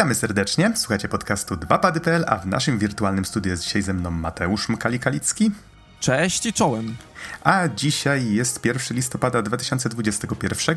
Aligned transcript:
Witamy 0.00 0.14
serdecznie, 0.14 0.72
słuchacie 0.76 1.08
podcastu 1.08 1.54
2pady.pl, 1.54 2.24
a 2.26 2.38
w 2.38 2.46
naszym 2.46 2.78
wirtualnym 2.78 3.24
studiu 3.24 3.50
jest 3.50 3.62
dzisiaj 3.62 3.82
ze 3.82 3.94
mną 3.94 4.10
Mateusz 4.10 4.68
Mkali-Kalicki. 4.68 5.50
Cześć 6.00 6.46
i 6.46 6.52
czołem. 6.52 6.96
A 7.44 7.68
dzisiaj 7.68 8.32
jest 8.32 8.64
1 8.64 8.96
listopada 8.96 9.42
2021 9.42 10.76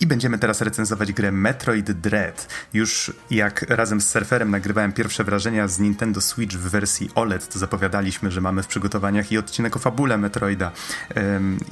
i 0.00 0.06
będziemy 0.06 0.38
teraz 0.38 0.60
recenzować 0.60 1.12
grę 1.12 1.32
Metroid 1.32 1.92
Dread. 1.92 2.48
Już 2.72 3.12
jak 3.30 3.62
razem 3.62 4.00
z 4.00 4.10
surferem 4.10 4.50
nagrywałem 4.50 4.92
pierwsze 4.92 5.24
wrażenia 5.24 5.68
z 5.68 5.78
Nintendo 5.78 6.20
Switch 6.20 6.56
w 6.56 6.70
wersji 6.70 7.10
OLED, 7.14 7.48
to 7.48 7.58
zapowiadaliśmy, 7.58 8.30
że 8.30 8.40
mamy 8.40 8.62
w 8.62 8.66
przygotowaniach 8.66 9.32
i 9.32 9.38
odcinek 9.38 9.76
o 9.76 9.78
fabule 9.78 10.18
Metroida 10.18 10.72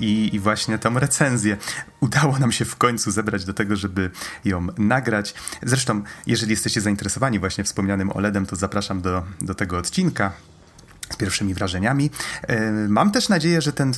i, 0.00 0.30
i 0.32 0.40
właśnie 0.40 0.78
tą 0.78 0.98
recenzję. 0.98 1.56
Udało 2.00 2.38
nam 2.38 2.52
się 2.52 2.64
w 2.64 2.76
końcu 2.76 3.10
zebrać 3.10 3.44
do 3.44 3.54
tego, 3.54 3.76
żeby 3.76 4.10
ją 4.44 4.66
nagrać. 4.78 5.34
Zresztą, 5.62 6.02
jeżeli 6.26 6.50
jesteście 6.50 6.80
zainteresowani 6.80 7.38
właśnie 7.38 7.64
wspomnianym 7.64 8.10
OLEDem, 8.12 8.46
to 8.46 8.56
zapraszam 8.56 9.00
do, 9.00 9.22
do 9.40 9.54
tego 9.54 9.78
odcinka 9.78 10.32
z 11.10 11.16
pierwszymi 11.16 11.54
wrażeniami. 11.54 12.10
E, 12.42 12.70
mam 12.70 13.10
też 13.10 13.28
nadzieję, 13.28 13.62
że 13.62 13.72
ten 13.72 13.92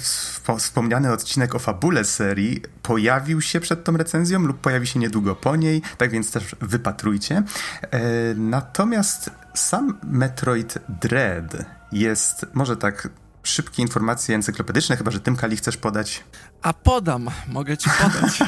wspomniany 0.59 1.13
odcinek 1.13 1.55
o 1.55 1.59
fabule 1.59 2.05
serii 2.05 2.63
pojawił 2.83 3.41
się 3.41 3.61
przed 3.61 3.85
tą 3.85 3.97
recenzją 3.97 4.41
lub 4.41 4.61
pojawi 4.61 4.87
się 4.87 4.99
niedługo 4.99 5.37
po 5.37 5.57
niej, 5.57 5.83
tak 5.99 6.11
więc 6.11 6.33
też 6.33 6.57
wypatrujcie. 6.61 7.43
E, 7.83 8.01
natomiast 8.35 9.31
sam 9.55 9.99
Metroid 10.05 10.79
Dread 10.89 11.57
jest, 11.93 12.47
może 12.55 12.77
tak 12.77 13.09
szybkie 13.43 13.83
informacje 13.83 14.35
encyklopedyczne, 14.35 14.97
chyba 14.97 15.11
że 15.11 15.21
tym 15.21 15.37
Kali 15.37 15.57
chcesz 15.57 15.77
podać. 15.77 16.25
A 16.63 16.73
podam, 16.73 17.29
mogę 17.49 17.77
ci 17.77 17.91
podać. 17.91 18.39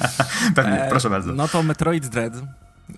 Pewnie, 0.56 0.84
e, 0.84 0.90
proszę 0.90 1.10
bardzo. 1.10 1.32
No 1.32 1.48
to 1.48 1.62
Metroid 1.62 2.06
Dread 2.06 2.34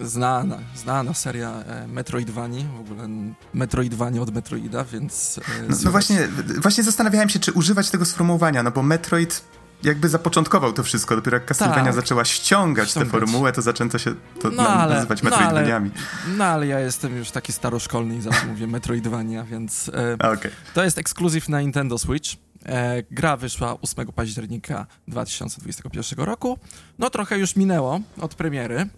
znana, 0.00 0.58
znana 0.76 1.14
seria 1.14 1.50
e, 1.50 1.86
Metroidvanii, 1.86 2.66
w 2.76 2.80
ogóle 2.80 3.08
Metroidvania 3.54 4.22
od 4.22 4.34
Metroida, 4.34 4.84
więc... 4.84 5.40
E, 5.58 5.62
no, 5.68 5.76
no 5.84 5.90
właśnie, 5.90 6.28
właśnie 6.62 6.84
zastanawiałem 6.84 7.28
się, 7.28 7.38
czy 7.38 7.52
używać 7.52 7.90
tego 7.90 8.04
sformułowania, 8.04 8.62
no 8.62 8.70
bo 8.70 8.82
Metroid 8.82 9.44
jakby 9.82 10.08
zapoczątkował 10.08 10.72
to 10.72 10.82
wszystko. 10.82 11.16
Dopiero 11.16 11.36
jak 11.36 11.46
Castlevania 11.46 11.84
tak. 11.84 11.94
zaczęła 11.94 12.24
ściągać, 12.24 12.90
ściągać 12.90 13.12
tę 13.12 13.18
formułę, 13.18 13.52
to 13.52 13.62
zaczęto 13.62 13.98
się 13.98 14.14
to 14.40 14.50
no, 14.50 14.68
ale, 14.68 14.94
nazywać 14.94 15.22
Metroidvaniami. 15.22 15.90
No 15.94 16.02
ale, 16.26 16.36
no 16.36 16.44
ale 16.44 16.66
ja 16.66 16.80
jestem 16.80 17.16
już 17.16 17.30
taki 17.30 17.52
staroszkolny 17.52 18.16
i 18.16 18.20
zawsze 18.20 18.46
mówię 18.46 18.66
Metroidvania, 18.66 19.44
więc 19.44 19.90
e, 19.94 20.14
okay. 20.14 20.50
to 20.74 20.84
jest 20.84 20.98
ekskluzyw 20.98 21.48
na 21.48 21.60
Nintendo 21.60 21.98
Switch. 21.98 22.30
E, 22.66 23.02
gra 23.10 23.36
wyszła 23.36 23.80
8 23.80 24.06
października 24.06 24.86
2021 25.08 26.24
roku. 26.24 26.58
No 26.98 27.10
trochę 27.10 27.38
już 27.38 27.56
minęło 27.56 28.00
od 28.20 28.34
premiery. 28.34 28.88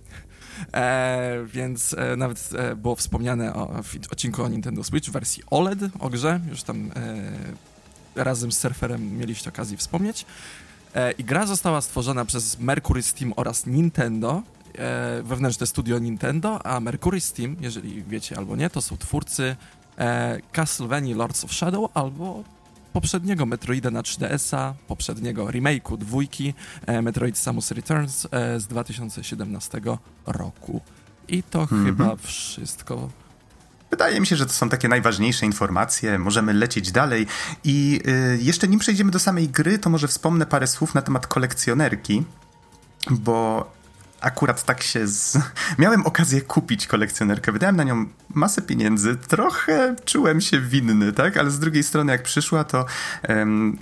E, 0.74 1.46
więc 1.46 1.94
e, 1.94 2.16
nawet 2.16 2.50
e, 2.58 2.76
było 2.76 2.96
wspomniane 2.96 3.54
o, 3.54 3.82
w 3.82 4.12
odcinku 4.12 4.42
o 4.42 4.48
Nintendo 4.48 4.84
Switch 4.84 5.08
w 5.08 5.12
wersji 5.12 5.42
OLED 5.50 5.78
o 5.98 6.10
grze, 6.10 6.40
już 6.50 6.62
tam 6.62 6.90
e, 8.16 8.22
razem 8.24 8.52
z 8.52 8.58
surferem 8.58 9.18
mieliście 9.18 9.50
okazję 9.50 9.76
wspomnieć. 9.76 10.26
E, 10.94 11.12
I 11.12 11.24
gra 11.24 11.46
została 11.46 11.80
stworzona 11.80 12.24
przez 12.24 12.58
Mercury 12.58 13.02
Steam 13.02 13.32
oraz 13.36 13.66
Nintendo, 13.66 14.42
e, 14.78 15.22
wewnętrzne 15.22 15.66
studio 15.66 15.98
Nintendo, 15.98 16.66
a 16.66 16.80
Mercury 16.80 17.20
Steam, 17.20 17.56
jeżeli 17.60 18.02
wiecie 18.02 18.38
albo 18.38 18.56
nie, 18.56 18.70
to 18.70 18.82
są 18.82 18.96
twórcy 18.96 19.56
Castlevania 20.52 21.16
Lords 21.16 21.44
of 21.44 21.52
Shadow 21.52 21.91
albo 21.94 22.44
poprzedniego 22.92 23.46
Metroida 23.46 23.90
na 23.90 24.02
3DS-a, 24.02 24.74
poprzedniego 24.88 25.46
remake'u 25.46 25.98
dwójki 25.98 26.54
e, 26.86 27.02
Metroid 27.02 27.38
Samus 27.38 27.70
Returns 27.70 28.26
e, 28.30 28.60
z 28.60 28.66
2017 28.66 29.80
roku. 30.26 30.80
I 31.28 31.42
to 31.42 31.58
mm 31.58 31.68
-hmm. 31.68 31.86
chyba 31.86 32.16
wszystko. 32.16 33.10
Wydaje 33.90 34.20
mi 34.20 34.26
się, 34.26 34.36
że 34.36 34.46
to 34.46 34.52
są 34.52 34.68
takie 34.68 34.88
najważniejsze 34.88 35.46
informacje. 35.46 36.18
Możemy 36.18 36.52
lecieć 36.52 36.92
dalej. 36.92 37.26
I 37.64 38.00
y, 38.06 38.38
jeszcze 38.42 38.68
nim 38.68 38.80
przejdziemy 38.80 39.10
do 39.10 39.18
samej 39.18 39.48
gry, 39.48 39.78
to 39.78 39.90
może 39.90 40.08
wspomnę 40.08 40.46
parę 40.46 40.66
słów 40.66 40.94
na 40.94 41.02
temat 41.02 41.26
kolekcjonerki, 41.26 42.24
bo 43.10 43.66
akurat 44.20 44.64
tak 44.64 44.82
się 44.82 45.06
z... 45.06 45.38
Miałem 45.78 46.06
okazję 46.06 46.41
kupić 46.41 46.86
kolekcjonerkę, 46.86 47.53
wydałem 47.53 47.76
na 47.76 47.84
nią 47.84 48.06
masę 48.34 48.62
pieniędzy, 48.62 49.16
trochę 49.16 49.97
czułem 50.04 50.41
się 50.41 50.60
winny, 50.60 51.12
tak? 51.12 51.36
Ale 51.36 51.50
z 51.50 51.58
drugiej 51.58 51.82
strony 51.82 52.12
jak 52.12 52.22
przyszła, 52.22 52.64
to 52.64 52.86
um, 53.28 53.78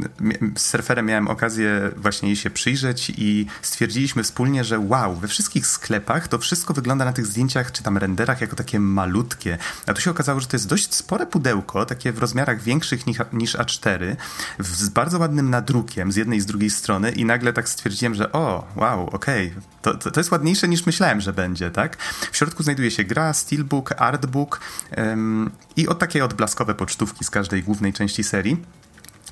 z 0.56 0.66
surferem 0.66 1.06
miałem 1.06 1.28
okazję 1.28 1.90
właśnie 1.96 2.28
jej 2.28 2.36
się 2.36 2.50
przyjrzeć 2.50 3.12
i 3.16 3.46
stwierdziliśmy 3.62 4.22
wspólnie, 4.22 4.64
że 4.64 4.78
wow, 4.78 5.16
we 5.16 5.28
wszystkich 5.28 5.66
sklepach 5.66 6.28
to 6.28 6.38
wszystko 6.38 6.74
wygląda 6.74 7.04
na 7.04 7.12
tych 7.12 7.26
zdjęciach 7.26 7.72
czy 7.72 7.82
tam 7.82 7.98
renderach 7.98 8.40
jako 8.40 8.56
takie 8.56 8.80
malutkie. 8.80 9.58
A 9.86 9.94
tu 9.94 10.00
się 10.00 10.10
okazało, 10.10 10.40
że 10.40 10.46
to 10.46 10.56
jest 10.56 10.68
dość 10.68 10.94
spore 10.94 11.26
pudełko, 11.26 11.86
takie 11.86 12.12
w 12.12 12.18
rozmiarach 12.18 12.62
większych 12.62 13.06
niż, 13.06 13.18
niż 13.32 13.56
A4, 13.56 14.16
z 14.58 14.88
bardzo 14.88 15.18
ładnym 15.18 15.50
nadrukiem 15.50 16.12
z 16.12 16.16
jednej 16.16 16.38
i 16.38 16.40
z 16.40 16.46
drugiej 16.46 16.70
strony 16.70 17.12
i 17.12 17.24
nagle 17.24 17.52
tak 17.52 17.68
stwierdziłem, 17.68 18.14
że 18.14 18.32
o, 18.32 18.66
wow, 18.76 19.06
okej, 19.06 19.48
okay, 19.48 19.62
to, 19.82 19.94
to, 19.94 20.10
to 20.10 20.20
jest 20.20 20.27
ładniejsze 20.30 20.68
niż 20.68 20.86
myślałem, 20.86 21.20
że 21.20 21.32
będzie, 21.32 21.70
tak? 21.70 21.96
W 22.32 22.36
środku 22.36 22.62
znajduje 22.62 22.90
się 22.90 23.04
gra, 23.04 23.32
steelbook, 23.32 23.94
artbook 23.98 24.60
ym, 24.98 25.50
i 25.76 25.88
od 25.88 25.98
takie 25.98 26.24
odblaskowe 26.24 26.74
pocztówki 26.74 27.24
z 27.24 27.30
każdej 27.30 27.62
głównej 27.62 27.92
części 27.92 28.24
serii. 28.24 28.56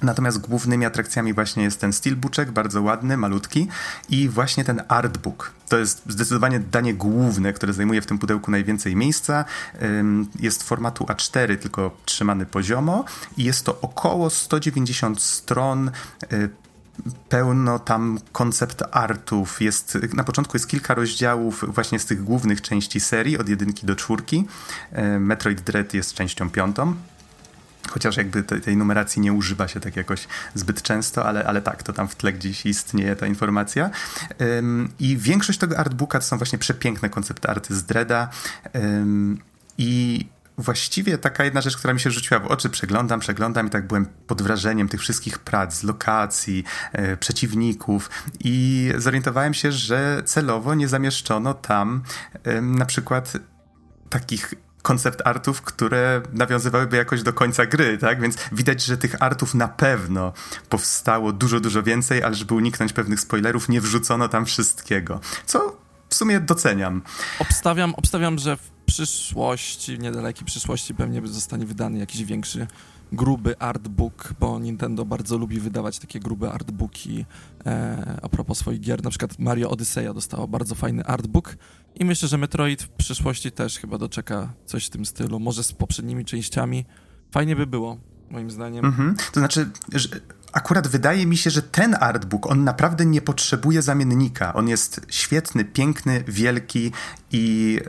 Natomiast 0.03 0.39
głównymi 0.39 0.87
atrakcjami 0.87 1.33
właśnie 1.33 1.63
jest 1.63 1.81
ten 1.81 1.93
steelbook, 1.93 2.51
bardzo 2.51 2.83
ładny, 2.83 3.17
malutki 3.17 3.69
i 4.09 4.29
właśnie 4.29 4.65
ten 4.65 4.83
artbook. 4.89 5.53
To 5.69 5.79
jest 5.79 6.03
zdecydowanie 6.07 6.61
danie 6.61 6.95
główne, 6.95 7.53
które 7.53 7.73
zajmuje 7.73 8.03
w 8.03 8.07
tym 8.07 8.19
pudełku 8.19 8.51
najwięcej 8.51 8.97
miejsca. 8.97 9.45
Jest 10.41 10.63
formatu 10.63 11.05
A4, 11.05 11.57
tylko 11.57 11.97
trzymany 12.05 12.47
poziomo 12.47 13.05
i 13.37 13.45
jest 13.45 13.65
to 13.65 13.81
około 13.81 14.31
190 14.31 15.23
stron 15.23 15.91
y, 16.33 16.51
pełno 17.29 17.79
tam 17.79 18.19
koncept 18.33 18.83
artów. 18.91 19.61
Jest, 19.61 19.99
na 20.15 20.25
początku 20.25 20.57
jest 20.57 20.69
kilka 20.69 20.95
rozdziałów 20.95 21.65
właśnie 21.69 21.99
z 21.99 22.07
tych 22.07 22.25
głównych 22.25 22.63
części 22.63 23.01
serii, 23.01 23.39
od 23.39 23.49
jedynki 23.49 23.87
do 23.87 23.97
czwórki. 23.97 24.47
E, 24.93 25.19
Metroid 25.19 25.61
Dread 25.61 25.95
jest 25.95 26.15
częścią 26.15 26.51
piątą. 26.51 26.95
Chociaż 27.89 28.17
jakby 28.17 28.43
tej, 28.43 28.61
tej 28.61 28.77
numeracji 28.77 29.23
nie 29.23 29.33
używa 29.33 29.69
się 29.69 29.81
tak 29.81 29.97
jakoś 29.97 30.29
zbyt 30.55 30.83
często, 30.83 31.27
ale, 31.27 31.45
ale 31.45 31.63
tak, 31.63 31.83
to 31.83 31.93
tam 31.93 32.09
w 32.09 32.15
tle 32.15 32.33
gdzieś 32.33 32.67
istnieje 32.67 33.17
ta 33.17 33.27
informacja. 33.27 33.91
I 34.99 35.17
większość 35.17 35.59
tego 35.59 35.79
artbooka 35.79 36.19
to 36.19 36.25
są 36.25 36.39
właśnie 36.39 36.59
przepiękne 36.59 37.11
koncepty 37.11 37.49
arty 37.49 37.77
z 37.77 37.85
Dreda. 37.85 38.29
I 39.79 40.27
właściwie 40.59 41.19
taka 41.19 41.45
jedna 41.45 41.61
rzecz, 41.61 41.77
która 41.77 41.95
mi 41.95 42.01
się 42.01 42.11
rzuciła 42.11 42.41
w 42.41 42.47
oczy, 42.47 42.71
przeglądam, 42.71 43.21
przeglądam 43.21 43.67
i 43.67 43.71
tak 43.71 43.87
byłem 43.87 44.07
pod 44.27 44.43
wrażeniem 44.43 44.89
tych 44.89 45.01
wszystkich 45.01 45.39
prac, 45.39 45.83
lokacji, 45.83 46.65
e, 46.93 47.17
przeciwników 47.17 48.11
i 48.41 48.93
zorientowałem 48.97 49.55
się, 49.55 49.73
że 49.73 50.23
celowo 50.25 50.75
nie 50.75 50.89
zamieszczono 50.89 51.55
tam 51.55 52.03
e, 52.45 52.61
na 52.61 52.87
przykład 52.87 53.33
takich 54.11 54.55
koncept 54.83 55.23
artów, 55.25 55.63
które 55.63 56.23
nawiązywałyby 56.33 56.97
jakoś 56.97 57.23
do 57.23 57.33
końca 57.33 57.67
gry, 57.67 57.99
tak? 57.99 58.21
Więc 58.21 58.37
widać, 58.53 58.85
że 58.85 58.97
tych 58.99 59.23
artów 59.23 59.55
na 59.55 59.69
pewno 59.69 60.33
powstało 60.69 61.33
dużo, 61.33 61.61
dużo 61.61 61.83
więcej, 61.83 62.23
ale 62.23 62.35
żeby 62.35 62.55
uniknąć 62.55 62.93
pewnych 62.93 63.21
spoilerów, 63.21 63.69
nie 63.69 63.81
wrzucono 63.81 64.29
tam 64.29 64.47
wszystkiego. 64.47 65.21
Co 65.47 65.77
w 66.09 66.15
sumie 66.15 66.41
doceniam. 66.41 67.03
Obstawiam, 67.39 67.95
obstawiam 67.95 68.39
że 68.39 68.57
w 68.57 68.76
przyszłości, 68.87 69.97
w 69.97 70.01
niedalekiej 70.01 70.47
przyszłości 70.47 70.95
pewnie 70.95 71.27
zostanie 71.27 71.67
wydany 71.67 71.99
jakiś 71.99 72.25
większy, 72.25 72.67
gruby 73.13 73.59
artbook, 73.59 74.35
bo 74.41 74.59
Nintendo 74.59 75.05
bardzo 75.05 75.39
lubi 75.39 75.61
wydawać 75.61 75.99
takie 75.99 76.21
grube 76.21 76.53
artbooki 76.53 77.25
e, 77.67 78.19
a 78.23 78.29
propos 78.29 78.59
swoich 78.59 78.81
gier. 78.81 79.05
Na 79.05 79.11
przykład 79.11 79.39
Mario 79.39 79.71
Odyssey 79.71 80.15
dostało 80.15 80.49
bardzo 80.49 80.75
fajny 80.75 81.05
artbook 81.05 81.57
i 81.95 82.05
myślę, 82.05 82.29
że 82.29 82.39
Metroid 82.39 82.83
w 82.83 82.89
przyszłości 82.89 83.53
też 83.53 83.79
chyba 83.79 83.99
doczeka 83.99 84.53
coś 84.67 84.87
w 84.87 84.91
tym 84.91 85.07
stylu, 85.07 85.41
może 85.41 85.65
z 85.65 85.73
poprzednimi 85.73 86.25
częściami. 86.25 86.85
Fajnie 87.31 87.57
by 87.57 87.67
było, 87.67 87.99
moim 88.31 88.51
zdaniem. 88.51 88.85
Mhm. 88.85 89.17
To 89.33 89.41
znaczy, 89.41 89.71
że 89.93 90.09
akurat 90.53 90.89
wydaje 90.89 91.27
mi 91.27 91.37
się, 91.37 91.51
że 91.51 91.63
ten 91.63 91.97
artbook, 92.01 92.51
on 92.51 92.65
naprawdę 92.65 93.07
nie 93.07 93.21
potrzebuje 93.21 93.83
zamiennika. 93.83 94.55
On 94.55 94.69
jest 94.69 95.01
świetny, 95.09 95.65
piękny, 95.65 96.25
wielki 96.29 96.93
i 97.33 97.81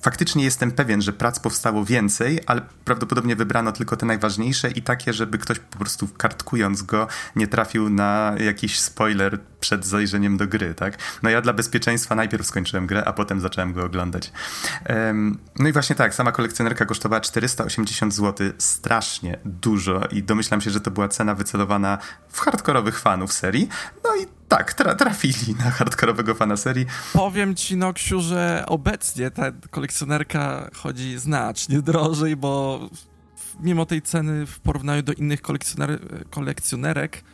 faktycznie 0.00 0.44
jestem 0.44 0.72
pewien, 0.72 1.02
że 1.02 1.12
prac 1.12 1.40
powstało 1.40 1.84
więcej, 1.84 2.40
ale 2.46 2.62
prawdopodobnie 2.84 3.36
wybrano 3.36 3.72
tylko 3.72 3.96
te 3.96 4.06
najważniejsze 4.06 4.70
i 4.70 4.82
takie, 4.82 5.12
żeby 5.12 5.38
ktoś 5.38 5.58
po 5.58 5.78
prostu 5.78 6.08
kartkując 6.08 6.82
go 6.82 7.06
nie 7.36 7.46
trafił 7.46 7.90
na 7.90 8.34
jakiś 8.38 8.80
spoiler 8.80 9.38
przed 9.60 9.86
zajrzeniem 9.86 10.36
do 10.36 10.46
gry, 10.46 10.74
tak? 10.74 10.98
No 11.22 11.30
ja 11.30 11.40
dla 11.40 11.52
bezpieczeństwa 11.52 12.14
najpierw 12.14 12.46
skończyłem 12.46 12.86
grę, 12.86 13.04
a 13.04 13.12
potem 13.12 13.40
zacząłem 13.40 13.72
go 13.72 13.84
oglądać. 13.84 14.32
No 15.58 15.68
i 15.68 15.72
właśnie 15.72 15.96
tak, 15.96 16.14
sama 16.14 16.32
kolekcjonerka 16.32 16.84
kosztowała 16.86 17.20
480 17.20 18.14
zł, 18.14 18.50
strasznie 18.58 19.38
dużo 19.44 20.00
i 20.10 20.22
domyślam 20.22 20.60
się, 20.60 20.70
że 20.70 20.80
to 20.80 20.90
była 20.90 21.08
cena 21.08 21.34
wycelowana 21.34 21.98
w 22.28 22.40
hardkorowych 22.40 23.00
fanów 23.00 23.32
serii. 23.32 23.68
No 24.04 24.16
i 24.16 24.26
tak, 24.56 24.74
tra 24.74 24.94
trafili 24.94 25.54
na 25.58 25.70
hardkorowego 25.70 26.34
fana 26.34 26.56
serii. 26.56 26.86
Powiem 27.12 27.54
ci, 27.54 27.76
Noksiu, 27.76 28.20
że 28.20 28.64
obecnie 28.66 29.30
ta 29.30 29.52
kolekcjonerka 29.70 30.70
chodzi 30.74 31.18
znacznie 31.18 31.82
drożej, 31.82 32.36
bo 32.36 32.80
mimo 33.60 33.86
tej 33.86 34.02
ceny 34.02 34.46
w 34.46 34.60
porównaniu 34.60 35.02
do 35.02 35.12
innych 35.12 35.42
kolekcjoner 35.42 35.98
kolekcjonerek, 36.30 37.24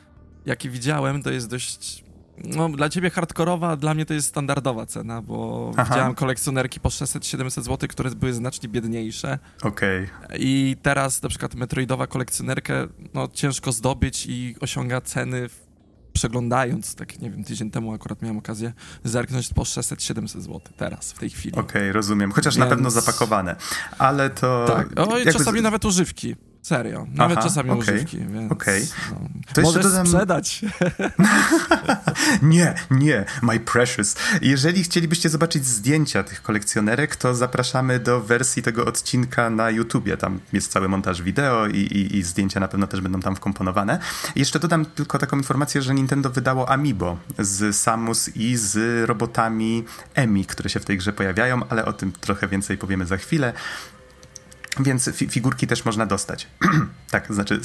jakie 0.47 0.71
widziałem, 0.71 1.23
to 1.23 1.31
jest 1.31 1.51
dość 1.51 2.05
no, 2.45 2.69
dla 2.69 2.89
ciebie 2.89 3.11
hardkorowa, 3.11 3.77
dla 3.77 3.95
mnie 3.95 4.07
to 4.07 4.15
jest 4.15 4.29
standardowa 4.29 4.87
cena, 4.87 5.23
bo 5.23 5.71
Aha. 5.77 5.85
widziałem 5.85 6.15
kolekcjonerki 6.15 6.81
po 6.81 6.89
600-700 6.89 7.63
zł, 7.63 7.89
które 7.89 8.11
były 8.11 8.33
znacznie 8.33 8.69
biedniejsze. 8.69 9.39
Okej. 9.63 10.09
Okay. 10.25 10.39
I 10.39 10.77
teraz 10.83 11.23
na 11.23 11.29
przykład 11.29 11.55
metroidowa 11.55 12.07
kolekcjonerkę 12.07 12.87
no, 13.15 13.29
ciężko 13.33 13.73
zdobyć 13.73 14.27
i 14.27 14.57
osiąga 14.61 15.01
ceny 15.01 15.49
przeglądając, 16.19 16.95
tak 16.95 17.21
nie 17.21 17.31
wiem, 17.31 17.45
tydzień 17.45 17.71
temu 17.71 17.95
akurat 17.95 18.23
miałem 18.23 18.39
okazję 18.39 18.73
zerknąć 19.05 19.49
po 19.55 19.63
600-700 19.63 20.41
zł 20.41 20.61
teraz, 20.77 21.13
w 21.13 21.19
tej 21.19 21.31
chwili. 21.31 21.55
Okej, 21.55 21.65
okay, 21.65 21.93
rozumiem. 21.93 22.33
Chociaż 22.33 22.57
Więc... 22.57 22.65
na 22.65 22.71
pewno 22.71 22.91
zapakowane, 22.91 23.57
ale 23.99 24.31
to... 24.31 24.65
Tak, 24.67 25.09
o, 25.09 25.19
jakby... 25.19 25.33
czasami 25.33 25.63
nawet 25.63 25.85
używki. 25.85 26.37
Serio. 26.63 27.07
Nawet 27.15 27.39
Aha, 27.39 27.49
czasami 27.49 27.71
okay, 27.71 27.81
używki, 27.81 28.19
więc 28.19 28.53
okay. 28.53 28.87
no, 29.11 29.29
to 29.55 29.63
możesz 29.63 29.83
dodam... 29.83 30.07
sprzedać. 30.07 30.65
nie, 32.43 32.75
nie, 32.91 33.25
my 33.43 33.61
precious. 33.61 34.17
Jeżeli 34.43 34.85
chcielibyście 34.85 35.29
zobaczyć 35.29 35.67
zdjęcia 35.67 36.23
tych 36.23 36.43
kolekcjonerek, 36.43 37.17
to 37.17 37.35
zapraszamy 37.35 38.01
do 38.01 38.21
wersji 38.21 38.63
tego 38.63 38.87
odcinka 38.87 39.51
na 39.51 39.71
YouTubie. 39.71 40.17
Tam 40.17 40.41
jest 40.53 40.73
cały 40.73 40.89
montaż 40.89 41.23
wideo 41.23 41.67
i, 41.67 41.79
i, 41.79 42.17
i 42.17 42.23
zdjęcia 42.23 42.61
na 42.61 42.69
pewno 42.69 42.87
też 42.87 43.01
będą 43.01 43.21
tam 43.21 43.37
wkomponowane. 43.37 43.99
Jeszcze 44.37 44.59
dodam 44.59 44.85
tylko 44.85 45.19
taką 45.19 45.37
informację, 45.37 45.83
że 45.83 45.95
Nintendo 45.95 46.31
wydało 46.31 46.71
Amiibo 46.71 47.19
z 47.39 47.77
Samus 47.77 48.37
i 48.37 48.57
z 48.57 49.05
robotami 49.09 49.85
Emi, 50.15 50.45
które 50.45 50.71
się 50.71 50.81
w 50.81 50.85
tej 50.85 50.99
grze 50.99 51.13
pojawiają, 51.13 51.69
ale 51.69 51.85
o 51.85 51.93
tym 51.93 52.13
trochę 52.13 52.49
więcej 52.49 52.79
powiemy 52.79 53.07
za 53.07 53.17
chwilę. 53.17 53.53
Więc 54.81 55.11
fi 55.11 55.29
figurki 55.29 55.67
też 55.67 55.85
można 55.85 56.07
dostać. 56.07 56.47
tak, 57.11 57.35
znaczy 57.35 57.61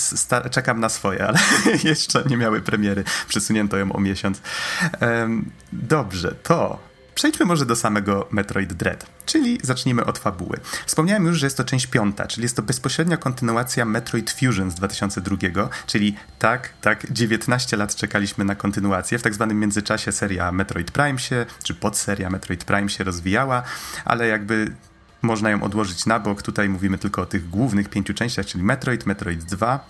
czekam 0.51 0.79
na 0.79 0.89
swoje, 0.89 1.27
ale 1.27 1.39
jeszcze 1.83 2.23
nie 2.29 2.37
miały 2.37 2.61
premiery. 2.61 3.03
Przesunięto 3.27 3.77
ją 3.77 3.91
o 3.91 3.99
miesiąc. 3.99 4.41
Um, 5.01 5.51
dobrze, 5.71 6.35
to 6.43 6.93
Przejdźmy 7.15 7.45
może 7.45 7.65
do 7.65 7.75
samego 7.75 8.27
Metroid 8.31 8.73
Dread, 8.73 9.05
czyli 9.25 9.59
zacznijmy 9.63 10.05
od 10.05 10.19
fabuły. 10.19 10.59
Wspomniałem 10.85 11.25
już, 11.25 11.37
że 11.37 11.45
jest 11.45 11.57
to 11.57 11.63
część 11.63 11.87
piąta, 11.87 12.27
czyli 12.27 12.43
jest 12.43 12.55
to 12.55 12.61
bezpośrednia 12.61 13.17
kontynuacja 13.17 13.85
Metroid 13.85 14.31
Fusion 14.31 14.71
z 14.71 14.75
2002, 14.75 15.69
czyli 15.87 16.15
tak, 16.39 16.73
tak, 16.81 17.11
19 17.11 17.77
lat 17.77 17.95
czekaliśmy 17.95 18.45
na 18.45 18.55
kontynuację. 18.55 19.19
W 19.19 19.21
tak 19.21 19.33
zwanym 19.33 19.59
międzyczasie 19.59 20.11
seria 20.11 20.51
Metroid 20.51 20.91
Prime 20.91 21.19
się, 21.19 21.45
czy 21.63 21.73
podseria 21.73 22.29
Metroid 22.29 22.63
Prime 22.63 22.89
się 22.89 23.03
rozwijała, 23.03 23.63
ale 24.05 24.27
jakby 24.27 24.75
można 25.23 25.49
ją 25.49 25.63
odłożyć 25.63 26.05
na 26.05 26.19
bok. 26.19 26.41
Tutaj 26.41 26.69
mówimy 26.69 26.97
tylko 26.97 27.21
o 27.21 27.25
tych 27.25 27.49
głównych 27.49 27.89
pięciu 27.89 28.13
częściach, 28.13 28.45
czyli 28.45 28.63
Metroid, 28.63 29.05
Metroid 29.05 29.43
2, 29.43 29.85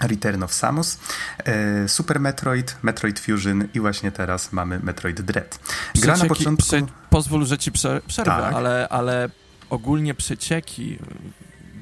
Return 0.00 0.42
of 0.42 0.52
Samus, 0.52 0.98
e, 1.44 1.88
Super 1.88 2.20
Metroid, 2.20 2.76
Metroid 2.82 3.20
Fusion 3.20 3.68
i 3.74 3.80
właśnie 3.80 4.12
teraz 4.12 4.52
mamy 4.52 4.80
Metroid 4.82 5.20
Dread. 5.20 5.58
Gra 5.94 6.14
przecieki, 6.14 6.22
na 6.22 6.28
początku... 6.28 6.66
Prze 6.66 6.82
pozwól, 7.10 7.46
że 7.46 7.58
ci 7.58 7.72
prze 7.72 8.00
przerwę, 8.06 8.30
tak. 8.30 8.54
ale, 8.54 8.88
ale 8.88 9.28
ogólnie 9.70 10.14
przecieki 10.14 10.98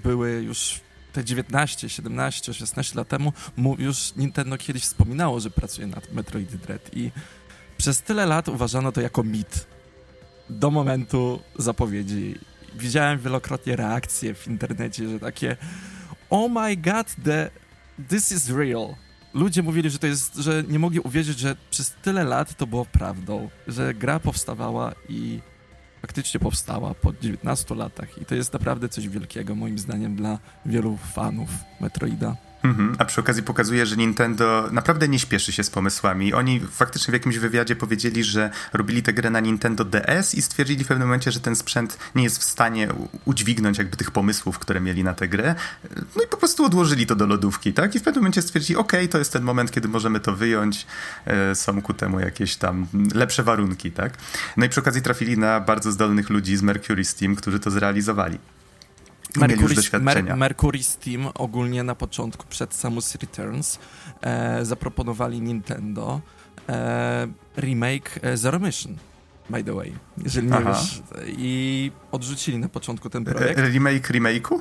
były 0.02 0.42
już 0.42 0.80
te 1.12 1.24
19, 1.24 1.88
17, 1.88 2.54
16 2.54 2.98
lat 2.98 3.08
temu. 3.08 3.32
Już 3.78 4.14
Nintendo 4.16 4.58
kiedyś 4.58 4.82
wspominało, 4.82 5.40
że 5.40 5.50
pracuje 5.50 5.86
nad 5.86 6.12
Metroid 6.12 6.56
Dread 6.56 6.96
i 6.96 7.10
przez 7.76 8.02
tyle 8.02 8.26
lat 8.26 8.48
uważano 8.48 8.92
to 8.92 9.00
jako 9.00 9.22
mit. 9.22 9.66
Do 10.50 10.70
momentu 10.70 11.40
zapowiedzi 11.58 12.38
widziałem 12.76 13.18
wielokrotnie 13.18 13.76
reakcje 13.76 14.34
w 14.34 14.48
internecie, 14.48 15.08
że 15.08 15.20
takie 15.20 15.56
oh 16.30 16.48
my 16.48 16.76
god, 16.76 17.14
the, 17.24 17.50
this 18.08 18.32
is 18.32 18.50
real. 18.50 18.94
Ludzie 19.34 19.62
mówili, 19.62 19.90
że 19.90 19.98
to 19.98 20.06
jest, 20.06 20.36
że 20.36 20.62
nie 20.68 20.78
mogli 20.78 21.00
uwierzyć, 21.00 21.38
że 21.38 21.56
przez 21.70 21.94
tyle 22.02 22.24
lat 22.24 22.56
to 22.56 22.66
było 22.66 22.84
prawdą, 22.84 23.48
że 23.68 23.94
gra 23.94 24.20
powstawała 24.20 24.94
i 25.08 25.40
faktycznie 26.02 26.40
powstała 26.40 26.94
po 26.94 27.12
19 27.12 27.74
latach 27.74 28.18
i 28.18 28.24
to 28.24 28.34
jest 28.34 28.52
naprawdę 28.52 28.88
coś 28.88 29.08
wielkiego 29.08 29.54
moim 29.54 29.78
zdaniem 29.78 30.16
dla 30.16 30.38
wielu 30.66 30.96
fanów 30.96 31.50
Metroida. 31.80 32.36
Mhm. 32.66 32.96
A 32.98 33.04
przy 33.04 33.20
okazji 33.20 33.42
pokazuje, 33.42 33.86
że 33.86 33.96
Nintendo 33.96 34.68
naprawdę 34.70 35.08
nie 35.08 35.18
śpieszy 35.18 35.52
się 35.52 35.64
z 35.64 35.70
pomysłami. 35.70 36.34
Oni 36.34 36.60
faktycznie 36.60 37.12
w 37.12 37.14
jakimś 37.14 37.38
wywiadzie 37.38 37.76
powiedzieli, 37.76 38.24
że 38.24 38.50
robili 38.72 39.02
tę 39.02 39.12
grę 39.12 39.30
na 39.30 39.40
Nintendo 39.40 39.84
DS 39.84 40.34
i 40.34 40.42
stwierdzili 40.42 40.84
w 40.84 40.88
pewnym 40.88 41.08
momencie, 41.08 41.32
że 41.32 41.40
ten 41.40 41.56
sprzęt 41.56 41.98
nie 42.14 42.24
jest 42.24 42.38
w 42.38 42.44
stanie 42.44 42.88
udźwignąć 43.24 43.78
jakby 43.78 43.96
tych 43.96 44.10
pomysłów, 44.10 44.58
które 44.58 44.80
mieli 44.80 45.04
na 45.04 45.14
tę 45.14 45.28
grę. 45.28 45.54
No 46.16 46.22
i 46.22 46.26
po 46.30 46.36
prostu 46.36 46.64
odłożyli 46.64 47.06
to 47.06 47.16
do 47.16 47.26
lodówki, 47.26 47.72
tak? 47.72 47.94
I 47.94 47.98
w 47.98 48.02
pewnym 48.02 48.22
momencie 48.22 48.42
stwierdzili, 48.42 48.76
ok, 48.76 48.92
to 49.10 49.18
jest 49.18 49.32
ten 49.32 49.42
moment, 49.42 49.70
kiedy 49.70 49.88
możemy 49.88 50.20
to 50.20 50.36
wyjąć. 50.36 50.86
E, 51.24 51.54
są 51.54 51.82
ku 51.82 51.94
temu 51.94 52.20
jakieś 52.20 52.56
tam 52.56 52.86
lepsze 53.14 53.42
warunki, 53.42 53.92
tak? 53.92 54.12
No 54.56 54.66
i 54.66 54.68
przy 54.68 54.80
okazji 54.80 55.02
trafili 55.02 55.38
na 55.38 55.60
bardzo 55.60 55.92
zdolnych 55.92 56.30
ludzi 56.30 56.56
z 56.56 56.62
Mercury 56.62 57.04
Steam, 57.04 57.36
którzy 57.36 57.60
to 57.60 57.70
zrealizowali. 57.70 58.38
Mercury, 59.36 59.76
Mer 60.00 60.36
Mercury 60.36 60.82
Steam 60.82 61.28
ogólnie 61.34 61.82
na 61.82 61.94
początku, 61.94 62.46
przed 62.48 62.74
Samus 62.74 63.14
Returns, 63.14 63.78
e, 64.22 64.64
zaproponowali 64.64 65.40
Nintendo 65.40 66.20
e, 66.68 67.28
remake 67.56 68.20
e, 68.22 68.36
Zero 68.36 68.58
Mission 68.58 68.96
by 69.50 69.64
the 69.64 69.74
way, 69.74 69.92
jeżeli 70.24 70.46
nie 70.46 70.56
Aha. 70.56 70.72
wiesz. 70.72 71.02
I 71.26 71.92
odrzucili 72.12 72.58
na 72.58 72.68
początku 72.68 73.10
ten 73.10 73.24
projekt. 73.24 73.60
Remake 73.60 74.10
remake'u? 74.10 74.58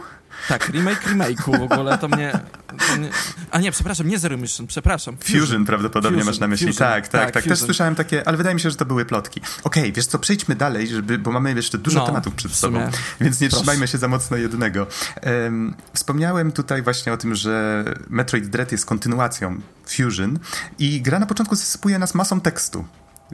Tak, 0.47 0.69
remake 0.69 1.01
remake'u 1.07 1.59
w 1.59 1.71
ogóle, 1.71 1.97
to 1.97 2.07
mnie, 2.07 2.39
to 2.67 2.97
mnie... 2.97 3.09
A 3.51 3.59
nie, 3.59 3.71
przepraszam, 3.71 4.07
nie 4.07 4.19
Zero 4.19 4.37
Mission, 4.37 4.67
przepraszam. 4.67 5.17
Fusion, 5.17 5.41
Fusion 5.41 5.65
prawdopodobnie 5.65 6.19
Fusion, 6.19 6.33
masz 6.33 6.39
na 6.39 6.47
myśli. 6.47 6.67
Fusion, 6.67 6.87
tak, 6.87 7.07
tak, 7.07 7.21
tak. 7.21 7.33
tak. 7.33 7.43
Też 7.43 7.59
słyszałem 7.59 7.95
takie, 7.95 8.27
ale 8.27 8.37
wydaje 8.37 8.55
mi 8.55 8.61
się, 8.61 8.69
że 8.69 8.75
to 8.75 8.85
były 8.85 9.05
plotki. 9.05 9.41
Okej, 9.63 9.83
okay, 9.83 9.91
wiesz 9.91 10.05
co, 10.05 10.19
przejdźmy 10.19 10.55
dalej, 10.55 10.87
żeby, 10.87 11.17
bo 11.17 11.31
mamy 11.31 11.53
jeszcze 11.53 11.77
dużo 11.77 11.99
no, 11.99 12.05
tematów 12.05 12.35
przed 12.35 12.51
sobą, 12.51 12.79
więc 13.21 13.41
nie 13.41 13.49
Proszę. 13.49 13.63
trzymajmy 13.63 13.87
się 13.87 13.97
za 13.97 14.07
mocno 14.07 14.37
jednego. 14.37 14.87
Um, 15.25 15.75
wspomniałem 15.93 16.51
tutaj 16.51 16.81
właśnie 16.81 17.13
o 17.13 17.17
tym, 17.17 17.35
że 17.35 17.85
Metroid 18.09 18.47
Dread 18.47 18.71
jest 18.71 18.85
kontynuacją 18.85 19.61
Fusion 19.87 20.39
i 20.79 21.01
gra 21.01 21.19
na 21.19 21.25
początku 21.25 21.55
zasypuje 21.55 21.99
nas 21.99 22.15
masą 22.15 22.41
tekstu 22.41 22.85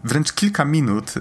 wręcz 0.03 0.33
kilka 0.33 0.65
minut 0.65 1.13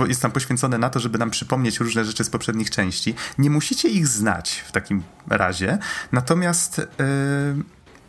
y, 0.00 0.08
jest 0.08 0.22
tam 0.22 0.30
poświęcone 0.30 0.78
na 0.78 0.90
to, 0.90 1.00
żeby 1.00 1.18
nam 1.18 1.30
przypomnieć 1.30 1.80
różne 1.80 2.04
rzeczy 2.04 2.24
z 2.24 2.30
poprzednich 2.30 2.70
części. 2.70 3.14
Nie 3.38 3.50
musicie 3.50 3.88
ich 3.88 4.08
znać 4.08 4.64
w 4.66 4.72
takim 4.72 5.02
razie, 5.28 5.78
natomiast. 6.12 6.78
Yy, 6.78 7.64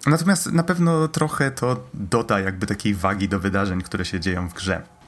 natomiast 0.08 0.52
na 0.52 0.64
pewno 0.64 1.08
trochę 1.08 1.52
to 1.52 1.88
doda 1.94 2.40
jakby 2.40 2.68
takiej 2.68 2.96
wagi 2.96 3.30
do 3.30 3.40
wydarzeń, 3.40 3.82
które 3.82 4.06
się 4.06 4.20
dzieją 4.20 4.50
w 4.50 4.54
grze. 4.54 4.99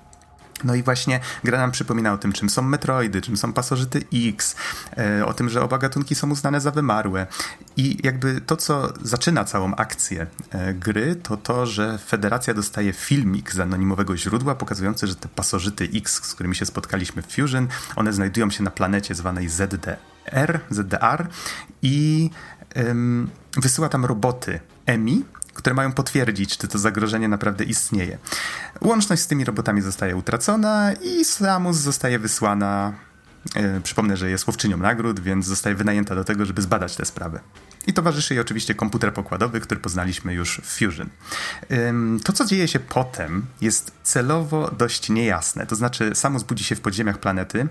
No 0.63 0.75
i 0.75 0.83
właśnie 0.83 1.19
gra 1.43 1.57
nam 1.57 1.71
przypomina 1.71 2.13
o 2.13 2.17
tym, 2.17 2.33
czym 2.33 2.49
są 2.49 2.61
Metroidy, 2.61 3.21
czym 3.21 3.37
są 3.37 3.53
pasożyty 3.53 4.03
X, 4.13 4.55
e, 4.97 5.25
o 5.25 5.33
tym, 5.33 5.49
że 5.49 5.61
oba 5.61 5.77
gatunki 5.77 6.15
są 6.15 6.29
uznane 6.29 6.61
za 6.61 6.71
wymarłe. 6.71 7.27
I 7.77 7.97
jakby 8.03 8.41
to, 8.41 8.57
co 8.57 8.93
zaczyna 9.01 9.45
całą 9.45 9.75
akcję 9.75 10.27
e, 10.51 10.73
gry, 10.73 11.15
to 11.15 11.37
to, 11.37 11.65
że 11.65 11.97
Federacja 11.97 12.53
dostaje 12.53 12.93
filmik 12.93 13.53
z 13.53 13.59
anonimowego 13.59 14.17
źródła 14.17 14.55
pokazujący, 14.55 15.07
że 15.07 15.15
te 15.15 15.27
pasożyty 15.29 15.89
X, 15.95 16.23
z 16.23 16.33
którymi 16.33 16.55
się 16.55 16.65
spotkaliśmy 16.65 17.21
w 17.21 17.25
Fusion, 17.35 17.67
one 17.95 18.13
znajdują 18.13 18.49
się 18.49 18.63
na 18.63 18.71
planecie 18.71 19.15
zwanej 19.15 19.49
ZDR, 19.49 20.59
ZDR 20.69 21.27
i 21.81 22.29
wysyła 23.57 23.89
tam 23.89 24.05
roboty 24.05 24.59
EMI, 24.85 25.25
które 25.61 25.73
mają 25.75 25.91
potwierdzić, 25.93 26.57
czy 26.57 26.67
to 26.67 26.79
zagrożenie 26.79 27.27
naprawdę 27.27 27.63
istnieje. 27.63 28.17
Łączność 28.81 29.21
z 29.21 29.27
tymi 29.27 29.45
robotami 29.45 29.81
zostaje 29.81 30.15
utracona 30.15 30.93
i 30.93 31.25
Samus 31.25 31.77
zostaje 31.77 32.19
wysłana. 32.19 32.93
Yy, 33.55 33.81
przypomnę, 33.81 34.17
że 34.17 34.29
jest 34.29 34.47
łowczynią 34.47 34.77
nagród, 34.77 35.19
więc 35.19 35.45
zostaje 35.45 35.75
wynajęta 35.75 36.15
do 36.15 36.23
tego, 36.23 36.45
żeby 36.45 36.61
zbadać 36.61 36.95
tę 36.95 37.05
sprawę. 37.05 37.39
I 37.87 37.93
towarzyszy 37.93 38.33
jej 38.33 38.41
oczywiście 38.41 38.75
komputer 38.75 39.13
pokładowy, 39.13 39.59
który 39.59 39.79
poznaliśmy 39.79 40.33
już 40.33 40.61
w 40.63 40.77
Fusion. 40.77 41.09
To, 42.23 42.33
co 42.33 42.45
dzieje 42.45 42.67
się 42.67 42.79
potem, 42.79 43.45
jest 43.61 43.91
celowo 44.03 44.71
dość 44.77 45.09
niejasne. 45.09 45.65
To 45.65 45.75
znaczy, 45.75 46.11
Samus 46.15 46.43
budzi 46.43 46.63
się 46.63 46.75
w 46.75 46.81
podziemiach 46.81 47.17
planety, 47.17 47.67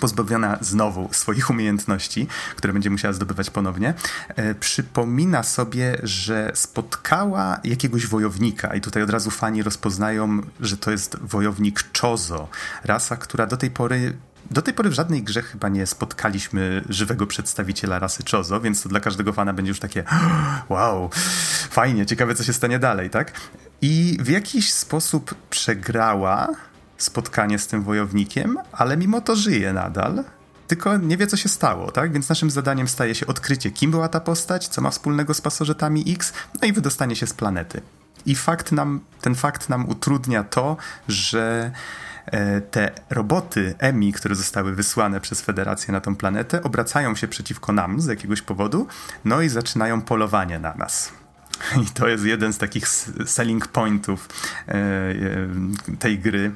pozbawiona 0.00 0.58
znowu 0.60 1.08
swoich 1.12 1.50
umiejętności, 1.50 2.26
które 2.56 2.72
będzie 2.72 2.90
musiała 2.90 3.12
zdobywać 3.14 3.50
ponownie, 3.50 3.94
e, 4.26 4.54
przypomina 4.54 5.42
sobie, 5.42 5.98
że 6.02 6.52
spotkała 6.54 7.60
jakiegoś 7.64 8.06
wojownika 8.06 8.74
i 8.74 8.80
tutaj 8.80 9.02
od 9.02 9.10
razu 9.10 9.30
fani 9.30 9.62
rozpoznają, 9.62 10.40
że 10.60 10.76
to 10.76 10.90
jest 10.90 11.18
wojownik 11.20 11.84
Chozo, 12.00 12.48
rasa, 12.84 13.16
która 13.16 13.46
do 13.46 13.56
tej 13.56 13.70
pory 13.70 14.16
do 14.50 14.62
tej 14.62 14.74
pory 14.74 14.90
w 14.90 14.92
żadnej 14.92 15.22
grze 15.22 15.42
chyba 15.42 15.68
nie 15.68 15.86
spotkaliśmy 15.86 16.84
żywego 16.88 17.26
przedstawiciela 17.26 17.98
rasy 17.98 18.22
Chozo, 18.30 18.60
więc 18.60 18.82
to 18.82 18.88
dla 18.88 19.00
każdego 19.00 19.32
fana 19.32 19.52
będzie 19.52 19.68
już 19.70 19.80
takie 19.80 20.04
wow, 20.68 21.10
fajnie, 21.70 22.06
ciekawe 22.06 22.34
co 22.34 22.44
się 22.44 22.52
stanie 22.52 22.78
dalej, 22.78 23.10
tak? 23.10 23.32
i 23.82 24.18
w 24.20 24.28
jakiś 24.28 24.72
sposób 24.72 25.34
przegrała 25.50 26.48
spotkanie 26.98 27.58
z 27.58 27.66
tym 27.66 27.82
wojownikiem, 27.82 28.58
ale 28.72 28.96
mimo 28.96 29.20
to 29.20 29.36
żyje 29.36 29.72
nadal. 29.72 30.24
Tylko 30.66 30.96
nie 30.96 31.16
wie, 31.16 31.26
co 31.26 31.36
się 31.36 31.48
stało, 31.48 31.92
tak? 31.92 32.12
Więc 32.12 32.28
naszym 32.28 32.50
zadaniem 32.50 32.88
staje 32.88 33.14
się 33.14 33.26
odkrycie, 33.26 33.70
kim 33.70 33.90
była 33.90 34.08
ta 34.08 34.20
postać, 34.20 34.68
co 34.68 34.80
ma 34.80 34.90
wspólnego 34.90 35.34
z 35.34 35.40
pasożytami 35.40 36.04
X, 36.12 36.32
no 36.62 36.68
i 36.68 36.72
wydostanie 36.72 37.16
się 37.16 37.26
z 37.26 37.32
planety. 37.32 37.80
I 38.26 38.34
fakt 38.34 38.72
nam, 38.72 39.00
ten 39.20 39.34
fakt 39.34 39.68
nam 39.68 39.88
utrudnia 39.88 40.44
to, 40.44 40.76
że 41.08 41.72
e, 42.26 42.60
te 42.60 42.90
roboty 43.10 43.74
EMI, 43.78 44.12
które 44.12 44.34
zostały 44.34 44.74
wysłane 44.74 45.20
przez 45.20 45.40
Federację 45.40 45.92
na 45.92 46.00
tą 46.00 46.16
planetę, 46.16 46.62
obracają 46.62 47.14
się 47.14 47.28
przeciwko 47.28 47.72
nam 47.72 48.00
z 48.00 48.06
jakiegoś 48.06 48.42
powodu, 48.42 48.86
no 49.24 49.42
i 49.42 49.48
zaczynają 49.48 50.02
polowanie 50.02 50.58
na 50.58 50.74
nas. 50.74 51.12
I 51.82 51.86
to 51.86 52.08
jest 52.08 52.24
jeden 52.24 52.52
z 52.52 52.58
takich 52.58 52.88
selling 53.26 53.66
pointów 53.68 54.28
e, 54.68 54.72
e, 54.74 55.16
tej 55.98 56.18
gry, 56.18 56.52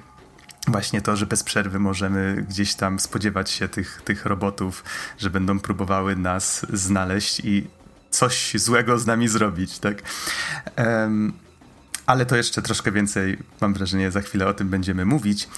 właśnie 0.69 1.03
to, 1.03 1.17
że 1.17 1.27
bez 1.27 1.43
przerwy 1.43 1.79
możemy 1.79 2.45
gdzieś 2.49 2.75
tam 2.75 3.01
spodziewać 3.01 3.51
się 3.51 3.69
tych, 3.69 4.03
tych 4.05 4.27
robotów, 4.27 4.85
że 5.19 5.31
będą 5.31 5.61
próbowały 5.61 6.17
nas 6.17 6.67
znaleźć 6.73 7.41
i 7.41 7.67
coś 8.11 8.53
złego 8.57 8.99
z 8.99 9.07
nami 9.07 9.29
zrobić, 9.29 9.79
tak? 9.79 10.03
Um, 10.77 11.33
ale 12.07 12.27
to 12.27 12.37
jeszcze 12.37 12.63
troszkę 12.63 12.93
więcej, 12.93 13.39
mam 13.61 13.75
wrażenie, 13.75 14.11
za 14.11 14.21
chwilę 14.21 14.47
o 14.47 14.55
tym 14.55 14.69
będziemy 14.69 15.05
mówić, 15.05 15.49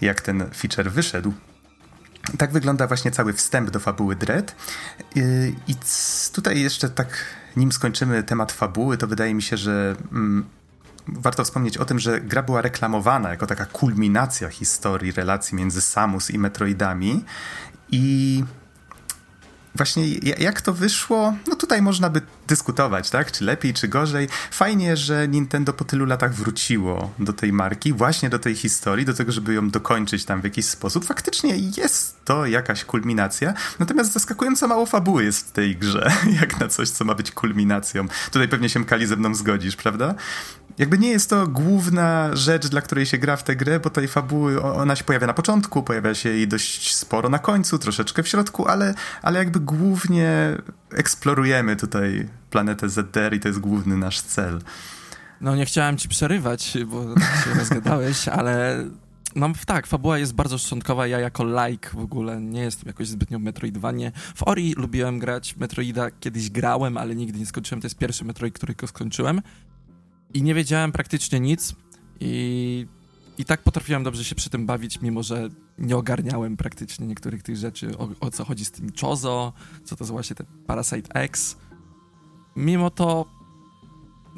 jak 0.00 0.20
ten 0.20 0.50
feature 0.54 0.90
wyszedł. 0.90 1.32
Tak 2.38 2.52
wygląda 2.52 2.86
właśnie 2.86 3.10
cały 3.10 3.32
wstęp 3.32 3.70
do 3.70 3.80
fabuły 3.80 4.16
Dread. 4.16 4.54
I 5.68 5.74
tutaj 6.32 6.60
jeszcze 6.60 6.88
tak, 6.88 7.24
nim 7.56 7.72
skończymy 7.72 8.22
temat 8.22 8.52
fabuły, 8.52 8.98
to 8.98 9.06
wydaje 9.06 9.34
mi 9.34 9.42
się, 9.42 9.56
że 9.56 9.96
mm, 10.12 10.44
warto 11.08 11.44
wspomnieć 11.44 11.78
o 11.78 11.84
tym, 11.84 11.98
że 11.98 12.20
gra 12.20 12.42
była 12.42 12.62
reklamowana 12.62 13.30
jako 13.30 13.46
taka 13.46 13.66
kulminacja 13.66 14.48
historii 14.48 15.12
relacji 15.12 15.56
między 15.56 15.80
Samus 15.80 16.30
i 16.30 16.38
Metroidami. 16.38 17.24
I 17.90 18.44
właśnie 19.74 20.08
jak 20.38 20.60
to 20.60 20.72
wyszło, 20.72 21.34
no 21.48 21.56
tutaj 21.56 21.82
można 21.82 22.10
by 22.10 22.20
dyskutować, 22.46 23.10
tak? 23.10 23.32
Czy 23.32 23.44
lepiej, 23.44 23.74
czy 23.74 23.88
gorzej. 23.88 24.28
Fajnie, 24.50 24.96
że 24.96 25.28
Nintendo 25.28 25.72
po 25.72 25.84
tylu 25.84 26.04
latach 26.04 26.34
wróciło 26.34 27.12
do 27.18 27.32
tej 27.32 27.52
marki, 27.52 27.92
właśnie 27.92 28.30
do 28.30 28.38
tej 28.38 28.54
historii, 28.54 29.04
do 29.04 29.14
tego, 29.14 29.32
żeby 29.32 29.54
ją 29.54 29.70
dokończyć 29.70 30.24
tam 30.24 30.40
w 30.40 30.44
jakiś 30.44 30.66
sposób. 30.66 31.04
Faktycznie 31.04 31.56
jest 31.76 32.21
to 32.24 32.46
jakaś 32.46 32.84
kulminacja, 32.84 33.54
natomiast 33.78 34.12
zaskakująco 34.12 34.68
mało 34.68 34.86
fabuły 34.86 35.24
jest 35.24 35.48
w 35.48 35.52
tej 35.52 35.76
grze, 35.76 36.12
jak 36.40 36.60
na 36.60 36.68
coś, 36.68 36.90
co 36.90 37.04
ma 37.04 37.14
być 37.14 37.30
kulminacją. 37.30 38.08
Tutaj 38.30 38.48
pewnie 38.48 38.68
się 38.68 38.84
Kali 38.84 39.06
ze 39.06 39.16
mną 39.16 39.34
zgodzisz, 39.34 39.76
prawda? 39.76 40.14
jakby 40.78 40.98
nie 40.98 41.08
jest 41.08 41.30
to 41.30 41.46
główna 41.46 42.36
rzecz, 42.36 42.66
dla 42.68 42.80
której 42.80 43.06
się 43.06 43.18
gra 43.18 43.36
w 43.36 43.44
tę 43.44 43.56
grę, 43.56 43.80
bo 43.80 43.90
tej 43.90 44.08
fabuły 44.08 44.62
ona 44.62 44.96
się 44.96 45.04
pojawia 45.04 45.26
na 45.26 45.34
początku, 45.34 45.82
pojawia 45.82 46.14
się 46.14 46.28
jej 46.28 46.48
dość 46.48 46.94
sporo 46.94 47.28
na 47.28 47.38
końcu, 47.38 47.78
troszeczkę 47.78 48.22
w 48.22 48.28
środku, 48.28 48.68
ale, 48.68 48.94
ale 49.22 49.38
jakby 49.38 49.60
głównie 49.60 50.56
eksplorujemy 50.92 51.76
tutaj 51.76 52.28
planetę 52.50 52.88
ZDR 52.88 53.34
i 53.34 53.40
to 53.40 53.48
jest 53.48 53.60
główny 53.60 53.96
nasz 53.96 54.20
cel. 54.20 54.60
No 55.40 55.56
nie 55.56 55.66
chciałem 55.66 55.96
ci 55.96 56.08
przerywać, 56.08 56.78
bo 56.86 57.02
się 57.44 57.58
rozgadałeś, 57.58 58.28
ale 58.28 58.84
no 59.34 59.52
tak, 59.66 59.86
fabuła 59.86 60.18
jest 60.18 60.34
bardzo 60.34 60.58
szczątkowa. 60.58 61.06
Ja 61.06 61.20
jako 61.20 61.66
like 61.66 61.90
w 61.90 61.98
ogóle 61.98 62.40
nie 62.40 62.60
jestem 62.60 62.86
jakoś 62.86 63.08
zbytnio 63.08 63.38
w 63.38 63.42
Metroidvanie. 63.42 64.12
W 64.34 64.42
Ori 64.42 64.74
lubiłem 64.76 65.18
grać, 65.18 65.56
Metroida 65.56 66.10
kiedyś 66.10 66.50
grałem, 66.50 66.96
ale 66.96 67.14
nigdy 67.14 67.38
nie 67.38 67.46
skończyłem. 67.46 67.80
To 67.80 67.86
jest 67.86 67.98
pierwszy 67.98 68.24
Metroid, 68.24 68.54
który 68.54 68.74
skończyłem. 68.86 69.42
I 70.34 70.42
nie 70.42 70.54
wiedziałem 70.54 70.92
praktycznie 70.92 71.40
nic 71.40 71.74
i, 72.20 72.86
i 73.38 73.44
tak 73.44 73.62
potrafiłem 73.62 74.02
dobrze 74.02 74.24
się 74.24 74.34
przy 74.34 74.50
tym 74.50 74.66
bawić, 74.66 75.00
mimo 75.00 75.22
że 75.22 75.48
nie 75.78 75.96
ogarniałem 75.96 76.56
praktycznie 76.56 77.06
niektórych 77.06 77.42
tych 77.42 77.56
rzeczy, 77.56 77.98
o, 77.98 78.08
o 78.20 78.30
co 78.30 78.44
chodzi 78.44 78.64
z 78.64 78.70
tym 78.70 78.90
Chozo, 79.00 79.52
co 79.84 79.96
to 79.96 80.04
jest 80.04 80.12
właśnie 80.12 80.36
ten 80.36 80.46
Parasite 80.66 81.14
X. 81.14 81.56
Mimo 82.56 82.90
to, 82.90 83.26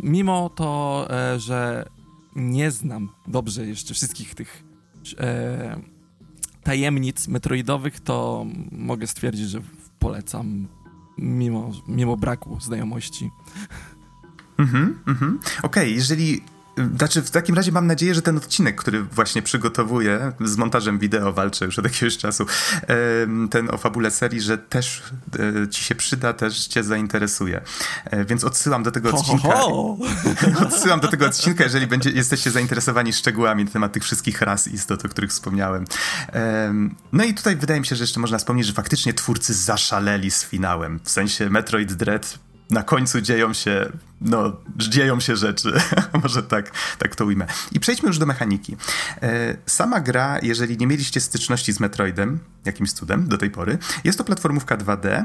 mimo 0.03 0.49
to, 0.49 1.07
e, 1.11 1.41
że 1.41 1.89
nie 2.37 2.71
znam 2.71 3.09
dobrze 3.27 3.67
jeszcze 3.67 3.95
wszystkich 3.95 4.35
tych 4.35 4.63
e, 5.12 5.80
tajemnic 6.62 7.28
metroidowych, 7.28 8.00
to 8.00 8.46
mogę 8.73 9.06
stwierdzić, 9.06 9.49
że 9.49 9.61
polecam 9.99 10.68
mimo, 11.18 11.73
mimo 11.88 12.16
braku 12.16 12.61
znajomości. 12.61 13.30
Mhm, 14.58 14.99
mhm. 15.06 15.38
Okej, 15.38 15.61
okay, 15.62 15.90
jeżeli 15.90 16.40
znaczy, 16.97 17.23
w 17.23 17.31
takim 17.31 17.54
razie 17.54 17.73
mam 17.73 17.87
nadzieję, 17.87 18.14
że 18.14 18.23
ten 18.23 18.37
odcinek, 18.37 18.76
który 18.76 19.02
właśnie 19.02 19.43
przygotowuję 19.43 20.33
z 20.40 20.57
montażem 20.57 20.99
wideo, 20.99 21.33
walczę 21.33 21.64
już 21.64 21.78
od 21.78 21.85
jakiegoś 21.85 22.16
czasu, 22.16 22.47
ten 23.50 23.71
o 23.71 23.78
fabule 23.78 24.11
serii, 24.11 24.40
że 24.40 24.59
też 24.59 25.02
e, 25.64 25.69
ci 25.69 25.85
się 25.85 25.95
przyda, 25.95 26.33
też 26.33 26.66
cię 26.66 26.85
zainteresuje. 26.85 27.61
E, 28.04 28.25
więc 28.25 28.45
odsyłam 28.45 28.83
do 28.83 28.90
tego 28.90 29.11
odcinka. 29.11 29.49
Ho, 29.49 29.71
ho. 29.71 29.99
odsyłam 30.66 31.00
do 31.00 31.09
tego 31.09 31.26
odcinka, 31.26 31.64
jeżeli 31.64 31.87
będzie, 31.87 32.11
jesteście 32.11 32.50
zainteresowani 32.50 33.12
szczegółami 33.12 33.64
na 33.64 33.71
temat 33.71 33.93
tych 33.93 34.02
wszystkich 34.02 34.43
ras 34.43 34.69
istot, 34.69 35.04
o 35.04 35.09
których 35.09 35.31
wspomniałem. 35.31 35.85
No 37.12 37.25
i 37.25 37.35
tutaj 37.35 37.57
wydaje 37.57 37.81
mi 37.81 37.87
się, 37.87 37.97
że 37.97 38.02
jeszcze 38.02 38.21
można 38.21 38.38
wspomnieć, 38.38 38.66
że 38.66 38.73
faktycznie 38.73 39.14
twórcy 39.14 39.54
zaszaleli 39.54 40.31
z 40.31 40.45
finałem. 40.45 41.00
W 41.04 41.11
sensie 41.11 41.50
Metroid 41.50 41.93
Dread 41.93 42.38
na 42.75 42.83
końcu 42.83 43.21
dzieją 43.21 43.52
się, 43.52 43.93
no, 44.21 44.57
dzieją 44.76 45.21
się 45.21 45.37
rzeczy. 45.37 45.73
Może 46.23 46.43
tak, 46.43 46.73
tak 46.99 47.16
to 47.16 47.25
ujmę. 47.25 47.47
I 47.73 47.81
przejdźmy 47.81 48.07
już 48.09 48.19
do 48.19 48.26
mechaniki. 48.26 48.76
E, 49.23 49.57
sama 49.66 50.00
gra, 50.00 50.38
jeżeli 50.43 50.78
nie 50.78 50.87
mieliście 50.87 51.21
styczności 51.21 51.73
z 51.73 51.81
Metroidem, 51.81 52.38
jakimś 52.64 52.93
cudem 52.93 53.28
do 53.28 53.38
tej 53.38 53.50
pory, 53.50 53.78
jest 54.04 54.19
to 54.19 54.25
platformówka 54.25 54.76
2D, 54.76 55.25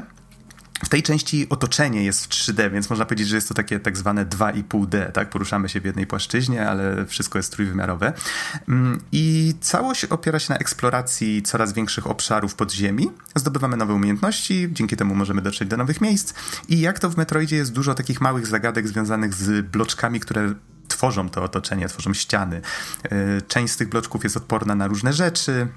w 0.84 0.88
tej 0.88 1.02
części 1.02 1.46
otoczenie 1.48 2.04
jest 2.04 2.24
w 2.24 2.28
3D, 2.28 2.72
więc 2.72 2.90
można 2.90 3.04
powiedzieć, 3.04 3.28
że 3.28 3.36
jest 3.36 3.48
to 3.48 3.54
takie 3.54 3.80
tak 3.80 3.96
zwane 3.96 4.26
2,5D, 4.26 5.12
tak? 5.12 5.30
Poruszamy 5.30 5.68
się 5.68 5.80
w 5.80 5.84
jednej 5.84 6.06
płaszczyźnie, 6.06 6.68
ale 6.68 7.06
wszystko 7.06 7.38
jest 7.38 7.52
trójwymiarowe. 7.52 8.12
Mm, 8.68 9.00
I 9.12 9.54
całość 9.60 10.04
opiera 10.04 10.38
się 10.38 10.52
na 10.52 10.58
eksploracji 10.58 11.42
coraz 11.42 11.72
większych 11.72 12.06
obszarów 12.06 12.54
podziemi. 12.54 13.10
Zdobywamy 13.34 13.76
nowe 13.76 13.94
umiejętności, 13.94 14.68
dzięki 14.72 14.96
temu 14.96 15.14
możemy 15.14 15.42
dotrzeć 15.42 15.68
do 15.68 15.76
nowych 15.76 16.00
miejsc. 16.00 16.34
I 16.68 16.80
jak 16.80 16.98
to 16.98 17.10
w 17.10 17.16
Metroidzie 17.16 17.56
jest 17.56 17.72
dużo 17.72 17.94
takich 17.94 18.20
małych 18.20 18.46
zagadek 18.46 18.88
związanych 18.88 19.34
z 19.34 19.66
bloczkami, 19.66 20.20
które 20.20 20.54
tworzą 20.88 21.28
to 21.28 21.42
otoczenie, 21.42 21.88
tworzą 21.88 22.14
ściany. 22.14 22.60
E, 23.02 23.42
część 23.42 23.72
z 23.72 23.76
tych 23.76 23.88
bloczków 23.88 24.24
jest 24.24 24.36
odporna 24.36 24.74
na 24.74 24.86
różne 24.86 25.12
rzeczy, 25.12 25.68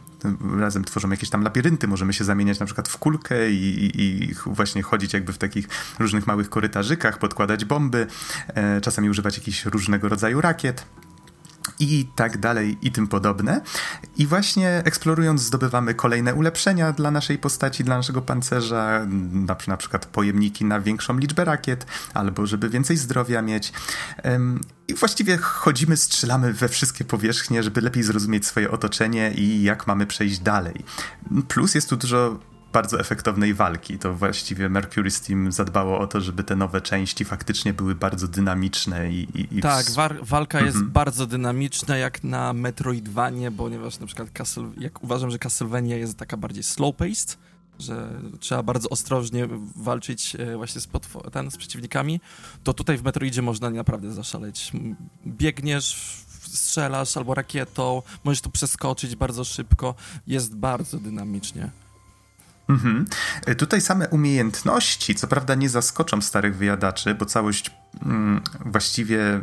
razem 0.59 0.83
tworzą 0.83 1.09
jakieś 1.09 1.29
tam 1.29 1.43
labirynty, 1.43 1.87
możemy 1.87 2.13
się 2.13 2.23
zamieniać 2.23 2.59
na 2.59 2.65
przykład 2.65 2.89
w 2.89 2.97
kulkę 2.97 3.51
i, 3.51 3.85
i, 3.85 4.03
i 4.03 4.33
właśnie 4.45 4.81
chodzić 4.83 5.13
jakby 5.13 5.33
w 5.33 5.37
takich 5.37 5.67
różnych 5.99 6.27
małych 6.27 6.49
korytarzykach, 6.49 7.19
podkładać 7.19 7.65
bomby, 7.65 8.07
e, 8.47 8.81
czasami 8.81 9.09
używać 9.09 9.37
jakichś 9.37 9.65
różnego 9.65 10.09
rodzaju 10.09 10.41
rakiet 10.41 10.85
i 11.79 12.07
tak 12.15 12.37
dalej 12.37 12.77
i 12.81 12.91
tym 12.91 13.07
podobne. 13.07 13.61
I 14.17 14.27
właśnie 14.27 14.81
eksplorując 14.85 15.41
zdobywamy 15.41 15.93
kolejne 15.93 16.33
ulepszenia 16.33 16.91
dla 16.91 17.11
naszej 17.11 17.37
postaci, 17.37 17.83
dla 17.83 17.97
naszego 17.97 18.21
pancerza, 18.21 19.05
na, 19.31 19.55
na 19.67 19.77
przykład 19.77 20.05
pojemniki 20.05 20.65
na 20.65 20.79
większą 20.79 21.17
liczbę 21.17 21.45
rakiet, 21.45 21.85
albo 22.13 22.47
żeby 22.47 22.69
więcej 22.69 22.97
zdrowia 22.97 23.41
mieć. 23.41 23.73
I 24.87 24.93
właściwie 24.93 25.37
chodzimy, 25.37 25.97
strzelamy 25.97 26.53
we 26.53 26.69
wszystkie 26.69 27.05
powierzchnie, 27.05 27.63
żeby 27.63 27.81
lepiej 27.81 28.03
zrozumieć 28.03 28.45
swoje 28.45 28.71
otoczenie 28.71 29.31
i 29.31 29.63
jak 29.63 29.87
mamy 29.87 30.05
przejść 30.05 30.39
dalej. 30.39 30.83
Plus 31.47 31.75
jest 31.75 31.89
tu 31.89 31.97
dużo 31.97 32.39
bardzo 32.73 32.99
efektownej 32.99 33.53
walki. 33.53 33.99
To 33.99 34.13
właściwie 34.13 34.69
Mercury 34.69 35.11
Steam 35.11 35.51
zadbało 35.51 35.99
o 35.99 36.07
to, 36.07 36.21
żeby 36.21 36.43
te 36.43 36.55
nowe 36.55 36.81
części 36.81 37.25
faktycznie 37.25 37.73
były 37.73 37.95
bardzo 37.95 38.27
dynamiczne 38.27 39.11
i... 39.11 39.39
i, 39.39 39.57
i 39.57 39.61
tak, 39.61 39.85
walka 40.21 40.59
jest 40.59 40.75
mhm. 40.75 40.91
bardzo 40.91 41.27
dynamiczna 41.27 41.97
jak 41.97 42.23
na 42.23 42.53
Metroidvanie, 42.53 43.51
ponieważ 43.51 43.99
na 43.99 44.05
przykład 44.05 44.29
Castle, 44.31 44.71
jak 44.77 45.03
uważam, 45.03 45.31
że 45.31 45.39
Castlevania 45.39 45.97
jest 45.97 46.17
taka 46.17 46.37
bardziej 46.37 46.63
slow-paced, 46.63 47.37
że 47.79 48.09
trzeba 48.39 48.63
bardzo 48.63 48.89
ostrożnie 48.89 49.47
walczyć 49.75 50.35
e, 50.35 50.57
właśnie 50.57 50.81
z, 50.81 50.87
ten, 51.31 51.51
z 51.51 51.57
przeciwnikami, 51.57 52.19
to 52.63 52.73
tutaj 52.73 52.97
w 52.97 53.03
Metroidzie 53.03 53.41
można 53.41 53.69
naprawdę 53.69 54.13
zaszaleć. 54.13 54.71
Biegniesz, 55.27 56.17
strzelasz 56.41 57.17
albo 57.17 57.33
rakietą, 57.33 58.01
możesz 58.23 58.41
tu 58.41 58.49
przeskoczyć 58.49 59.15
bardzo 59.15 59.43
szybko, 59.43 59.95
jest 60.27 60.55
bardzo 60.55 60.99
dynamicznie. 60.99 61.82
Mhm. 62.69 63.05
E, 63.45 63.55
tutaj 63.55 63.81
same 63.81 64.09
umiejętności, 64.09 65.15
co 65.15 65.27
prawda 65.27 65.55
nie 65.55 65.69
zaskoczą 65.69 66.21
starych 66.21 66.55
wyjadaczy, 66.57 67.15
bo 67.15 67.25
całość 67.25 67.71
mm, 68.05 68.41
właściwie 68.65 69.41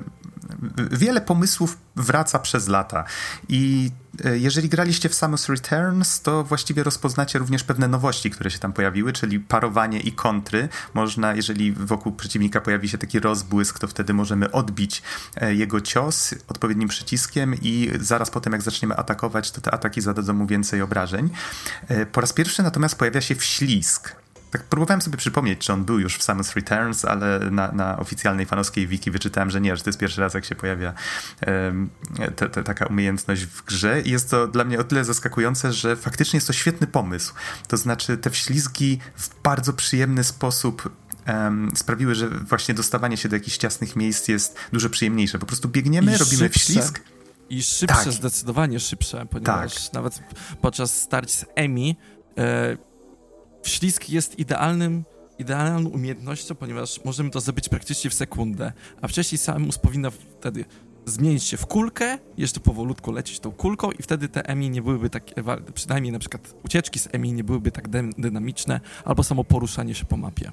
wiele 0.90 1.20
pomysłów 1.20 1.78
wraca 1.96 2.38
przez 2.38 2.68
lata. 2.68 3.04
I 3.48 3.90
e, 4.24 4.38
jeżeli 4.38 4.68
graliście 4.68 5.08
w 5.08 5.14
Samus 5.14 5.48
Returns, 5.48 6.20
to 6.20 6.44
właściwie 6.44 6.82
rozpoznacie 6.82 7.38
również 7.38 7.64
pewne 7.64 7.88
nowości, 7.88 8.30
które 8.30 8.50
się 8.50 8.58
tam 8.58 8.72
pojawiły, 8.72 9.12
czyli 9.12 9.40
parowanie 9.40 10.00
i 10.00 10.12
kontry. 10.12 10.68
Można, 10.94 11.34
jeżeli 11.34 11.72
wokół 11.72 12.12
przeciwnika 12.12 12.60
pojawi 12.60 12.88
się 12.88 12.98
taki 12.98 13.20
rozbłysk, 13.20 13.78
to 13.78 13.88
wtedy 13.88 14.14
możemy 14.14 14.50
odbić 14.50 15.02
e, 15.36 15.54
jego 15.54 15.80
cios 15.80 16.34
odpowiednim 16.48 16.88
przyciskiem 16.88 17.54
i 17.62 17.90
zaraz 18.00 18.30
potem, 18.30 18.52
jak 18.52 18.62
zaczniemy 18.62 18.96
atakować, 18.96 19.50
to 19.50 19.60
te 19.60 19.70
ataki 19.70 20.00
zadadzą 20.00 20.32
mu 20.32 20.46
więcej 20.46 20.82
obrażeń. 20.82 21.30
E, 21.88 22.06
po 22.06 22.20
raz 22.20 22.32
pierwszy 22.32 22.62
natomiast 22.62 22.94
pojawia 22.94 23.20
się 23.20 23.34
wślizg 23.34 24.19
tak 24.50 24.64
próbowałem 24.64 25.02
sobie 25.02 25.16
przypomnieć, 25.16 25.58
czy 25.58 25.72
on 25.72 25.84
był 25.84 25.98
już 26.00 26.16
w 26.16 26.22
Samus 26.22 26.54
Returns, 26.54 27.04
ale 27.04 27.38
na, 27.50 27.72
na 27.72 27.98
oficjalnej 27.98 28.46
fanowskiej 28.46 28.86
wiki 28.86 29.10
wyczytałem, 29.10 29.50
że 29.50 29.60
nie, 29.60 29.76
że 29.76 29.82
to 29.82 29.90
jest 29.90 29.98
pierwszy 29.98 30.20
raz, 30.20 30.34
jak 30.34 30.44
się 30.44 30.54
pojawia 30.54 30.92
um, 31.46 31.90
te, 32.36 32.48
te, 32.48 32.62
taka 32.62 32.86
umiejętność 32.86 33.46
w 33.46 33.64
grze 33.64 34.00
i 34.00 34.10
jest 34.10 34.30
to 34.30 34.48
dla 34.48 34.64
mnie 34.64 34.78
o 34.78 34.84
tyle 34.84 35.04
zaskakujące, 35.04 35.72
że 35.72 35.96
faktycznie 35.96 36.36
jest 36.36 36.46
to 36.46 36.52
świetny 36.52 36.86
pomysł. 36.86 37.34
To 37.68 37.76
znaczy 37.76 38.18
te 38.18 38.30
wślizgi 38.30 38.98
w 39.16 39.42
bardzo 39.42 39.72
przyjemny 39.72 40.24
sposób 40.24 40.90
um, 41.26 41.70
sprawiły, 41.74 42.14
że 42.14 42.28
właśnie 42.28 42.74
dostawanie 42.74 43.16
się 43.16 43.28
do 43.28 43.36
jakichś 43.36 43.56
ciasnych 43.56 43.96
miejsc 43.96 44.28
jest 44.28 44.58
dużo 44.72 44.90
przyjemniejsze. 44.90 45.38
Po 45.38 45.46
prostu 45.46 45.68
biegniemy, 45.68 46.14
I 46.14 46.18
robimy 46.18 46.38
szybsze. 46.38 46.60
wślizg. 46.60 47.00
I 47.50 47.62
szybsze, 47.62 48.04
tak. 48.04 48.12
zdecydowanie 48.12 48.80
szybsze, 48.80 49.26
ponieważ 49.30 49.74
tak. 49.74 49.92
nawet 49.92 50.22
podczas 50.60 51.02
starć 51.02 51.30
z 51.30 51.44
Emi 51.54 51.96
e, 52.38 52.89
Ślisk 53.62 54.08
jest 54.08 54.38
idealnym, 54.38 55.04
idealną 55.38 55.90
umiejętnością, 55.90 56.54
ponieważ 56.54 57.04
możemy 57.04 57.30
to 57.30 57.40
zrobić 57.40 57.68
praktycznie 57.68 58.10
w 58.10 58.14
sekundę, 58.14 58.72
a 59.02 59.08
wcześniej 59.08 59.38
Samus 59.38 59.78
powinna 59.78 60.10
wtedy 60.10 60.64
zmienić 61.06 61.44
się 61.44 61.56
w 61.56 61.66
kulkę, 61.66 62.18
jeszcze 62.36 62.60
powolutku 62.60 63.12
lecieć 63.12 63.40
tą 63.40 63.52
kulką 63.52 63.90
i 63.90 64.02
wtedy 64.02 64.28
te 64.28 64.48
EMI 64.48 64.70
nie 64.70 64.82
byłyby 64.82 65.10
tak, 65.10 65.24
przynajmniej 65.74 66.12
na 66.12 66.18
przykład 66.18 66.54
ucieczki 66.64 66.98
z 66.98 67.08
EMI 67.12 67.32
nie 67.32 67.44
byłyby 67.44 67.70
tak 67.70 67.88
dynamiczne, 68.18 68.80
albo 69.04 69.22
samo 69.22 69.44
poruszanie 69.44 69.94
się 69.94 70.04
po 70.04 70.16
mapie. 70.16 70.52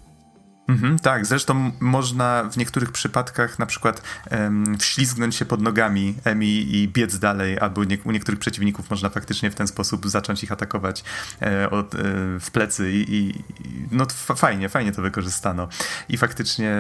Mhm, 0.68 1.00
tak, 1.00 1.26
zresztą 1.26 1.72
można 1.80 2.44
w 2.44 2.58
niektórych 2.58 2.92
przypadkach 2.92 3.60
na 3.60 3.66
przykład 3.66 4.02
um, 4.32 4.78
wślizgnąć 4.78 5.36
się 5.36 5.46
pod 5.46 5.62
nogami 5.62 6.16
Emi 6.24 6.76
i 6.76 6.88
biec 6.88 7.20
dalej, 7.20 7.60
albo 7.60 7.84
nie, 7.84 7.98
u 8.04 8.12
niektórych 8.12 8.40
przeciwników 8.40 8.90
można 8.90 9.10
faktycznie 9.10 9.52
w 9.52 9.56
ten 9.56 9.68
sposób 9.68 10.08
zacząć 10.08 10.44
ich 10.44 10.52
atakować 10.52 11.04
e, 11.42 11.70
od, 11.70 11.96
e, 11.96 11.98
w 12.40 12.48
plecy 12.52 12.92
i, 12.92 13.18
i 13.18 13.44
no 13.92 14.06
fajnie, 14.36 14.70
fajnie 14.70 14.92
to 14.92 15.02
wykorzystano. 15.02 15.68
I 16.10 16.18
faktycznie 16.18 16.76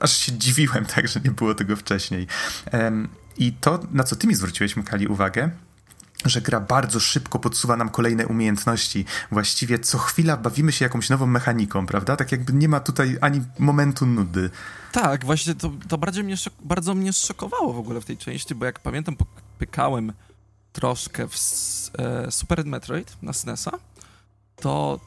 aż 0.00 0.16
się 0.16 0.32
dziwiłem 0.32 0.86
tak, 0.94 1.08
że 1.08 1.20
nie 1.20 1.30
było 1.30 1.54
tego 1.54 1.76
wcześniej. 1.76 2.26
Um, 2.72 3.08
I 3.38 3.52
to, 3.52 3.80
na 3.92 4.04
co 4.04 4.16
ty 4.16 4.26
mi 4.26 4.34
zwróciłeś, 4.34 4.76
Mikali, 4.76 5.06
uwagę, 5.06 5.50
że 6.24 6.40
gra 6.40 6.60
bardzo 6.60 7.00
szybko 7.00 7.38
podsuwa 7.38 7.76
nam 7.76 7.88
kolejne 7.88 8.26
umiejętności. 8.26 9.04
Właściwie 9.30 9.78
co 9.78 9.98
chwila 9.98 10.36
bawimy 10.36 10.72
się 10.72 10.84
jakąś 10.84 11.10
nową 11.10 11.26
mechaniką, 11.26 11.86
prawda? 11.86 12.16
Tak 12.16 12.32
jakby 12.32 12.52
nie 12.52 12.68
ma 12.68 12.80
tutaj 12.80 13.18
ani 13.20 13.42
momentu 13.58 14.06
nudy. 14.06 14.50
Tak, 14.92 15.24
właśnie 15.24 15.54
to, 15.54 15.72
to 15.88 15.98
bardzo, 15.98 16.22
mnie 16.22 16.36
szok, 16.36 16.54
bardzo 16.60 16.94
mnie 16.94 17.12
szokowało 17.12 17.72
w 17.72 17.78
ogóle 17.78 18.00
w 18.00 18.04
tej 18.04 18.16
części, 18.16 18.54
bo 18.54 18.64
jak 18.64 18.80
pamiętam, 18.80 19.16
pykałem 19.58 20.12
troszkę 20.72 21.28
w 21.28 21.34
e, 21.98 22.30
Super 22.30 22.64
Metroid 22.64 23.16
na 23.22 23.32
SNESa, 23.32 23.70
to 24.56 25.00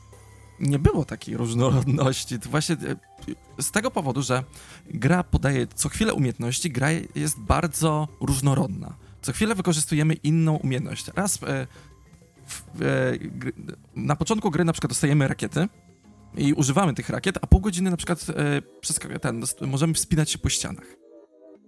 nie 0.60 0.80
było 0.80 1.06
takiej 1.06 1.38
różnorodności. 1.38 2.40
To 2.40 2.50
właśnie 2.50 2.76
e, 2.76 3.62
z 3.64 3.72
tego 3.72 3.92
powodu, 3.92 4.22
że 4.22 4.44
gra 4.90 5.24
podaje 5.24 5.68
co 5.76 5.90
chwilę 5.90 6.14
umiejętności, 6.14 6.72
gra 6.72 6.88
jest 7.16 7.40
bardzo 7.40 8.08
różnorodna 8.20 8.94
co 9.22 9.34
chwilę 9.34 9.56
wykorzystujemy 9.56 10.14
inną 10.14 10.56
umiejętność. 10.56 11.08
Raz 11.16 11.44
e, 11.44 11.68
w, 12.48 12.82
e, 12.82 12.86
na 13.96 14.16
początku 14.16 14.52
gry 14.52 14.66
na 14.66 14.74
przykład 14.74 14.92
dostajemy 14.92 15.28
rakiety 15.28 15.68
i 16.38 16.54
używamy 16.54 16.94
tych 16.94 17.10
rakiet, 17.10 17.38
a 17.42 17.48
pół 17.48 17.60
godziny 17.60 17.92
na 17.92 17.98
przykład 17.98 18.26
e, 18.30 18.62
przez 18.82 19.00
ten, 19.22 19.44
możemy 19.62 19.94
wspinać 19.94 20.32
się 20.32 20.38
po 20.38 20.50
ścianach. 20.50 20.86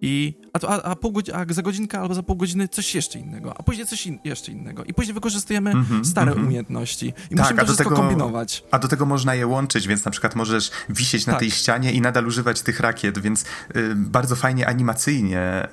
I, 0.01 0.33
a, 0.53 0.67
a, 0.67 0.83
a, 0.83 0.95
pół 0.95 1.11
godziny, 1.11 1.37
a 1.37 1.53
za 1.53 1.61
godzinkę 1.61 1.99
albo 1.99 2.13
za 2.13 2.23
pół 2.23 2.35
godziny 2.35 2.67
coś 2.67 2.95
jeszcze 2.95 3.19
innego, 3.19 3.53
a 3.57 3.63
później 3.63 3.87
coś 3.87 4.07
in, 4.07 4.19
jeszcze 4.23 4.51
innego. 4.51 4.83
I 4.83 4.93
później 4.93 5.13
wykorzystujemy 5.13 5.71
mm 5.71 5.85
-hmm, 5.85 6.05
stare 6.05 6.31
mm 6.31 6.43
-hmm. 6.43 6.47
umiejętności. 6.47 7.07
I 7.07 7.35
tak, 7.35 7.39
musimy 7.39 7.59
to 7.59 7.65
wszystko 7.65 7.83
tego, 7.83 7.95
kombinować. 7.95 8.63
A 8.71 8.79
do 8.79 8.87
tego 8.87 9.05
można 9.05 9.35
je 9.35 9.47
łączyć, 9.47 9.87
więc 9.87 10.05
na 10.05 10.11
przykład 10.11 10.35
możesz 10.35 10.71
wisieć 10.89 11.25
na 11.25 11.33
tak. 11.33 11.39
tej 11.39 11.51
ścianie 11.51 11.91
i 11.91 12.01
nadal 12.01 12.27
używać 12.27 12.61
tych 12.61 12.79
rakiet, 12.79 13.19
więc 13.19 13.41
y, 13.75 13.95
bardzo 13.95 14.35
fajnie 14.35 14.67
animacyjnie 14.67 15.67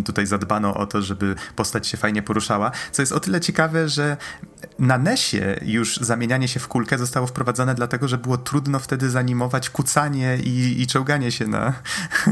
y, 0.00 0.02
tutaj 0.02 0.26
zadbano 0.26 0.74
o 0.74 0.86
to, 0.86 1.02
żeby 1.02 1.34
postać 1.56 1.86
się 1.86 1.96
fajnie 1.96 2.22
poruszała. 2.22 2.70
Co 2.92 3.02
jest 3.02 3.12
o 3.12 3.20
tyle 3.20 3.40
ciekawe, 3.40 3.88
że 3.88 4.16
na 4.78 4.98
NESie 4.98 5.60
już 5.62 5.96
zamienianie 5.96 6.48
się 6.48 6.60
w 6.60 6.68
kulkę 6.68 6.98
zostało 6.98 7.26
wprowadzone 7.26 7.74
dlatego, 7.74 8.08
że 8.08 8.18
było 8.18 8.38
trudno 8.38 8.78
wtedy 8.78 9.10
zanimować 9.10 9.70
kucanie 9.70 10.38
i, 10.44 10.82
i 10.82 10.86
czołganie 10.86 11.32
się 11.32 11.46
na 11.46 11.72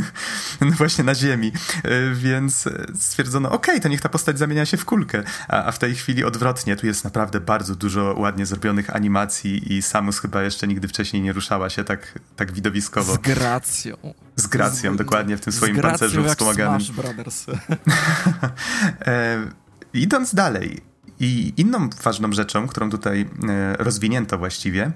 no 0.61 0.71
właśnie 0.71 1.05
na 1.05 1.14
ziemi, 1.15 1.53
e, 1.83 2.15
więc 2.15 2.69
stwierdzono, 2.99 3.51
ok, 3.51 3.67
to 3.83 3.89
niech 3.89 4.01
ta 4.01 4.09
postać 4.09 4.39
zamienia 4.39 4.67
się 4.67 4.77
w 4.77 4.85
kulkę, 4.85 5.23
a, 5.49 5.65
a, 5.65 5.73
w 5.73 5.79
tej 5.79 5.95
chwili 5.95 6.25
odwrotnie, 6.25 6.77
tu 6.77 6.87
jest 6.87 7.05
naprawdę 7.05 7.41
bardzo 7.41 7.75
dużo 7.75 8.15
ładnie 8.19 8.47
zrobionych 8.47 8.97
animacji 8.97 9.73
i 9.73 9.83
Samus 9.83 10.19
chyba 10.19 10.43
jeszcze 10.43 10.67
nigdy 10.67 10.89
wcześniej 10.89 11.23
nie 11.23 11.33
ruszała 11.33 11.71
się 11.71 11.85
tak, 11.85 12.19
tak 12.37 12.53
widowiskowo. 12.53 13.15
Z 13.15 13.19
gracją. 13.19 13.97
Z 14.37 14.47
gracją, 14.47 14.95
z, 14.95 14.97
dokładnie, 14.97 15.37
w 15.37 15.41
tym 15.41 15.53
swoim 15.53 15.77
pancerzu 15.77 16.25
wspomaganym. 16.25 16.81
Smash 16.81 16.97
Brothers. 16.97 17.47
e, 19.07 19.47
idąc 19.93 20.35
dalej, 20.35 20.95
i 21.21 21.53
inną 21.57 21.91
ważną 22.03 22.33
rzeczą, 22.33 22.67
którą 22.67 22.91
tutaj 22.91 23.29
e, 23.49 23.77
rozwinięto 23.79 24.39
właściwie, 24.39 24.93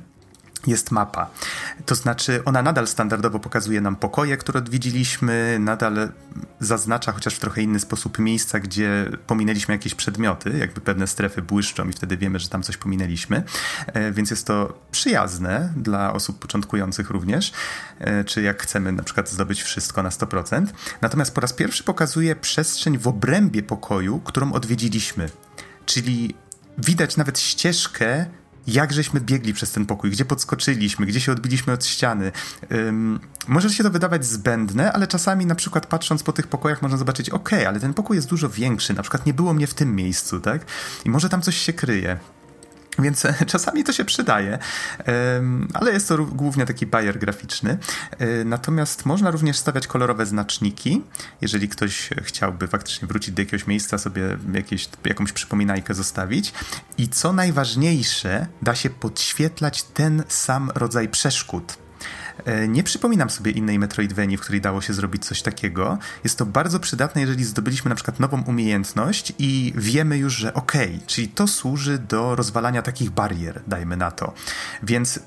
jest 0.66 0.90
mapa. 0.90 1.30
To 1.86 1.94
znaczy, 1.94 2.44
ona 2.44 2.62
nadal 2.62 2.86
standardowo 2.86 3.38
pokazuje 3.38 3.80
nam 3.80 3.96
pokoje, 3.96 4.36
które 4.36 4.58
odwiedziliśmy, 4.58 5.56
nadal 5.60 6.12
zaznacza, 6.60 7.12
chociaż 7.12 7.34
w 7.34 7.38
trochę 7.38 7.62
inny 7.62 7.80
sposób, 7.80 8.18
miejsca, 8.18 8.60
gdzie 8.60 9.10
pominęliśmy 9.26 9.74
jakieś 9.74 9.94
przedmioty, 9.94 10.58
jakby 10.58 10.80
pewne 10.80 11.06
strefy 11.06 11.42
błyszczą 11.42 11.88
i 11.88 11.92
wtedy 11.92 12.16
wiemy, 12.16 12.38
że 12.38 12.48
tam 12.48 12.62
coś 12.62 12.76
pominęliśmy. 12.76 13.42
E, 13.86 14.12
więc 14.12 14.30
jest 14.30 14.46
to 14.46 14.78
przyjazne 14.90 15.72
dla 15.76 16.12
osób 16.12 16.38
początkujących 16.38 17.10
również, 17.10 17.52
e, 17.98 18.24
czy 18.24 18.42
jak 18.42 18.62
chcemy 18.62 18.92
na 18.92 19.02
przykład 19.02 19.30
zdobyć 19.30 19.62
wszystko 19.62 20.02
na 20.02 20.10
100%. 20.10 20.66
Natomiast 21.00 21.34
po 21.34 21.40
raz 21.40 21.52
pierwszy 21.52 21.84
pokazuje 21.84 22.36
przestrzeń 22.36 22.98
w 22.98 23.08
obrębie 23.08 23.62
pokoju, 23.62 24.20
którą 24.24 24.52
odwiedziliśmy. 24.52 25.28
Czyli 25.86 26.34
widać 26.78 27.16
nawet 27.16 27.38
ścieżkę 27.38 28.26
jak 28.66 28.92
żeśmy 28.92 29.20
biegli 29.20 29.54
przez 29.54 29.72
ten 29.72 29.86
pokój, 29.86 30.10
gdzie 30.10 30.24
podskoczyliśmy, 30.24 31.06
gdzie 31.06 31.20
się 31.20 31.32
odbiliśmy 31.32 31.72
od 31.72 31.86
ściany. 31.86 32.32
Um, 32.70 33.20
może 33.48 33.70
się 33.70 33.84
to 33.84 33.90
wydawać 33.90 34.26
zbędne, 34.26 34.92
ale 34.92 35.06
czasami 35.06 35.46
na 35.46 35.54
przykład 35.54 35.86
patrząc 35.86 36.22
po 36.22 36.32
tych 36.32 36.46
pokojach 36.46 36.82
można 36.82 36.98
zobaczyć, 36.98 37.30
ok, 37.30 37.52
ale 37.52 37.80
ten 37.80 37.94
pokój 37.94 38.16
jest 38.16 38.28
dużo 38.28 38.48
większy, 38.48 38.94
na 38.94 39.02
przykład 39.02 39.26
nie 39.26 39.34
było 39.34 39.54
mnie 39.54 39.66
w 39.66 39.74
tym 39.74 39.96
miejscu, 39.96 40.40
tak? 40.40 40.64
I 41.04 41.10
może 41.10 41.28
tam 41.28 41.42
coś 41.42 41.56
się 41.56 41.72
kryje. 41.72 42.18
Więc 42.98 43.26
czasami 43.46 43.84
to 43.84 43.92
się 43.92 44.04
przydaje, 44.04 44.58
ale 45.74 45.92
jest 45.92 46.08
to 46.08 46.24
głównie 46.24 46.66
taki 46.66 46.86
bajer 46.86 47.18
graficzny. 47.18 47.78
E, 48.18 48.44
natomiast 48.44 49.06
można 49.06 49.30
również 49.30 49.56
stawiać 49.56 49.86
kolorowe 49.86 50.26
znaczniki, 50.26 51.02
jeżeli 51.40 51.68
ktoś 51.68 52.10
chciałby 52.22 52.68
faktycznie 52.68 53.08
wrócić 53.08 53.34
do 53.34 53.42
jakiegoś 53.42 53.66
miejsca, 53.66 53.98
sobie 53.98 54.36
jakieś, 54.54 54.88
jakąś 55.04 55.32
przypominajkę 55.32 55.94
zostawić. 55.94 56.52
I 56.98 57.08
co 57.08 57.32
najważniejsze, 57.32 58.46
da 58.62 58.74
się 58.74 58.90
podświetlać 58.90 59.82
ten 59.82 60.22
sam 60.28 60.70
rodzaj 60.74 61.08
przeszkód. 61.08 61.87
E, 62.44 62.68
nie 62.68 62.82
przypominam 62.82 63.30
sobie 63.30 63.50
innej 63.52 63.78
Metroidvanii, 63.78 64.36
w 64.36 64.40
której 64.40 64.60
dało 64.60 64.80
się 64.80 64.92
zrobić 64.92 65.24
coś 65.24 65.42
takiego. 65.42 65.98
Jest 66.24 66.38
to 66.38 66.46
bardzo 66.46 66.80
przydatne, 66.80 67.20
jeżeli 67.20 67.44
zdobyliśmy 67.44 67.88
na 67.88 67.94
przykład 67.94 68.20
nową 68.20 68.42
umiejętność 68.42 69.32
i 69.38 69.72
wiemy 69.76 70.18
już, 70.18 70.34
że 70.34 70.54
okej, 70.54 70.94
okay, 70.94 71.06
czyli 71.06 71.28
to 71.28 71.46
służy 71.46 71.98
do 71.98 72.36
rozwalania 72.36 72.82
takich 72.82 73.10
barier, 73.10 73.62
dajmy 73.66 73.96
na 73.96 74.10
to. 74.10 74.32
Więc 74.82 75.20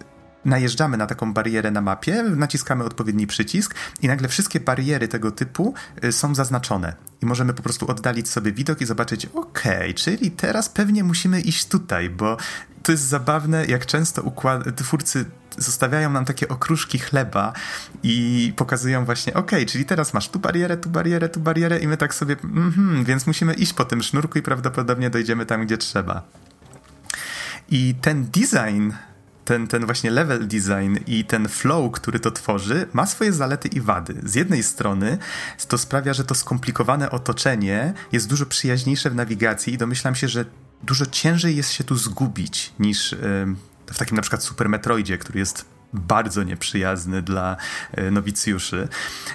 najeżdżamy 0.45 0.97
na 0.97 1.07
taką 1.07 1.33
barierę 1.33 1.71
na 1.71 1.81
mapie, 1.81 2.23
naciskamy 2.23 2.83
odpowiedni 2.83 3.27
przycisk 3.27 3.75
i 4.01 4.07
nagle 4.07 4.27
wszystkie 4.27 4.59
bariery 4.59 5.07
tego 5.07 5.31
typu 5.31 5.73
y, 6.03 6.11
są 6.11 6.35
zaznaczone. 6.35 6.93
I 7.21 7.25
możemy 7.25 7.53
po 7.53 7.63
prostu 7.63 7.87
oddalić 7.91 8.29
sobie 8.29 8.51
widok 8.51 8.81
i 8.81 8.85
zobaczyć, 8.85 9.25
ok, 9.25 9.63
czyli 9.95 10.31
teraz 10.31 10.69
pewnie 10.69 11.03
musimy 11.03 11.41
iść 11.41 11.67
tutaj, 11.67 12.09
bo 12.09 12.37
to 12.83 12.91
jest 12.91 13.03
zabawne, 13.03 13.65
jak 13.65 13.85
często 13.85 14.21
układ- 14.21 14.71
twórcy 14.75 15.25
zostawiają 15.57 16.11
nam 16.11 16.25
takie 16.25 16.47
okruszki 16.47 16.99
chleba 16.99 17.53
i 18.03 18.53
pokazują 18.55 19.05
właśnie, 19.05 19.33
ok, 19.33 19.51
czyli 19.67 19.85
teraz 19.85 20.13
masz 20.13 20.29
tu 20.29 20.39
barierę, 20.39 20.77
tu 20.77 20.89
barierę, 20.89 21.29
tu 21.29 21.39
barierę 21.39 21.79
i 21.79 21.87
my 21.87 21.97
tak 21.97 22.13
sobie, 22.13 22.35
mhm, 22.43 23.03
więc 23.05 23.27
musimy 23.27 23.53
iść 23.53 23.73
po 23.73 23.85
tym 23.85 24.03
sznurku 24.03 24.39
i 24.39 24.41
prawdopodobnie 24.41 25.09
dojdziemy 25.09 25.45
tam, 25.45 25.65
gdzie 25.65 25.77
trzeba. 25.77 26.23
I 27.69 27.95
ten 28.01 28.25
design 28.25 28.91
ten, 29.45 29.67
ten 29.67 29.85
właśnie 29.85 30.11
level 30.11 30.47
design 30.47 30.97
i 31.07 31.25
ten 31.25 31.47
flow, 31.47 31.91
który 31.91 32.19
to 32.19 32.31
tworzy, 32.31 32.87
ma 32.93 33.05
swoje 33.05 33.33
zalety 33.33 33.67
i 33.67 33.81
wady. 33.81 34.15
Z 34.23 34.35
jednej 34.35 34.63
strony 34.63 35.17
to 35.67 35.77
sprawia, 35.77 36.13
że 36.13 36.23
to 36.23 36.35
skomplikowane 36.35 37.11
otoczenie 37.11 37.93
jest 38.11 38.29
dużo 38.29 38.45
przyjaźniejsze 38.45 39.09
w 39.09 39.15
nawigacji 39.15 39.73
i 39.73 39.77
domyślam 39.77 40.15
się, 40.15 40.27
że 40.27 40.45
dużo 40.83 41.05
ciężej 41.05 41.55
jest 41.55 41.71
się 41.71 41.83
tu 41.83 41.95
zgubić 41.95 42.73
niż 42.79 43.15
w 43.91 43.97
takim 43.97 44.15
na 44.15 44.21
przykład 44.21 44.43
Super 44.43 44.69
Metroidzie, 44.69 45.17
który 45.17 45.39
jest 45.39 45.65
bardzo 45.93 46.43
nieprzyjazny 46.43 47.21
dla 47.21 47.57
e, 47.91 48.11
nowicjuszy. 48.11 48.87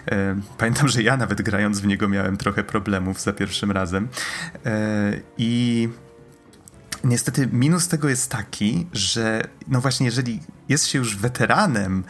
E, 0.07 0.41
pamiętam, 0.59 0.89
że 0.89 1.03
ja 1.03 1.17
nawet 1.17 1.43
grając 1.43 1.81
w 1.81 1.87
niego 1.87 2.09
miałem 2.09 2.37
trochę 2.37 2.65
problemów 2.65 3.21
za 3.21 3.33
pierwszym 3.33 3.71
razem. 3.71 4.09
E, 4.67 5.21
I 5.39 5.89
niestety 7.09 7.49
minus 7.53 7.89
tego 7.89 8.09
jest 8.09 8.31
taki, 8.31 8.87
że 8.93 9.43
no 9.69 9.81
właśnie 9.81 10.07
jeżeli 10.07 10.41
jest 10.69 10.87
się 10.87 10.99
już 10.99 11.17
weteranem, 11.17 12.05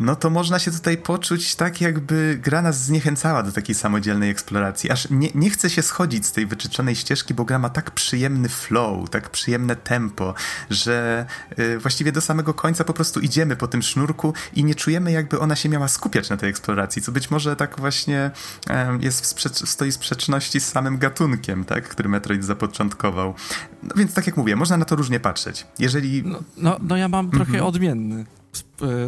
no 0.00 0.16
to 0.16 0.30
można 0.30 0.58
się 0.58 0.70
tutaj 0.70 0.96
poczuć 0.96 1.54
tak, 1.54 1.80
jakby 1.80 2.38
gra 2.42 2.62
nas 2.62 2.84
zniechęcała 2.84 3.42
do 3.42 3.52
takiej 3.52 3.74
samodzielnej 3.74 4.30
eksploracji. 4.30 4.90
Aż 4.90 5.10
nie, 5.10 5.28
nie 5.34 5.50
chce 5.50 5.70
się 5.70 5.82
schodzić 5.82 6.26
z 6.26 6.32
tej 6.32 6.46
wyczeczonej 6.46 6.96
ścieżki, 6.96 7.34
bo 7.34 7.44
gra 7.44 7.58
ma 7.58 7.70
tak 7.70 7.90
przyjemny 7.90 8.48
flow, 8.48 9.10
tak 9.10 9.30
przyjemne 9.30 9.76
tempo, 9.76 10.34
że 10.70 11.26
y, 11.58 11.78
właściwie 11.78 12.12
do 12.12 12.20
samego 12.20 12.54
końca 12.54 12.84
po 12.84 12.94
prostu 12.94 13.20
idziemy 13.20 13.56
po 13.56 13.68
tym 13.68 13.82
sznurku 13.82 14.34
i 14.54 14.64
nie 14.64 14.74
czujemy, 14.74 15.12
jakby 15.12 15.40
ona 15.40 15.56
się 15.56 15.68
miała 15.68 15.88
skupiać 15.88 16.30
na 16.30 16.36
tej 16.36 16.50
eksploracji, 16.50 17.02
co 17.02 17.12
być 17.12 17.30
może 17.30 17.56
tak 17.56 17.80
właśnie 17.80 18.30
y, 18.70 18.72
jest 19.00 19.20
w 19.20 19.26
sprzecz- 19.26 19.66
stoi 19.66 19.90
w 19.90 19.94
sprzeczności 19.94 20.60
z 20.60 20.68
samym 20.68 20.98
gatunkiem, 20.98 21.64
tak, 21.64 21.88
który 21.88 22.08
Metroid 22.08 22.44
zapoczątkował. 22.44 23.34
No 23.82 23.90
więc 23.96 24.14
tak 24.14 24.26
jak 24.26 24.36
mówię, 24.36 24.56
można 24.56 24.76
na 24.76 24.84
to 24.84 24.96
różnie 24.96 25.20
patrzeć. 25.20 25.66
Jeżeli... 25.78 26.22
No, 26.24 26.38
no, 26.56 26.76
no 26.82 26.96
ja 26.96 27.08
mam 27.08 27.30
trochę 27.30 27.58
-hmm. 27.58 27.66
odmienny 27.66 28.24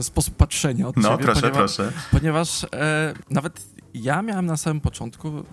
sposób 0.02 0.36
patrzenia 0.36 0.88
od 0.88 0.96
no, 0.96 1.08
ciebie. 1.08 1.24
proszę, 1.24 1.40
ponieważ, 1.40 1.76
proszę. 1.76 1.92
Ponieważ 2.10 2.66
e, 2.74 3.14
nawet 3.30 3.66
ja 3.94 4.22
miałem 4.22 4.46
na 4.46 4.56
samym 4.56 4.80
początku... 4.80 5.44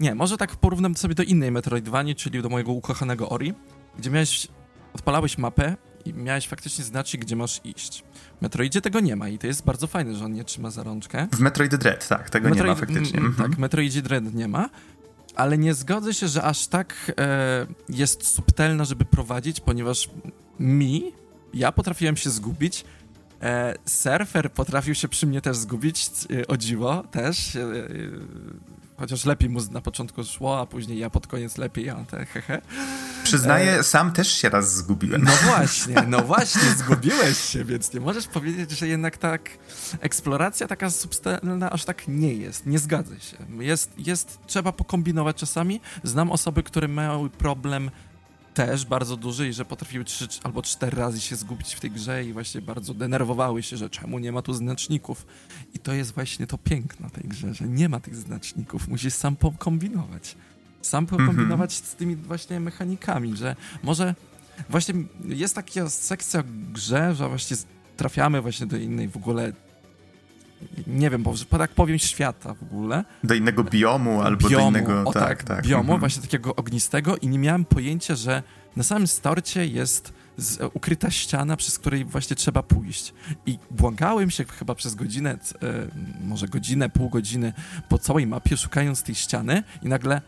Nie, 0.00 0.14
może 0.14 0.36
tak 0.36 0.56
porównam 0.56 0.96
sobie 0.96 1.14
do 1.14 1.22
innej 1.22 1.50
Metroidvanii, 1.50 2.14
czyli 2.14 2.42
do 2.42 2.48
mojego 2.48 2.72
ukochanego 2.72 3.28
Ori, 3.28 3.54
gdzie 3.98 4.10
miałeś... 4.10 4.48
Odpalałeś 4.94 5.38
mapę 5.38 5.76
i 6.04 6.14
miałeś 6.14 6.48
faktycznie 6.48 6.84
znaczyć, 6.84 7.20
gdzie 7.20 7.36
masz 7.36 7.60
iść. 7.64 8.04
W 8.38 8.42
Metroidzie 8.42 8.80
tego 8.80 9.00
nie 9.00 9.16
ma 9.16 9.28
i 9.28 9.38
to 9.38 9.46
jest 9.46 9.64
bardzo 9.64 9.86
fajne, 9.86 10.14
że 10.14 10.24
on 10.24 10.32
nie 10.32 10.44
trzyma 10.44 10.70
za 10.70 10.82
rączkę. 10.82 11.28
W 11.32 11.40
Metroid 11.40 11.74
Dread, 11.74 12.08
tak, 12.08 12.30
tego 12.30 12.48
Metroid, 12.48 12.66
nie 12.66 12.74
ma 12.74 12.80
faktycznie. 12.80 13.18
Mm, 13.18 13.34
tak, 13.34 13.50
w 13.50 13.58
Metroidzie 13.58 14.02
Dread 14.02 14.34
nie 14.34 14.48
ma, 14.48 14.70
ale 15.36 15.58
nie 15.58 15.74
zgodzę 15.74 16.14
się, 16.14 16.28
że 16.28 16.42
aż 16.42 16.66
tak 16.66 17.12
e, 17.18 17.66
jest 17.88 18.26
subtelna, 18.26 18.84
żeby 18.84 19.04
prowadzić, 19.04 19.60
ponieważ 19.60 20.10
mi 20.60 21.12
ja 21.54 21.72
potrafiłem 21.72 22.16
się 22.16 22.30
zgubić. 22.30 22.84
E, 23.42 23.74
surfer 23.86 24.52
potrafił 24.52 24.94
się 24.94 25.08
przy 25.08 25.26
mnie 25.26 25.40
też 25.40 25.56
zgubić, 25.56 26.10
e, 26.40 26.46
o 26.46 26.56
dziwo 26.56 27.04
też. 27.10 27.56
E, 27.56 27.62
e, 27.62 27.66
chociaż 28.96 29.24
lepiej 29.24 29.50
mu 29.50 29.60
na 29.70 29.80
początku 29.80 30.24
szło, 30.24 30.60
a 30.60 30.66
później 30.66 30.98
ja 30.98 31.10
pod 31.10 31.26
koniec 31.26 31.58
lepiej, 31.58 31.92
te 32.10 32.26
hehe. 32.26 32.62
Przyznaję, 33.24 33.72
e, 33.72 33.82
sam 33.82 34.12
też 34.12 34.32
się 34.32 34.48
raz 34.48 34.74
zgubiłem. 34.74 35.24
No 35.24 35.32
właśnie, 35.50 35.94
no 36.08 36.22
właśnie, 36.22 36.62
zgubiłeś 36.76 37.38
się, 37.38 37.64
więc 37.64 37.94
nie 37.94 38.00
możesz 38.00 38.26
powiedzieć, 38.26 38.70
że 38.70 38.88
jednak 38.88 39.16
tak 39.16 39.50
eksploracja 40.00 40.66
taka 40.68 40.90
substancyjna 40.90 41.70
aż 41.70 41.84
tak 41.84 42.08
nie 42.08 42.34
jest. 42.34 42.66
Nie 42.66 42.78
zgadzę 42.78 43.20
się. 43.20 43.36
Jest, 43.58 43.92
jest, 43.98 44.38
trzeba 44.46 44.72
pokombinować 44.72 45.36
czasami. 45.36 45.80
Znam 46.02 46.30
osoby, 46.30 46.62
które 46.62 46.88
miały 46.88 47.30
problem 47.30 47.90
też 48.66 48.84
bardzo 48.84 49.16
duży 49.16 49.48
i 49.48 49.52
że 49.52 49.64
potrafiły 49.64 50.04
trzy 50.04 50.28
albo 50.42 50.62
cztery 50.62 50.96
razy 50.96 51.20
się 51.20 51.36
zgubić 51.36 51.74
w 51.74 51.80
tej 51.80 51.90
grze 51.90 52.24
i 52.24 52.32
właśnie 52.32 52.60
bardzo 52.62 52.94
denerwowały 52.94 53.62
się, 53.62 53.76
że 53.76 53.90
czemu 53.90 54.18
nie 54.18 54.32
ma 54.32 54.42
tu 54.42 54.52
znaczników. 54.52 55.26
I 55.74 55.78
to 55.78 55.92
jest 55.92 56.14
właśnie 56.14 56.46
to 56.46 56.58
piękno 56.58 57.10
tej 57.10 57.24
grze, 57.24 57.54
że 57.54 57.68
nie 57.68 57.88
ma 57.88 58.00
tych 58.00 58.16
znaczników, 58.16 58.88
musisz 58.88 59.14
sam 59.14 59.36
pokombinować. 59.36 60.36
Sam 60.82 61.06
pokombinować 61.06 61.70
mm 61.72 61.84
-hmm. 61.84 61.92
z 61.92 61.94
tymi 61.94 62.16
właśnie 62.16 62.60
mechanikami, 62.60 63.36
że 63.36 63.56
może 63.82 64.14
właśnie 64.68 64.94
jest 65.24 65.54
taka 65.54 65.90
sekcja 65.90 66.44
grze, 66.72 67.14
że 67.14 67.28
właśnie 67.28 67.56
trafiamy 67.96 68.42
właśnie 68.42 68.66
do 68.66 68.76
innej 68.76 69.08
w 69.08 69.16
ogóle 69.16 69.52
nie 70.86 71.10
wiem, 71.10 71.22
bo 71.22 71.34
tak 71.58 71.70
powiem, 71.70 71.98
świata 71.98 72.54
w 72.54 72.62
ogóle. 72.62 73.04
Do 73.24 73.34
innego 73.34 73.64
biomu 73.64 74.22
albo 74.22 74.48
biomu, 74.48 74.64
do 74.64 74.68
innego... 74.68 75.02
O, 75.04 75.12
tak, 75.12 75.22
tak, 75.22 75.44
tak. 75.44 75.66
Biomu, 75.66 75.80
mhm. 75.80 76.00
właśnie 76.00 76.22
takiego 76.22 76.56
ognistego 76.56 77.16
i 77.16 77.28
nie 77.28 77.38
miałem 77.38 77.64
pojęcia, 77.64 78.14
że 78.14 78.42
na 78.76 78.82
samym 78.82 79.06
starcie 79.06 79.66
jest 79.66 80.12
z, 80.36 80.70
ukryta 80.74 81.10
ściana, 81.10 81.56
przez 81.56 81.78
której 81.78 82.04
właśnie 82.04 82.36
trzeba 82.36 82.62
pójść. 82.62 83.14
I 83.46 83.58
błagałem 83.70 84.30
się 84.30 84.44
chyba 84.44 84.74
przez 84.74 84.94
godzinę, 84.94 85.30
e, 85.30 85.38
może 86.24 86.48
godzinę, 86.48 86.88
pół 86.88 87.08
godziny 87.08 87.52
po 87.88 87.98
całej 87.98 88.26
mapie, 88.26 88.56
szukając 88.56 89.02
tej 89.02 89.14
ściany 89.14 89.62
i 89.82 89.88
nagle 89.88 90.20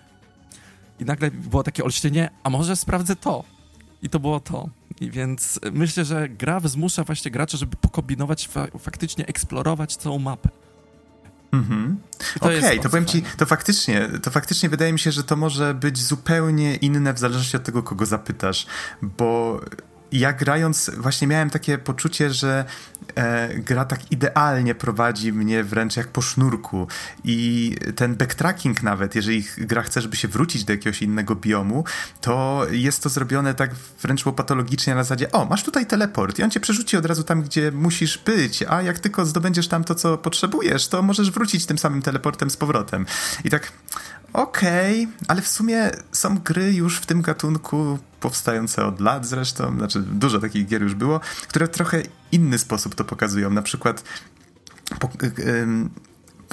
i 1.00 1.04
nagle 1.04 1.30
było 1.30 1.62
takie 1.62 1.84
olśnienie, 1.84 2.30
a 2.42 2.50
może 2.50 2.76
sprawdzę 2.76 3.16
to. 3.16 3.44
I 4.02 4.08
to 4.08 4.20
było 4.20 4.40
to. 4.40 4.68
I 5.00 5.10
więc 5.10 5.60
myślę, 5.72 6.04
że 6.04 6.28
gra 6.28 6.60
zmusza 6.60 7.04
właśnie 7.04 7.30
gracza, 7.30 7.58
żeby 7.58 7.76
pokombinować, 7.76 8.48
fa 8.48 8.66
faktycznie 8.78 9.26
eksplorować 9.26 9.96
całą 9.96 10.18
mapę. 10.18 10.48
Mhm. 11.52 12.00
Okej, 12.40 12.58
okay, 12.58 12.78
to 12.78 12.88
powiem 12.88 13.06
ci, 13.06 13.22
to 13.36 13.46
faktycznie, 13.46 14.08
to 14.22 14.30
faktycznie 14.30 14.68
wydaje 14.68 14.92
mi 14.92 14.98
się, 14.98 15.12
że 15.12 15.24
to 15.24 15.36
może 15.36 15.74
być 15.74 15.98
zupełnie 15.98 16.76
inne 16.76 17.14
w 17.14 17.18
zależności 17.18 17.56
od 17.56 17.64
tego, 17.64 17.82
kogo 17.82 18.06
zapytasz, 18.06 18.66
bo 19.02 19.60
ja 20.12 20.32
grając 20.32 20.90
właśnie 20.98 21.28
miałem 21.28 21.50
takie 21.50 21.78
poczucie, 21.78 22.30
że 22.30 22.64
e, 23.14 23.48
gra 23.54 23.84
tak 23.84 24.12
idealnie 24.12 24.74
prowadzi 24.74 25.32
mnie 25.32 25.64
wręcz 25.64 25.96
jak 25.96 26.08
po 26.08 26.22
sznurku 26.22 26.86
i 27.24 27.76
ten 27.96 28.16
backtracking 28.16 28.82
nawet, 28.82 29.14
jeżeli 29.14 29.44
gra 29.58 29.82
chce, 29.82 30.00
żeby 30.00 30.16
się 30.16 30.28
wrócić 30.28 30.64
do 30.64 30.72
jakiegoś 30.72 31.02
innego 31.02 31.34
biomu, 31.34 31.84
to 32.20 32.66
jest 32.70 33.02
to 33.02 33.08
zrobione 33.08 33.54
tak 33.54 33.70
wręcz 34.02 34.26
łopatologicznie 34.26 34.94
na 34.94 35.02
zasadzie, 35.02 35.32
o, 35.32 35.44
masz 35.44 35.64
tutaj 35.64 35.86
teleport 35.86 36.38
i 36.38 36.42
on 36.42 36.50
cię 36.50 36.60
przerzuci 36.60 36.96
od 36.96 37.06
razu 37.06 37.24
tam, 37.24 37.42
gdzie 37.42 37.72
musisz 37.72 38.18
być, 38.18 38.62
a 38.62 38.82
jak 38.82 38.98
tylko 38.98 39.26
zdobędziesz 39.26 39.68
tam 39.68 39.84
to, 39.84 39.94
co 39.94 40.18
potrzebujesz, 40.18 40.88
to 40.88 41.02
możesz 41.02 41.30
wrócić 41.30 41.66
tym 41.66 41.78
samym 41.78 42.02
teleportem 42.02 42.50
z 42.50 42.56
powrotem. 42.56 43.06
I 43.44 43.50
tak, 43.50 43.72
okej, 44.32 45.04
okay, 45.04 45.26
ale 45.28 45.42
w 45.42 45.48
sumie 45.48 45.90
są 46.12 46.38
gry 46.38 46.72
już 46.72 46.98
w 46.98 47.06
tym 47.06 47.22
gatunku 47.22 47.98
powstające 48.20 48.86
od 48.86 49.00
lat 49.00 49.26
zresztą, 49.26 49.76
znaczy 49.76 50.00
dużo 50.00 50.38
takich 50.38 50.66
gier 50.66 50.82
już 50.82 50.94
było, 50.94 51.20
które 51.48 51.66
w 51.66 51.70
trochę 51.70 52.02
inny 52.32 52.58
sposób 52.58 52.94
to 52.94 53.04
pokazują. 53.04 53.50
Na 53.50 53.62
przykład 53.62 54.04
po, 55.00 55.08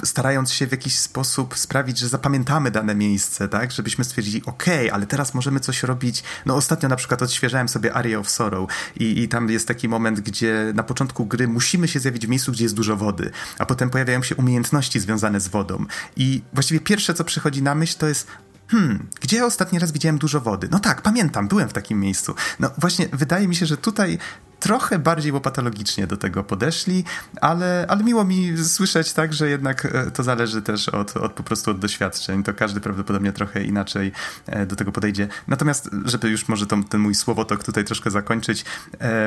starając 0.04 0.52
się 0.52 0.66
w 0.66 0.70
jakiś 0.70 0.98
sposób 0.98 1.58
sprawić, 1.58 1.98
że 1.98 2.08
zapamiętamy 2.08 2.70
dane 2.70 2.94
miejsce, 2.94 3.48
tak? 3.48 3.72
Żebyśmy 3.72 4.04
stwierdzili, 4.04 4.42
ok, 4.46 4.64
ale 4.92 5.06
teraz 5.06 5.34
możemy 5.34 5.60
coś 5.60 5.82
robić. 5.82 6.22
No 6.46 6.56
ostatnio 6.56 6.88
na 6.88 6.96
przykład 6.96 7.22
odświeżałem 7.22 7.68
sobie 7.68 7.94
Area 7.94 8.18
of 8.18 8.30
Sorrow 8.30 8.70
i, 8.96 9.22
i 9.22 9.28
tam 9.28 9.48
jest 9.48 9.68
taki 9.68 9.88
moment, 9.88 10.20
gdzie 10.20 10.72
na 10.74 10.82
początku 10.82 11.26
gry 11.26 11.48
musimy 11.48 11.88
się 11.88 12.00
zjawić 12.00 12.26
w 12.26 12.28
miejscu, 12.28 12.52
gdzie 12.52 12.64
jest 12.64 12.74
dużo 12.74 12.96
wody, 12.96 13.30
a 13.58 13.66
potem 13.66 13.90
pojawiają 13.90 14.22
się 14.22 14.36
umiejętności 14.36 15.00
związane 15.00 15.40
z 15.40 15.48
wodą. 15.48 15.84
I 16.16 16.42
właściwie 16.52 16.80
pierwsze, 16.80 17.14
co 17.14 17.24
przychodzi 17.24 17.62
na 17.62 17.74
myśl, 17.74 17.98
to 17.98 18.08
jest 18.08 18.26
hmm, 18.68 19.08
gdzie 19.20 19.46
ostatni 19.46 19.78
raz 19.78 19.92
widziałem 19.92 20.18
dużo 20.18 20.40
wody? 20.40 20.68
No 20.70 20.78
tak, 20.78 21.02
pamiętam, 21.02 21.48
byłem 21.48 21.68
w 21.68 21.72
takim 21.72 22.00
miejscu. 22.00 22.34
No 22.60 22.70
właśnie, 22.78 23.08
wydaje 23.12 23.48
mi 23.48 23.56
się, 23.56 23.66
że 23.66 23.76
tutaj 23.76 24.18
trochę 24.60 24.98
bardziej 24.98 25.32
łopatologicznie 25.32 26.06
do 26.06 26.16
tego 26.16 26.44
podeszli, 26.44 27.04
ale, 27.40 27.86
ale 27.88 28.04
miło 28.04 28.24
mi 28.24 28.58
słyszeć 28.64 29.12
tak, 29.12 29.34
że 29.34 29.48
jednak 29.48 29.84
e, 29.84 30.10
to 30.10 30.22
zależy 30.22 30.62
też 30.62 30.88
od, 30.88 31.16
od 31.16 31.32
po 31.32 31.42
prostu 31.42 31.70
od 31.70 31.78
doświadczeń. 31.78 32.42
To 32.42 32.54
każdy 32.54 32.80
prawdopodobnie 32.80 33.32
trochę 33.32 33.64
inaczej 33.64 34.12
e, 34.46 34.66
do 34.66 34.76
tego 34.76 34.92
podejdzie. 34.92 35.28
Natomiast, 35.48 35.90
żeby 36.04 36.28
już 36.28 36.48
może 36.48 36.66
to, 36.66 36.76
ten 36.88 37.00
mój 37.00 37.14
słowotok 37.14 37.64
tutaj 37.64 37.84
troszkę 37.84 38.10
zakończyć. 38.10 38.64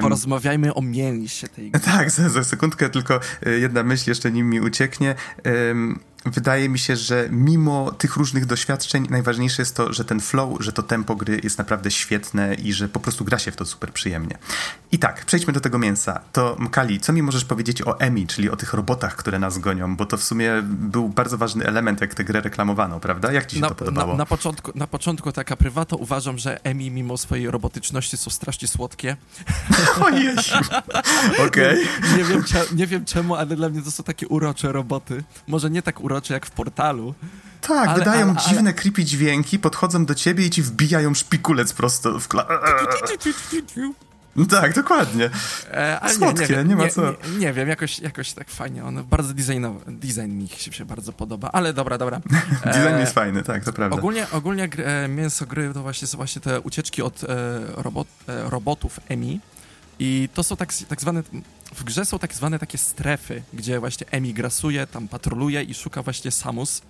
Porozmawiajmy 0.02 0.74
o 0.74 0.82
mięsie 0.82 1.48
tej 1.48 1.70
gry. 1.72 1.82
Tak, 1.82 2.12
za, 2.12 2.30
za 2.30 2.44
sekundkę 2.44 2.90
tylko 2.90 3.20
e, 3.46 3.50
jedna 3.50 3.84
myśl 3.84 4.10
jeszcze 4.10 4.32
nim 4.32 4.50
mi 4.50 4.62
ucieknie 4.62 5.16
wydaje 6.26 6.70
mi 6.70 6.80
się, 6.80 6.96
że 6.96 7.28
mimo 7.32 7.92
tych 7.92 8.16
różnych 8.16 8.46
doświadczeń, 8.46 9.08
najważniejsze 9.10 9.62
jest 9.62 9.76
to, 9.76 9.94
że 9.94 10.06
ten 10.06 10.20
flow, 10.20 10.58
że 10.60 10.74
to 10.74 10.84
tempo 10.84 11.16
gry 11.16 11.42
jest 11.44 11.58
naprawdę 11.58 11.92
świetne 11.92 12.54
i 12.54 12.74
że 12.74 12.90
po 12.90 13.00
prostu 13.00 13.26
gra 13.26 13.40
się 13.40 13.52
w 13.52 13.56
to 13.56 13.66
super 13.66 13.92
przyjemnie. 13.92 14.38
I 14.92 15.00
tak, 15.00 15.26
przejdźmy 15.26 15.54
do 15.54 15.60
tego 15.60 15.80
mięsa. 15.80 16.20
To 16.32 16.56
Mkali, 16.60 17.00
co 17.00 17.14
mi 17.14 17.24
możesz 17.24 17.46
powiedzieć 17.46 17.82
o 17.82 18.00
Emi, 18.00 18.28
czyli 18.28 18.50
o 18.50 18.56
tych 18.56 18.74
robotach, 18.74 19.16
które 19.16 19.40
nas 19.40 19.58
gonią? 19.58 19.96
Bo 19.96 20.06
to 20.06 20.18
w 20.18 20.24
sumie 20.24 20.52
był 20.64 21.10
bardzo 21.10 21.38
ważny 21.38 21.66
element, 21.66 22.02
jak 22.02 22.16
tę 22.16 22.24
grę 22.24 22.42
reklamowano, 22.42 23.00
prawda? 23.00 23.32
Jak 23.32 23.46
ci 23.46 23.56
się 23.56 23.62
na, 23.62 23.70
to 23.70 23.76
podobało? 23.76 24.12
Na, 24.12 24.18
na, 24.18 24.26
początku, 24.26 24.72
na 24.76 24.88
początku 24.88 25.32
taka 25.32 25.56
prywato 25.56 25.98
uważam, 25.98 26.38
że 26.38 26.64
Emi 26.64 26.92
mimo 26.92 27.18
swojej 27.18 27.52
robotyczności 27.52 28.18
są 28.18 28.32
strasznie 28.32 28.68
słodkie. 28.68 29.18
O 30.04 30.10
Jezu! 30.10 30.56
Okej. 31.48 31.48
Okay. 31.48 32.12
Nie, 32.12 32.18
nie, 32.18 32.24
wiem, 32.24 32.44
nie 32.76 32.88
wiem 32.88 33.06
czemu, 33.06 33.36
ale 33.36 33.56
dla 33.56 33.70
mnie 33.70 33.82
to 33.82 33.92
są 33.92 34.04
takie 34.04 34.28
urocze 34.28 34.72
roboty. 34.72 35.24
Może 35.48 35.70
nie 35.70 35.82
tak 35.82 36.02
urocze, 36.02 36.13
urocze 36.14 36.34
jak 36.34 36.46
w 36.46 36.52
portalu. 36.52 37.14
Tak, 37.62 37.90
ale, 37.90 38.00
wydają 38.00 38.30
ale, 38.30 38.40
dziwne, 38.48 38.70
ale... 38.70 38.74
creepy 38.74 39.04
dźwięki, 39.04 39.60
podchodzą 39.60 40.06
do 40.06 40.16
ciebie 40.16 40.46
i 40.46 40.50
ci 40.50 40.62
wbijają 40.62 41.14
szpikulec 41.14 41.74
prosto 41.74 42.20
w 42.20 42.28
kla... 42.28 42.48
No 44.36 44.46
tak, 44.46 44.76
dokładnie. 44.76 45.30
E, 45.72 46.00
ale 46.00 46.14
Słodkie, 46.14 46.48
nie, 46.50 46.58
nie, 46.58 46.64
nie 46.64 46.76
ma 46.76 46.88
co. 46.88 47.02
Nie, 47.02 47.38
nie, 47.38 47.54
wiem, 47.54 47.70
jakoś, 47.70 48.00
jakoś 48.00 48.34
tak 48.34 48.50
fajnie. 48.50 48.84
On 48.84 49.04
bardzo 49.04 49.34
designowy, 49.34 49.92
design 49.92 50.32
mi 50.32 50.48
się, 50.48 50.74
się 50.74 50.86
bardzo 50.86 51.14
podoba, 51.14 51.50
ale 51.52 51.74
dobra, 51.74 51.98
dobra. 51.98 52.22
design 52.66 53.00
jest 53.00 53.14
fajny, 53.14 53.44
tak, 53.44 53.64
to 53.64 53.74
prawda. 53.74 53.98
Ogólnie, 53.98 54.28
ogólnie 54.32 54.70
e, 54.78 55.08
mięso 55.08 55.46
gry 55.46 55.74
to 55.74 55.82
właśnie 55.82 56.08
są 56.08 56.18
właśnie 56.18 56.42
te 56.42 56.62
ucieczki 56.62 57.02
od 57.02 57.24
e, 57.24 57.28
robot, 57.76 58.08
e, 58.28 58.50
robotów 58.50 59.00
EMI. 59.10 59.40
I 60.00 60.30
to 60.34 60.44
są 60.44 60.56
tak, 60.56 60.74
tak 60.88 61.02
zwane, 61.02 61.24
w 61.76 61.84
grze 61.84 62.06
są 62.06 62.20
tak 62.20 62.34
zwane 62.34 62.60
takie 62.60 62.78
strefy, 62.78 63.44
gdzie 63.54 63.80
właśnie 63.80 64.08
EMI 64.12 64.34
grasuje, 64.34 64.88
tam 64.88 65.08
patroluje 65.08 65.64
i 65.64 65.74
szuka 65.74 66.04
właśnie 66.04 66.32
Samus, 66.32 66.82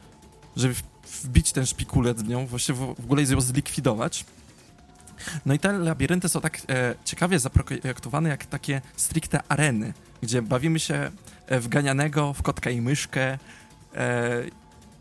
żeby 0.55 0.75
wbić 1.23 1.51
ten 1.51 1.65
szpikulec 1.65 2.21
w 2.21 2.27
nią, 2.27 2.45
właśnie 2.45 2.75
w, 2.75 2.81
ogóle 2.81 3.23
ją 3.23 3.41
zlikwidować. 3.41 4.25
No 5.45 5.53
i 5.53 5.59
te 5.59 5.71
labirynty 5.71 6.29
są 6.29 6.41
tak 6.41 6.61
e, 6.69 6.95
ciekawie 7.05 7.39
zaprojektowane 7.39 8.29
jak 8.29 8.45
takie 8.45 8.81
stricte 8.95 9.39
areny, 9.49 9.93
gdzie 10.21 10.41
bawimy 10.41 10.79
się 10.79 11.11
e, 11.47 11.59
w 11.59 11.67
ganianego, 11.67 12.33
w 12.33 12.41
kotka 12.41 12.69
i 12.69 12.81
myszkę. 12.81 13.37
E, 13.95 14.43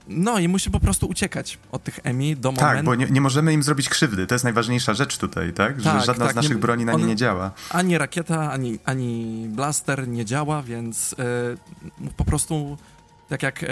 no 0.08 0.38
i 0.38 0.48
musi 0.48 0.70
po 0.70 0.80
prostu 0.80 1.06
uciekać 1.06 1.58
od 1.72 1.84
tych 1.84 2.00
Emi 2.02 2.36
do 2.36 2.52
momentu... 2.52 2.76
Tak, 2.76 2.84
bo 2.84 2.94
nie, 2.94 3.06
nie, 3.06 3.20
możemy 3.20 3.52
im 3.52 3.62
zrobić 3.62 3.88
krzywdy. 3.88 4.26
To 4.26 4.34
jest 4.34 4.44
najważniejsza 4.44 4.94
rzecz 4.94 5.18
tutaj, 5.18 5.52
tak? 5.52 5.80
Że 5.80 5.84
tak, 5.84 6.04
żadna 6.04 6.24
tak, 6.24 6.32
z 6.32 6.36
naszych 6.36 6.52
nie, 6.52 6.58
broni 6.58 6.84
na 6.84 6.92
nie 6.92 7.04
nie 7.04 7.16
działa. 7.16 7.50
Ani 7.70 7.98
rakieta, 7.98 8.52
ani, 8.52 8.78
ani 8.84 9.46
blaster 9.48 10.08
nie 10.08 10.24
działa, 10.24 10.62
więc 10.62 11.14
e, 11.18 12.12
po 12.16 12.24
prostu 12.24 12.78
tak 13.28 13.42
jak 13.42 13.62
e, 13.62 13.66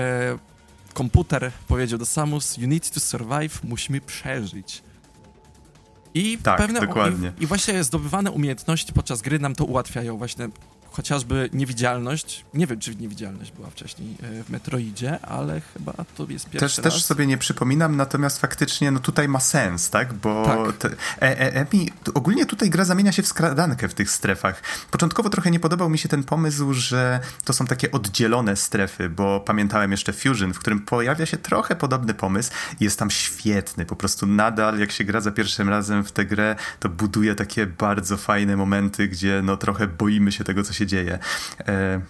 komputer 0.95 1.53
powiedział 1.69 1.99
do 1.99 2.07
Samus, 2.07 2.59
you 2.59 2.69
need 2.69 2.91
to 2.91 3.01
survive, 3.01 3.65
musimy 3.65 4.01
przeżyć. 4.01 4.83
I 6.15 6.39
tak, 6.39 6.59
pewne 6.59 6.81
dokładnie. 6.81 7.33
I, 7.41 7.43
I, 7.43 7.47
właśnie 7.47 7.85
zdobywane 7.85 8.31
umiejętności 8.31 8.93
podczas 8.93 9.23
gry 9.23 9.39
nam 9.39 9.55
to 9.55 9.65
ułatwiają 9.65 10.17
właśnie 10.19 10.49
chociażby 10.91 11.51
niewidzialność. 11.53 12.45
Nie 12.55 12.67
wiem, 12.67 12.81
czy 12.81 12.97
niewidzialność 12.97 13.53
była 13.53 13.71
wcześniej 13.71 14.17
e, 14.23 14.45
w 14.45 14.51
Metroidzie, 14.51 15.21
ale 15.21 15.61
chyba 15.61 15.93
to 16.17 16.27
jest 16.29 16.51
pierwszy 16.51 16.77
też, 16.77 16.85
raz. 16.85 16.95
Też 16.95 17.05
sobie 17.05 17.27
nie 17.27 17.39
przypominam, 17.39 17.97
natomiast 17.97 18.41
faktycznie 18.41 18.91
no 18.91 19.01
tutaj 19.01 19.29
ma 19.29 19.41
sens, 19.41 19.91
tak? 19.91 20.13
Bo 20.13 20.45
tak. 20.45 20.77
Te, 20.77 20.89
e, 21.23 21.57
e, 21.57 21.67
ogólnie 22.15 22.47
tutaj 22.47 22.71
gra 22.71 22.85
zamienia 22.85 23.13
się 23.13 23.23
w 23.23 23.27
skradankę 23.27 23.89
w 23.89 23.95
tych 23.95 24.11
strefach. 24.11 24.63
Początkowo 24.91 25.31
trochę 25.31 25.51
nie 25.51 25.61
podobał 25.61 25.91
mi 25.91 25.99
się 25.99 26.09
ten 26.09 26.25
pomysł, 26.25 26.73
że 26.73 27.21
to 27.45 27.53
są 27.53 27.67
takie 27.67 27.91
oddzielone 27.93 28.57
strefy, 28.57 29.09
bo 29.09 29.41
pamiętałem 29.41 29.91
jeszcze 29.91 30.13
Fusion, 30.13 30.55
w 30.55 30.59
którym 30.59 30.81
pojawia 30.81 31.27
się 31.27 31.37
trochę 31.37 31.77
podobny 31.77 32.15
pomysł 32.15 32.51
i 32.81 32.85
jest 32.85 32.99
tam 32.99 33.11
świetny. 33.11 33.87
Po 33.87 33.97
prostu 33.97 34.27
nadal, 34.27 34.79
jak 34.79 34.93
się 34.93 35.05
gra 35.05 35.21
za 35.21 35.31
pierwszym 35.31 35.69
razem 35.69 36.05
w 36.05 36.13
tę 36.13 36.27
grę, 36.27 36.57
to 36.81 36.89
buduje 36.89 37.35
takie 37.35 37.67
bardzo 37.67 38.17
fajne 38.17 38.57
momenty, 38.57 39.09
gdzie 39.09 39.41
no 39.45 39.57
trochę 39.57 39.87
boimy 39.87 40.33
się 40.33 40.45
tego, 40.45 40.63
co 40.63 40.73
się 40.73 40.80
dzieje. 40.87 41.19
E, 41.69 42.01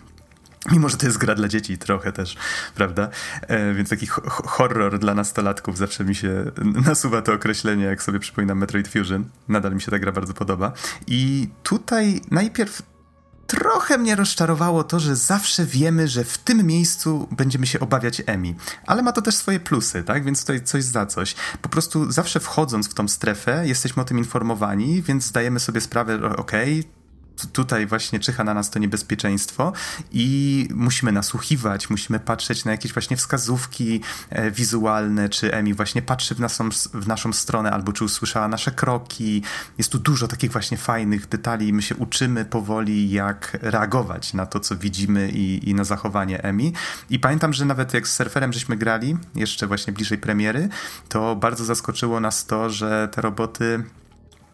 Mimo, 0.73 0.89
że 0.89 0.97
to 0.97 1.07
jest 1.07 1.19
gra 1.19 1.35
dla 1.35 1.49
dzieci 1.49 1.79
trochę 1.79 2.13
też, 2.13 2.37
prawda? 2.75 3.09
E, 3.41 3.75
więc 3.75 3.89
taki 3.89 4.07
horror 4.47 4.99
dla 4.99 5.15
nastolatków 5.15 5.79
zawsze 5.79 6.05
mi 6.05 6.15
się 6.15 6.45
nasuwa 6.87 7.23
to 7.23 7.33
określenie, 7.33 7.85
jak 7.85 8.03
sobie 8.03 8.19
przypominam 8.19 8.59
Metroid 8.59 8.89
Fusion. 8.89 9.25
Nadal 9.49 9.75
mi 9.75 9.81
się 9.81 9.91
ta 9.91 9.99
gra 9.99 10.13
bardzo 10.13 10.35
podoba. 10.35 10.73
I 11.07 11.49
tutaj 11.63 12.21
najpierw 12.31 12.83
trochę 13.47 13.99
mnie 13.99 14.17
rozczarowało 14.17 14.85
to, 14.85 15.01
że 15.01 15.17
zawsze 15.17 15.65
wiemy, 15.65 16.09
że 16.09 16.25
w 16.25 16.39
tym 16.39 16.67
miejscu 16.67 17.29
będziemy 17.31 17.67
się 17.67 17.81
obawiać 17.81 18.23
Emi. 18.27 18.55
Ale 18.87 19.03
ma 19.03 19.13
to 19.13 19.23
też 19.23 19.37
swoje 19.37 19.61
plusy, 19.61 20.03
tak? 20.03 20.25
Więc 20.25 20.41
tutaj 20.41 20.65
coś 20.65 20.85
za 20.85 21.07
coś. 21.07 21.35
Po 21.63 21.69
prostu 21.69 22.13
zawsze 22.13 22.41
wchodząc 22.41 22.89
w 22.89 22.95
tą 22.95 23.09
strefę, 23.09 23.63
jesteśmy 23.67 24.03
o 24.03 24.05
tym 24.05 24.19
informowani, 24.19 25.03
więc 25.03 25.25
zdajemy 25.25 25.61
sobie 25.61 25.81
sprawę, 25.81 26.37
okej, 26.37 26.81
okay, 26.81 27.00
tutaj 27.53 27.87
właśnie 27.87 28.21
czyha 28.21 28.45
na 28.45 28.55
nas 28.55 28.71
to 28.71 28.79
niebezpieczeństwo 28.79 29.73
i 30.13 30.69
musimy 30.75 31.13
nasłuchiwać, 31.13 31.91
musimy 31.91 32.21
patrzeć 32.21 32.65
na 32.65 32.71
jakieś 32.71 32.93
właśnie 32.93 33.17
wskazówki 33.17 34.01
e, 34.31 34.51
wizualne, 34.51 35.29
czy 35.29 35.55
Emi 35.55 35.75
właśnie 35.75 36.03
patrzy 36.03 36.35
w 36.35 36.41
naszą, 36.41 36.69
w 36.95 37.07
naszą 37.07 37.33
stronę, 37.33 37.71
albo 37.71 37.93
czy 37.93 38.05
usłyszała 38.05 38.49
nasze 38.49 38.71
kroki. 38.71 39.43
Jest 39.79 39.93
tu 39.93 39.99
dużo 39.99 40.29
takich 40.29 40.53
właśnie 40.53 40.77
fajnych 40.77 41.29
detali 41.29 41.69
i 41.69 41.73
my 41.73 41.83
się 41.83 41.97
uczymy 41.97 42.45
powoli, 42.45 43.11
jak 43.11 43.59
reagować 43.63 44.35
na 44.35 44.47
to, 44.47 44.61
co 44.61 44.77
widzimy 44.77 45.31
i, 45.31 45.71
i 45.71 45.75
na 45.75 45.85
zachowanie 45.85 46.43
Emi. 46.43 46.73
I 47.11 47.19
pamiętam, 47.19 47.53
że 47.53 47.65
nawet 47.65 47.95
jak 47.95 48.09
z 48.09 48.17
surferem 48.17 48.53
żeśmy 48.53 48.77
grali, 48.77 49.17
jeszcze 49.35 49.67
właśnie 49.67 49.93
bliżej 49.93 50.19
premiery, 50.19 50.69
to 51.09 51.37
bardzo 51.37 51.65
zaskoczyło 51.65 52.21
nas 52.21 52.47
to, 52.47 52.71
że 52.71 53.09
te 53.13 53.21
roboty 53.21 53.85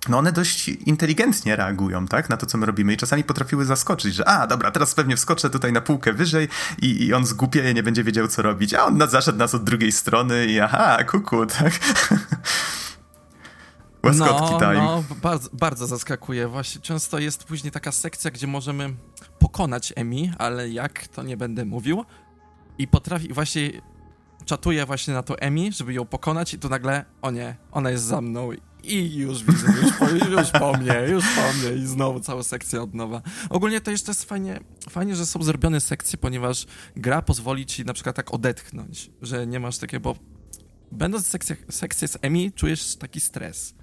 no 0.08 0.18
one 0.18 0.32
dość 0.32 0.68
inteligentnie 0.68 1.56
reagują, 1.56 2.06
tak, 2.06 2.30
na 2.30 2.36
to, 2.36 2.46
co 2.46 2.58
my 2.58 2.66
robimy 2.66 2.92
i 2.92 2.96
czasami 2.96 3.24
potrafiły 3.24 3.64
zaskoczyć, 3.64 4.14
że 4.14 4.28
a, 4.28 4.46
dobra, 4.46 4.70
teraz 4.70 4.94
pewnie 4.94 5.16
wskoczę 5.16 5.50
tutaj 5.50 5.72
na 5.72 5.80
półkę 5.80 6.12
wyżej 6.12 6.48
i, 6.82 7.04
i 7.06 7.14
on 7.14 7.26
zgłupieje, 7.26 7.74
nie 7.74 7.82
będzie 7.82 8.04
wiedział, 8.04 8.28
co 8.28 8.42
robić, 8.42 8.74
a 8.74 8.84
on 8.84 9.08
zaszedł 9.08 9.38
nas 9.38 9.54
od 9.54 9.64
drugiej 9.64 9.92
strony 9.92 10.46
i 10.46 10.60
aha, 10.60 11.04
kuku, 11.04 11.46
tak. 11.46 11.72
Łaskotki 14.06 14.52
no, 14.52 14.58
time. 14.58 14.74
No, 14.74 15.04
bardzo, 15.22 15.48
bardzo 15.52 15.86
zaskakuje. 15.86 16.48
Właśnie 16.48 16.80
często 16.80 17.18
jest 17.18 17.44
później 17.44 17.72
taka 17.72 17.92
sekcja, 17.92 18.30
gdzie 18.30 18.46
możemy 18.46 18.94
pokonać 19.38 19.92
Emi, 19.96 20.32
ale 20.38 20.68
jak, 20.68 21.08
to 21.08 21.22
nie 21.22 21.36
będę 21.36 21.64
mówił. 21.64 22.04
I 22.78 22.88
potrafi, 22.88 23.32
właśnie 23.32 23.70
czatuje 24.44 24.86
właśnie 24.86 25.14
na 25.14 25.22
to 25.22 25.38
Emi, 25.38 25.72
żeby 25.72 25.94
ją 25.94 26.04
pokonać 26.04 26.54
i 26.54 26.58
tu 26.58 26.68
nagle, 26.68 27.04
o 27.22 27.30
nie, 27.30 27.56
ona 27.72 27.90
jest 27.90 28.04
za 28.04 28.20
mną 28.20 28.50
i 28.86 29.16
już 29.16 29.44
widzę, 29.44 29.66
już 29.82 29.92
po, 29.92 30.08
już 30.08 30.50
po 30.50 30.72
mnie, 30.72 30.94
już 31.10 31.24
po 31.24 31.52
mnie 31.52 31.82
i 31.82 31.86
znowu 31.86 32.20
cała 32.20 32.42
sekcja 32.42 32.82
od 32.82 32.94
nowa. 32.94 33.22
Ogólnie 33.50 33.80
to 33.80 33.90
jeszcze 33.90 34.10
jest 34.10 34.24
fajnie, 34.24 34.60
fajnie, 34.90 35.16
że 35.16 35.26
są 35.26 35.42
zrobione 35.42 35.80
sekcje, 35.80 36.18
ponieważ 36.18 36.66
gra 36.96 37.22
pozwoli 37.22 37.66
ci 37.66 37.84
na 37.84 37.92
przykład 37.92 38.16
tak 38.16 38.34
odetchnąć, 38.34 39.10
że 39.22 39.46
nie 39.46 39.60
masz 39.60 39.78
takiego, 39.78 40.00
bo 40.00 40.16
będąc 40.92 41.26
w 41.26 41.28
sekcjach, 41.28 41.58
sekcji 41.70 42.08
z 42.08 42.18
Emi 42.22 42.52
czujesz 42.52 42.96
taki 42.96 43.20
stres. 43.20 43.74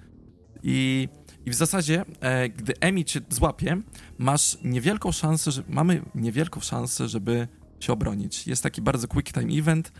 I, 0.62 1.08
i 1.46 1.50
w 1.50 1.54
zasadzie, 1.54 2.04
e, 2.20 2.48
gdy 2.48 2.72
Emi 2.80 3.04
cię 3.04 3.20
złapie, 3.28 3.82
masz 4.18 4.58
niewielką 4.64 5.12
szansę, 5.12 5.50
że 5.50 5.62
mamy 5.68 6.02
niewielką 6.14 6.60
szansę, 6.60 7.08
żeby 7.08 7.48
się 7.80 7.92
obronić. 7.92 8.46
Jest 8.46 8.62
taki 8.62 8.82
bardzo 8.82 9.08
quick 9.08 9.32
time 9.32 9.52
event, 9.52 9.92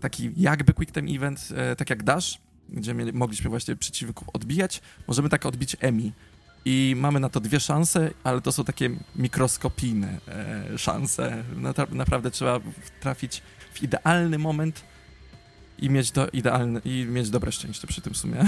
taki 0.00 0.30
jakby 0.36 0.72
quick 0.72 0.92
time 0.92 1.10
event, 1.10 1.48
e, 1.54 1.76
tak 1.76 1.90
jak 1.90 2.02
Dash, 2.02 2.40
gdzie 2.68 2.94
mieli, 2.94 3.12
mogliśmy 3.12 3.50
właśnie 3.50 3.76
przeciwników 3.76 4.28
odbijać, 4.32 4.80
możemy 5.08 5.28
tak 5.28 5.46
odbić 5.46 5.76
Emi. 5.80 6.12
I 6.64 6.94
mamy 6.96 7.20
na 7.20 7.28
to 7.28 7.40
dwie 7.40 7.60
szanse, 7.60 8.10
ale 8.24 8.40
to 8.40 8.52
są 8.52 8.64
takie 8.64 8.90
mikroskopijne 9.16 10.18
e, 10.28 10.78
szanse. 10.78 11.44
naprawdę 11.90 12.30
trzeba 12.30 12.60
trafić 13.00 13.42
w 13.74 13.82
idealny 13.82 14.38
moment 14.38 14.84
i 15.82 15.90
mieć, 15.90 16.10
do, 16.10 16.28
idealne, 16.28 16.80
i 16.84 17.06
mieć 17.10 17.30
dobre 17.30 17.52
szczęście 17.52 17.86
przy 17.86 18.00
tym 18.00 18.14
sumie. 18.14 18.36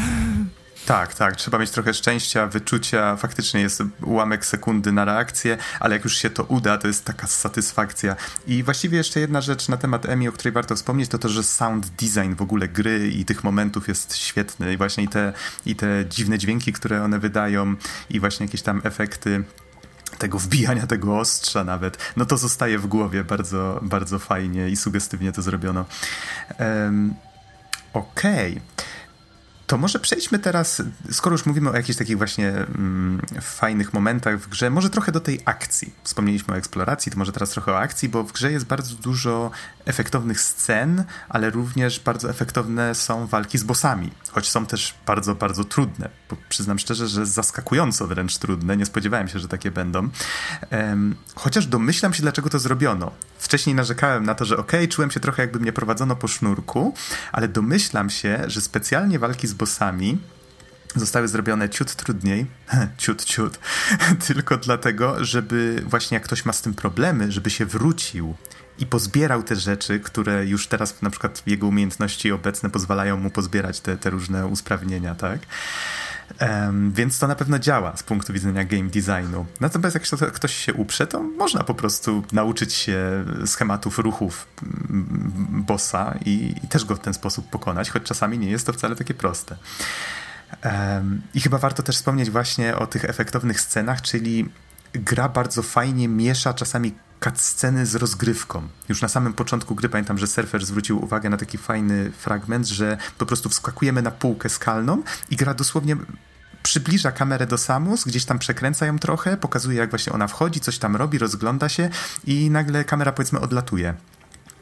Tak, 0.86 1.14
tak. 1.14 1.36
Trzeba 1.36 1.58
mieć 1.58 1.70
trochę 1.70 1.94
szczęścia, 1.94 2.46
wyczucia. 2.46 3.16
Faktycznie 3.16 3.60
jest 3.60 3.82
ułamek 4.02 4.46
sekundy 4.46 4.92
na 4.92 5.04
reakcję, 5.04 5.58
ale 5.80 5.94
jak 5.94 6.04
już 6.04 6.16
się 6.16 6.30
to 6.30 6.44
uda, 6.44 6.78
to 6.78 6.88
jest 6.88 7.04
taka 7.04 7.26
satysfakcja. 7.26 8.16
I 8.46 8.62
właściwie 8.62 8.98
jeszcze 8.98 9.20
jedna 9.20 9.40
rzecz 9.40 9.68
na 9.68 9.76
temat 9.76 10.06
Emi, 10.06 10.28
o 10.28 10.32
której 10.32 10.52
warto 10.52 10.74
wspomnieć, 10.76 11.10
to 11.10 11.18
to, 11.18 11.28
że 11.28 11.42
sound 11.42 11.88
design 11.88 12.34
w 12.34 12.42
ogóle 12.42 12.68
gry 12.68 13.08
i 13.08 13.24
tych 13.24 13.44
momentów 13.44 13.88
jest 13.88 14.16
świetny. 14.16 14.72
I 14.72 14.76
właśnie 14.76 15.04
i 15.04 15.08
te, 15.08 15.32
i 15.66 15.76
te 15.76 16.04
dziwne 16.08 16.38
dźwięki, 16.38 16.72
które 16.72 17.04
one 17.04 17.18
wydają, 17.18 17.74
i 18.10 18.20
właśnie 18.20 18.46
jakieś 18.46 18.62
tam 18.62 18.80
efekty 18.84 19.44
tego 20.18 20.38
wbijania 20.38 20.86
tego 20.86 21.18
ostrza 21.18 21.64
nawet, 21.64 21.98
no 22.16 22.24
to 22.24 22.36
zostaje 22.36 22.78
w 22.78 22.86
głowie 22.86 23.24
bardzo, 23.24 23.80
bardzo 23.82 24.18
fajnie 24.18 24.68
i 24.68 24.76
sugestywnie 24.76 25.32
to 25.32 25.42
zrobiono. 25.42 25.84
Um, 26.58 27.14
Okej. 27.92 28.52
Okay. 28.52 28.93
To 29.66 29.78
może 29.78 29.98
przejdźmy 29.98 30.38
teraz, 30.38 30.82
skoro 31.10 31.34
już 31.34 31.46
mówimy 31.46 31.70
o 31.70 31.76
jakichś 31.76 31.98
takich 31.98 32.18
właśnie 32.18 32.48
mm, 32.48 33.20
fajnych 33.40 33.94
momentach 33.94 34.40
w 34.40 34.48
grze, 34.48 34.70
może 34.70 34.90
trochę 34.90 35.12
do 35.12 35.20
tej 35.20 35.40
akcji. 35.44 35.92
Wspomnieliśmy 36.04 36.54
o 36.54 36.56
eksploracji, 36.56 37.12
to 37.12 37.18
może 37.18 37.32
teraz 37.32 37.50
trochę 37.50 37.72
o 37.72 37.78
akcji, 37.78 38.08
bo 38.08 38.22
w 38.22 38.32
grze 38.32 38.52
jest 38.52 38.66
bardzo 38.66 38.94
dużo 38.94 39.50
efektownych 39.84 40.40
scen, 40.40 41.04
ale 41.28 41.50
również 41.50 42.00
bardzo 42.00 42.30
efektowne 42.30 42.94
są 42.94 43.26
walki 43.26 43.58
z 43.58 43.62
bossami, 43.62 44.10
choć 44.30 44.50
są 44.50 44.66
też 44.66 44.94
bardzo, 45.06 45.34
bardzo 45.34 45.64
trudne. 45.64 46.08
Bo 46.30 46.36
przyznam 46.48 46.78
szczerze, 46.78 47.08
że 47.08 47.26
zaskakująco 47.26 48.06
wręcz 48.06 48.38
trudne, 48.38 48.76
nie 48.76 48.86
spodziewałem 48.86 49.28
się, 49.28 49.38
że 49.38 49.48
takie 49.48 49.70
będą. 49.70 50.08
Um, 50.70 51.16
chociaż 51.34 51.66
domyślam 51.66 52.14
się, 52.14 52.22
dlaczego 52.22 52.50
to 52.50 52.58
zrobiono. 52.58 53.10
Wcześniej 53.38 53.74
narzekałem 53.74 54.24
na 54.24 54.34
to, 54.34 54.44
że 54.44 54.56
okay, 54.56 54.88
czułem 54.88 55.10
się 55.10 55.20
trochę 55.20 55.42
jakby 55.42 55.60
mnie 55.60 55.72
prowadzono 55.72 56.16
po 56.16 56.28
sznurku, 56.28 56.94
ale 57.32 57.48
domyślam 57.48 58.10
się, 58.10 58.44
że 58.46 58.60
specjalnie 58.60 59.18
walki 59.18 59.46
z 59.46 59.53
bossami 59.54 60.18
zostały 60.94 61.28
zrobione 61.28 61.68
ciut 61.68 61.94
trudniej, 61.94 62.46
ciut, 62.98 63.24
ciut, 63.24 63.58
tylko 64.26 64.56
dlatego, 64.56 65.24
żeby 65.24 65.82
właśnie 65.86 66.14
jak 66.14 66.24
ktoś 66.24 66.44
ma 66.44 66.52
z 66.52 66.62
tym 66.62 66.74
problemy, 66.74 67.32
żeby 67.32 67.50
się 67.50 67.66
wrócił 67.66 68.34
i 68.78 68.86
pozbierał 68.86 69.42
te 69.42 69.56
rzeczy, 69.56 70.00
które 70.00 70.46
już 70.46 70.66
teraz 70.66 71.02
na 71.02 71.10
przykład 71.10 71.42
jego 71.46 71.66
umiejętności 71.66 72.32
obecne 72.32 72.70
pozwalają 72.70 73.16
mu 73.16 73.30
pozbierać 73.30 73.80
te, 73.80 73.96
te 73.96 74.10
różne 74.10 74.46
usprawnienia, 74.46 75.14
tak? 75.14 75.40
Um, 76.40 76.92
więc 76.92 77.18
to 77.18 77.28
na 77.28 77.34
pewno 77.34 77.58
działa 77.58 77.96
z 77.96 78.02
punktu 78.02 78.32
widzenia 78.32 78.64
game 78.64 78.90
designu. 78.90 79.46
Natomiast 79.60 79.94
jak 79.94 80.08
to, 80.08 80.16
ktoś 80.16 80.54
się 80.54 80.74
uprze, 80.74 81.06
to 81.06 81.22
można 81.22 81.64
po 81.64 81.74
prostu 81.74 82.22
nauczyć 82.32 82.74
się 82.74 83.24
schematów 83.46 83.98
ruchów 83.98 84.46
mm, 84.62 85.64
bossa 85.66 86.14
i, 86.24 86.54
i 86.64 86.68
też 86.68 86.84
go 86.84 86.96
w 86.96 87.00
ten 87.00 87.14
sposób 87.14 87.50
pokonać, 87.50 87.90
choć 87.90 88.02
czasami 88.02 88.38
nie 88.38 88.50
jest 88.50 88.66
to 88.66 88.72
wcale 88.72 88.96
takie 88.96 89.14
proste. 89.14 89.56
Um, 90.64 91.22
I 91.34 91.40
chyba 91.40 91.58
warto 91.58 91.82
też 91.82 91.96
wspomnieć 91.96 92.30
właśnie 92.30 92.76
o 92.76 92.86
tych 92.86 93.04
efektownych 93.04 93.60
scenach, 93.60 94.02
czyli 94.02 94.48
gra 94.92 95.28
bardzo 95.28 95.62
fajnie 95.62 96.08
miesza 96.08 96.54
czasami 96.54 96.94
cutsceny 97.24 97.86
z 97.86 97.94
rozgrywką. 97.94 98.68
Już 98.88 99.02
na 99.02 99.08
samym 99.08 99.32
początku 99.32 99.74
gry 99.74 99.88
pamiętam, 99.88 100.18
że 100.18 100.26
surfer 100.26 100.66
zwrócił 100.66 101.04
uwagę 101.04 101.30
na 101.30 101.36
taki 101.36 101.58
fajny 101.58 102.10
fragment, 102.10 102.66
że 102.66 102.98
po 103.18 103.26
prostu 103.26 103.48
wskakujemy 103.48 104.02
na 104.02 104.10
półkę 104.10 104.48
skalną 104.48 105.02
i 105.30 105.36
gra 105.36 105.54
dosłownie 105.54 105.96
przybliża 106.62 107.12
kamerę 107.12 107.46
do 107.46 107.58
Samus, 107.58 108.04
gdzieś 108.04 108.24
tam 108.24 108.38
przekręca 108.38 108.86
ją 108.86 108.98
trochę, 108.98 109.36
pokazuje 109.36 109.78
jak 109.78 109.90
właśnie 109.90 110.12
ona 110.12 110.28
wchodzi, 110.28 110.60
coś 110.60 110.78
tam 110.78 110.96
robi, 110.96 111.18
rozgląda 111.18 111.68
się 111.68 111.90
i 112.24 112.50
nagle 112.50 112.84
kamera 112.84 113.12
powiedzmy 113.12 113.40
odlatuje. 113.40 113.94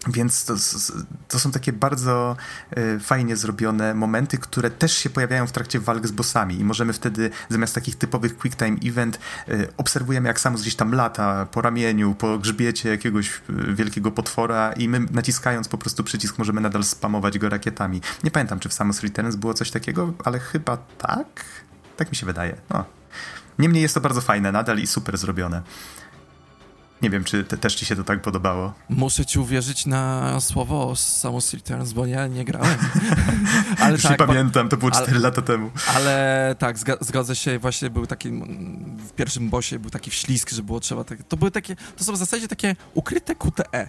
Więc 0.09 0.45
to, 0.45 0.55
to, 1.29 1.39
są 1.39 1.51
takie 1.51 1.73
bardzo 1.73 2.37
y, 2.79 3.01
fajnie 3.01 3.37
zrobione 3.37 3.95
momenty, 3.95 4.39
które 4.39 4.71
też 4.71 4.97
się 4.97 5.11
pojawiają 5.11 5.47
w 5.47 5.53
trakcie 5.53 5.81
walk 5.81 6.07
z 6.07 6.11
bossami 6.11 6.61
i 6.61 6.65
możemy 6.65 6.93
wtedy 6.93 7.31
zamiast 7.49 7.75
takich 7.75 7.97
typowych 7.97 8.37
quick 8.37 8.57
time 8.57 8.77
event 8.85 9.19
y, 9.49 9.69
obserwujemy 9.77 10.29
jak 10.29 10.41
Samus 10.41 10.61
gdzieś 10.61 10.77
tam 10.77 10.93
lata 10.93 11.47
po 11.47 11.63
ramieniu, 11.63 12.15
po 12.15 12.39
grzbiecie 12.39 12.89
jakiegoś 12.89 13.29
y, 13.31 13.75
wielkiego 13.75 14.11
potwora 14.11 14.73
i 14.73 14.89
my 14.89 15.01
naciskając 15.01 15.69
po 15.69 15.79
prostu 15.79 16.05
przycisk 16.05 16.39
możemy 16.39 16.61
nadal 16.61 16.85
spamować 16.85 17.39
go 17.39 17.49
rakietami. 17.49 18.01
Nie 18.25 18.31
pamiętam, 18.31 18.61
czy 18.61 18.69
w 18.69 18.75
Samus 18.75 19.01
Returns 19.01 19.37
było 19.37 19.55
coś 19.55 19.71
takiego, 19.71 20.13
ale 20.25 20.39
chyba 20.39 20.77
tak. 20.77 21.45
Tak 21.97 22.11
mi 22.11 22.17
się 22.17 22.27
wydaje. 22.27 22.57
No. 22.71 22.85
Niemniej 23.59 23.83
jest 23.83 23.95
to 23.95 24.01
bardzo 24.01 24.21
fajne 24.21 24.53
nadal 24.53 24.79
i 24.79 24.87
super 24.87 25.19
zrobione. 25.19 25.63
Nie 27.03 27.11
wiem, 27.11 27.25
czy 27.25 27.45
te, 27.45 27.57
też 27.57 27.75
ci 27.75 27.87
się 27.87 27.97
to 27.97 28.05
tak 28.05 28.23
podobało. 28.23 28.73
Muszę 28.89 29.27
ci 29.27 29.39
uwierzyć 29.39 29.87
na 29.87 30.41
słowo 30.41 30.97
Samus 30.97 31.55
Returns, 31.55 31.93
bo 31.93 32.07
ja 32.07 32.27
nie 32.27 32.45
grałem. 32.45 32.79
ale 33.81 33.93
Już 33.93 34.03
tak, 34.03 34.11
nie 34.11 34.27
pamiętam, 34.27 34.69
to 34.69 34.77
było 34.77 34.91
4 34.91 35.11
ale, 35.11 35.21
lata 35.21 35.43
temu. 35.43 35.71
Ale 35.95 36.55
tak, 36.59 36.77
zgodzę 37.01 37.37
się, 37.37 37.59
właśnie 37.59 37.91
był 37.91 38.07
taki, 38.07 38.31
w 39.09 39.13
pierwszym 39.17 39.51
bosie 39.51 39.79
był 39.79 39.91
taki 39.91 40.11
wślizg, 40.11 40.51
że 40.51 40.63
było 40.63 40.81
trzeba, 40.81 41.05
tak, 41.05 41.19
to 41.23 41.37
były 41.37 41.51
takie, 41.51 41.77
to 41.97 42.05
są 42.05 42.13
w 42.13 42.17
zasadzie 42.17 42.49
takie 42.49 42.77
ukryte 42.95 43.35
QTE 43.35 43.89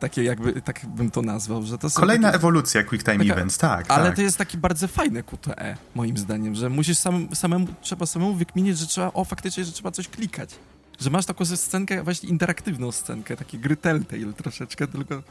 takie 0.00 0.22
jakby, 0.22 0.62
tak 0.62 0.86
bym 0.86 1.10
to 1.10 1.22
nazwał, 1.22 1.62
że 1.62 1.78
to 1.78 1.88
Kolejna 1.90 2.28
takie, 2.28 2.36
ewolucja 2.36 2.84
Quick 2.84 3.04
Time 3.04 3.18
taka, 3.18 3.32
Events, 3.32 3.58
tak. 3.58 3.90
Ale 3.90 4.06
tak. 4.06 4.16
to 4.16 4.22
jest 4.22 4.38
taki 4.38 4.58
bardzo 4.58 4.88
fajne 4.88 5.22
QTE, 5.22 5.76
moim 5.94 6.18
zdaniem, 6.18 6.54
że 6.54 6.70
musisz 6.70 6.98
sam, 6.98 7.28
samemu, 7.34 7.66
trzeba 7.80 8.06
samemu 8.06 8.34
wykminić, 8.34 8.78
że 8.78 8.86
trzeba, 8.86 9.10
o 9.12 9.24
faktycznie, 9.24 9.64
że 9.64 9.72
trzeba 9.72 9.90
coś 9.90 10.08
klikać. 10.08 10.50
Że 11.00 11.10
masz 11.10 11.26
taką 11.26 11.44
scenkę, 11.44 12.02
właśnie 12.02 12.28
interaktywną 12.28 12.92
scenkę, 12.92 13.36
taki 13.36 13.58
gry 13.58 13.76
Telltale 13.76 14.32
troszeczkę, 14.32 14.86
tylko... 14.86 15.22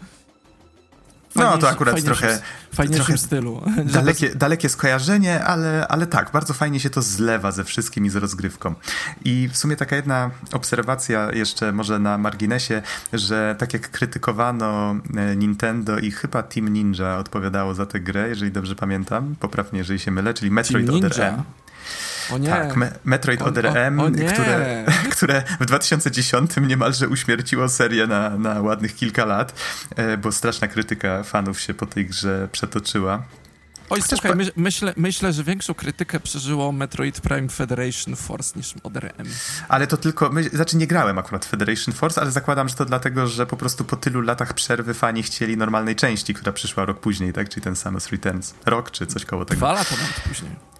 no, 1.36 1.58
to 1.58 1.70
akurat 1.70 2.04
trochę... 2.04 2.40
W 2.72 2.76
fajniejszym 2.76 3.18
stylu. 3.18 3.62
Dalekie, 3.94 4.36
dalekie 4.36 4.70
skojarzenie, 4.70 5.44
ale, 5.44 5.88
ale 5.88 6.08
tak, 6.08 6.32
bardzo 6.32 6.54
fajnie 6.54 6.80
się 6.80 6.90
to 6.90 7.02
zlewa 7.02 7.52
ze 7.52 7.64
wszystkim 7.64 8.06
i 8.06 8.10
z 8.10 8.16
rozgrywką. 8.16 8.76
I 9.26 9.50
w 9.52 9.58
sumie 9.58 9.76
taka 9.76 9.96
jedna 9.96 10.32
obserwacja 10.52 11.32
jeszcze 11.32 11.72
może 11.72 12.00
na 12.00 12.18
marginesie, 12.18 12.82
że 13.14 13.56
tak 13.60 13.74
jak 13.74 13.92
krytykowano 13.92 14.96
e, 15.18 15.36
Nintendo 15.36 15.98
i 15.98 16.12
chyba 16.12 16.44
Team 16.44 16.68
Ninja 16.68 17.18
odpowiadało 17.18 17.74
za 17.74 17.86
tę 17.86 18.00
grę, 18.00 18.30
jeżeli 18.30 18.52
dobrze 18.52 18.76
pamiętam, 18.76 19.36
poprawnie, 19.40 19.80
jeżeli 19.80 20.00
się 20.00 20.12
mylę, 20.12 20.34
czyli 20.34 20.52
Metroid 20.52 20.90
Other 20.90 21.22
M. 21.22 21.44
Tak, 22.46 22.76
Me 22.76 22.92
Metroid 23.06 23.42
o, 23.42 23.46
Other 23.46 23.78
M, 23.78 24.02
które, 24.34 24.86
które 25.16 25.44
w 25.60 25.66
2010 25.66 26.52
niemalże 26.62 27.10
uśmierciło 27.10 27.70
serię 27.70 28.08
na, 28.08 28.30
na 28.30 28.62
ładnych 28.62 28.96
kilka 28.96 29.26
lat, 29.26 29.54
e, 29.96 30.18
bo 30.18 30.32
straszna 30.32 30.68
krytyka 30.68 31.24
fanów 31.24 31.60
się 31.60 31.74
po 31.74 31.86
tej 31.86 32.06
grze 32.06 32.48
przetoczyła. 32.52 33.24
Oj, 33.90 34.02
Chociaż 34.02 34.20
słuchaj, 34.20 34.36
my, 34.36 34.52
myślę, 34.56 34.94
myślę, 34.98 35.34
że 35.34 35.44
większą 35.44 35.74
krytykę 35.74 36.20
przeżyło 36.20 36.72
Metroid 36.72 37.22
Prime 37.22 37.50
Federation 37.50 38.16
Force 38.16 38.60
niż 38.60 38.74
Other 38.84 39.14
M. 39.18 39.28
Ale 39.68 39.88
to 39.88 39.98
tylko, 39.98 40.30
my, 40.30 40.44
znaczy 40.44 40.78
nie 40.78 40.88
grałem 40.88 41.18
akurat 41.18 41.46
Federation 41.46 41.94
Force, 41.94 42.22
ale 42.22 42.32
zakładam, 42.32 42.70
że 42.70 42.76
to 42.76 42.86
dlatego, 42.86 43.28
że 43.28 43.46
po 43.46 43.58
prostu 43.58 43.86
po 43.86 43.96
tylu 43.96 44.22
latach 44.22 44.54
przerwy 44.54 44.94
fani 44.94 45.24
chcieli 45.24 45.58
normalnej 45.58 45.96
części, 45.96 46.34
która 46.34 46.52
przyszła 46.52 46.86
rok 46.86 47.00
później, 47.00 47.34
tak? 47.34 47.50
Czyli 47.50 47.62
ten 47.62 47.76
Samus 47.76 48.10
Returns. 48.10 48.54
Rok 48.66 48.92
czy 48.92 49.06
coś 49.06 49.26
koło 49.26 49.46
tego. 49.46 49.58
Dwa 49.58 49.74
lata 49.74 49.96
nawet 50.02 50.22
później. 50.28 50.75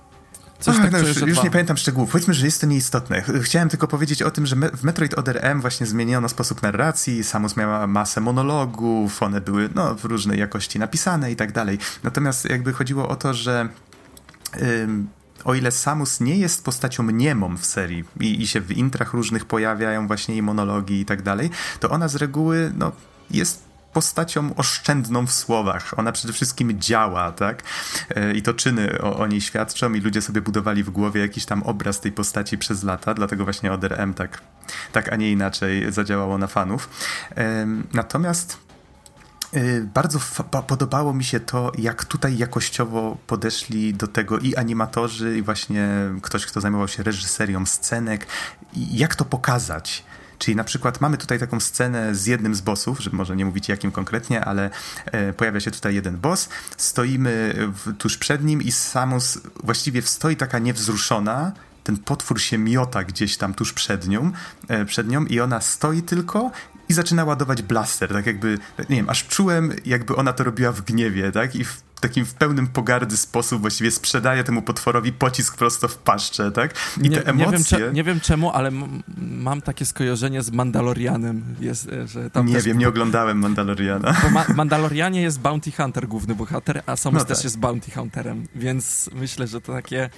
Coś 0.66 0.76
Ach, 0.76 0.82
tak 0.82 0.92
no 0.92 1.00
już, 1.00 1.22
już 1.22 1.44
nie 1.44 1.52
pamiętam 1.52 1.78
szczegółów. 1.78 2.12
Powiedzmy, 2.12 2.34
że 2.34 2.46
jest 2.46 2.62
to 2.62 2.68
nieistotne. 2.68 3.24
Chciałem 3.42 3.70
tylko 3.70 3.88
powiedzieć 3.88 4.22
o 4.22 4.32
tym, 4.32 4.46
że 4.46 4.56
w 4.56 4.84
Metroid 4.84 5.14
Other 5.14 5.40
M 5.42 5.62
właśnie 5.62 5.88
zmieniono 5.88 6.30
sposób 6.30 6.62
narracji, 6.62 7.24
Samus 7.24 7.58
miała 7.58 7.88
masę 7.88 8.22
monologów, 8.22 9.24
one 9.24 9.42
były 9.42 9.70
no, 9.76 9.96
w 9.96 10.06
różnej 10.06 10.40
jakości 10.40 10.80
napisane 10.80 11.32
i 11.32 11.36
tak 11.36 11.52
dalej. 11.52 11.80
Natomiast 12.04 12.50
jakby 12.50 12.74
chodziło 12.74 13.10
o 13.10 13.16
to, 13.16 13.34
że 13.34 13.70
ym, 14.62 15.08
o 15.44 15.54
ile 15.54 15.72
Samus 15.72 16.20
nie 16.20 16.38
jest 16.38 16.64
postacią 16.64 17.04
niemą 17.04 17.58
w 17.58 17.66
serii 17.66 18.04
i, 18.20 18.42
i 18.42 18.48
się 18.48 18.62
w 18.62 18.72
intrach 18.72 19.14
różnych 19.14 19.46
pojawiają 19.46 20.08
właśnie 20.08 20.36
jej 20.36 20.44
monologi 20.44 21.00
i 21.00 21.06
tak 21.06 21.22
dalej, 21.22 21.50
to 21.80 21.90
ona 21.90 22.08
z 22.08 22.16
reguły 22.16 22.72
no, 22.78 22.92
jest 23.32 23.66
postacią 23.94 24.56
oszczędną 24.56 25.28
w 25.28 25.32
słowach. 25.32 25.94
Ona 26.00 26.12
przede 26.12 26.34
wszystkim 26.34 26.80
działa, 26.80 27.32
tak? 27.32 27.64
E, 28.10 28.34
I 28.34 28.42
to 28.42 28.54
czyny 28.54 29.02
o, 29.02 29.18
o 29.18 29.28
niej 29.28 29.42
świadczą 29.42 29.94
i 29.94 30.02
ludzie 30.02 30.22
sobie 30.22 30.42
budowali 30.42 30.84
w 30.84 30.90
głowie 30.90 31.22
jakiś 31.22 31.46
tam 31.46 31.64
obraz 31.64 32.02
tej 32.02 32.12
postaci 32.12 32.58
przez 32.58 32.84
lata, 32.84 33.14
dlatego 33.14 33.44
właśnie 33.44 33.72
ODRM 33.72 34.14
tak, 34.14 34.42
tak 34.92 35.14
a 35.14 35.16
nie 35.16 35.32
inaczej 35.32 35.92
zadziałało 35.92 36.38
na 36.38 36.48
fanów. 36.48 36.90
Natomiast 37.94 38.58
e, 39.54 39.82
bardzo 39.82 40.20
podobało 40.68 41.14
mi 41.14 41.24
się 41.24 41.40
to, 41.40 41.72
jak 41.78 42.06
tutaj 42.06 42.38
jakościowo 42.38 43.18
podeszli 43.28 43.94
do 43.94 44.08
tego 44.08 44.40
i 44.40 44.56
animatorzy, 44.56 45.38
i 45.38 45.42
właśnie 45.42 45.90
ktoś, 46.22 46.46
kto 46.46 46.62
zajmował 46.62 46.88
się 46.88 47.04
reżyserią 47.04 47.66
scenek, 47.66 48.28
jak 48.74 49.16
to 49.16 49.26
pokazać. 49.26 50.04
Czyli 50.40 50.56
na 50.56 50.64
przykład 50.64 51.02
mamy 51.02 51.18
tutaj 51.18 51.40
taką 51.40 51.60
scenę 51.60 52.16
z 52.16 52.26
jednym 52.26 52.56
z 52.56 52.62
bossów, 52.62 53.00
żeby 53.00 53.18
może 53.18 53.36
nie 53.36 53.46
mówić 53.46 53.70
jakim 53.70 53.92
konkretnie, 53.92 54.46
ale 54.46 54.70
e, 55.06 55.34
pojawia 55.34 55.60
się 55.60 55.72
tutaj 55.72 55.96
jeden 55.96 56.18
boss, 56.18 56.50
stoimy 56.78 57.54
w, 57.58 57.98
tuż 57.98 58.18
przed 58.18 58.44
nim 58.44 58.62
i 58.62 58.72
Samus 58.72 59.40
właściwie 59.64 60.02
stoi 60.02 60.36
taka 60.36 60.60
niewzruszona, 60.60 61.52
ten 61.84 61.98
potwór 61.98 62.42
się 62.42 62.58
miota 62.58 63.04
gdzieś 63.04 63.38
tam 63.38 63.54
tuż 63.54 63.74
przed 63.74 64.08
nią, 64.08 64.32
e, 64.68 64.86
przed 64.86 65.08
nią 65.08 65.26
i 65.26 65.40
ona 65.40 65.62
stoi 65.62 66.02
tylko 66.02 66.52
i 66.90 66.94
zaczyna 66.94 67.24
ładować 67.24 67.62
blaster, 67.62 68.10
tak 68.14 68.26
jakby, 68.26 68.58
nie 68.90 68.96
wiem, 68.96 69.10
aż 69.10 69.28
czułem, 69.28 69.74
jakby 69.86 70.16
ona 70.16 70.34
to 70.34 70.44
robiła 70.44 70.72
w 70.72 70.82
gniewie, 70.82 71.32
tak? 71.32 71.56
I 71.56 71.66
w 71.66 71.82
takim 72.08 72.26
w 72.26 72.34
pełnym 72.34 72.68
pogardy 72.68 73.18
sposób 73.18 73.62
właściwie 73.62 73.92
sprzedaje 73.92 74.44
temu 74.44 74.62
potworowi 74.62 75.14
pocisk 75.14 75.58
prosto 75.58 75.88
w 75.88 75.98
paszczę, 75.98 76.52
tak? 76.52 76.74
I 77.02 77.10
nie, 77.10 77.18
te 77.18 77.30
emocje... 77.30 77.46
Nie 77.46 77.52
wiem, 77.52 77.64
cze, 77.64 77.94
nie 77.94 78.04
wiem 78.04 78.20
czemu, 78.20 78.52
ale 78.52 78.72
mam 79.18 79.62
takie 79.62 79.86
skojarzenie 79.86 80.42
z 80.42 80.52
Mandalorianem. 80.52 81.56
Jest, 81.60 81.90
e, 81.90 82.08
że 82.08 82.30
tam 82.30 82.46
nie 82.46 82.62
wiem, 82.62 82.78
nie 82.78 82.88
oglądałem 82.88 83.40
Mandaloriana. 83.40 84.16
Bo 84.24 84.30
ma 84.30 84.46
Mandalorianie 84.56 85.22
jest 85.22 85.40
Bounty 85.40 85.72
Hunter, 85.72 86.08
główny 86.08 86.36
bohater, 86.36 86.84
a 86.86 86.96
Samus 86.96 87.22
no 87.22 87.26
też 87.26 87.38
tak. 87.38 87.44
jest 87.44 87.60
Bounty 87.60 87.92
Hunterem, 87.92 88.48
więc 88.56 89.10
myślę, 89.14 89.48
że 89.48 89.62
to 89.62 89.74
takie 89.74 90.10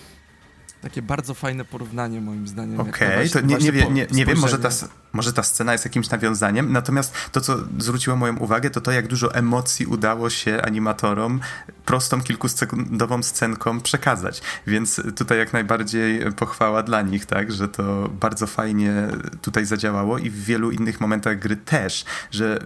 takie 0.82 1.02
bardzo 1.02 1.34
fajne 1.34 1.66
porównanie 1.66 2.22
moim 2.22 2.48
zdaniem. 2.48 2.80
Okej, 2.80 3.08
okay, 3.08 3.30
to 3.30 3.42
nie, 3.42 3.56
nie, 3.56 3.72
wie, 3.72 3.90
nie, 3.90 4.08
nie 4.12 4.26
wiem, 4.26 4.40
może 4.40 4.60
ta, 4.60 4.70
może 5.14 5.34
ta 5.34 5.44
scena 5.44 5.72
jest 5.72 5.86
jakimś 5.86 6.10
nawiązaniem, 6.10 6.72
natomiast 6.72 7.14
to, 7.32 7.42
co 7.42 7.58
zwróciło 7.78 8.16
moją 8.16 8.38
uwagę, 8.38 8.70
to 8.70 8.82
to, 8.82 8.92
jak 8.92 9.08
dużo 9.08 9.36
emocji 9.36 9.86
udało 9.86 10.30
się 10.30 10.62
animatorom 10.62 11.40
prostą 11.86 12.22
kilkusekundową 12.22 13.24
scenką 13.24 13.82
przekazać. 13.82 14.42
Więc 14.68 15.02
tutaj 15.16 15.38
jak 15.38 15.54
najbardziej 15.54 16.32
pochwała 16.32 16.84
dla 16.84 17.02
nich, 17.02 17.26
tak, 17.26 17.52
że 17.52 17.68
to 17.68 18.10
bardzo 18.10 18.48
fajnie 18.48 19.08
tutaj 19.42 19.66
zadziałało 19.66 20.18
i 20.18 20.30
w 20.30 20.44
wielu 20.44 20.72
innych 20.72 21.02
momentach 21.02 21.40
gry 21.40 21.56
też, 21.56 22.06
że 22.32 22.60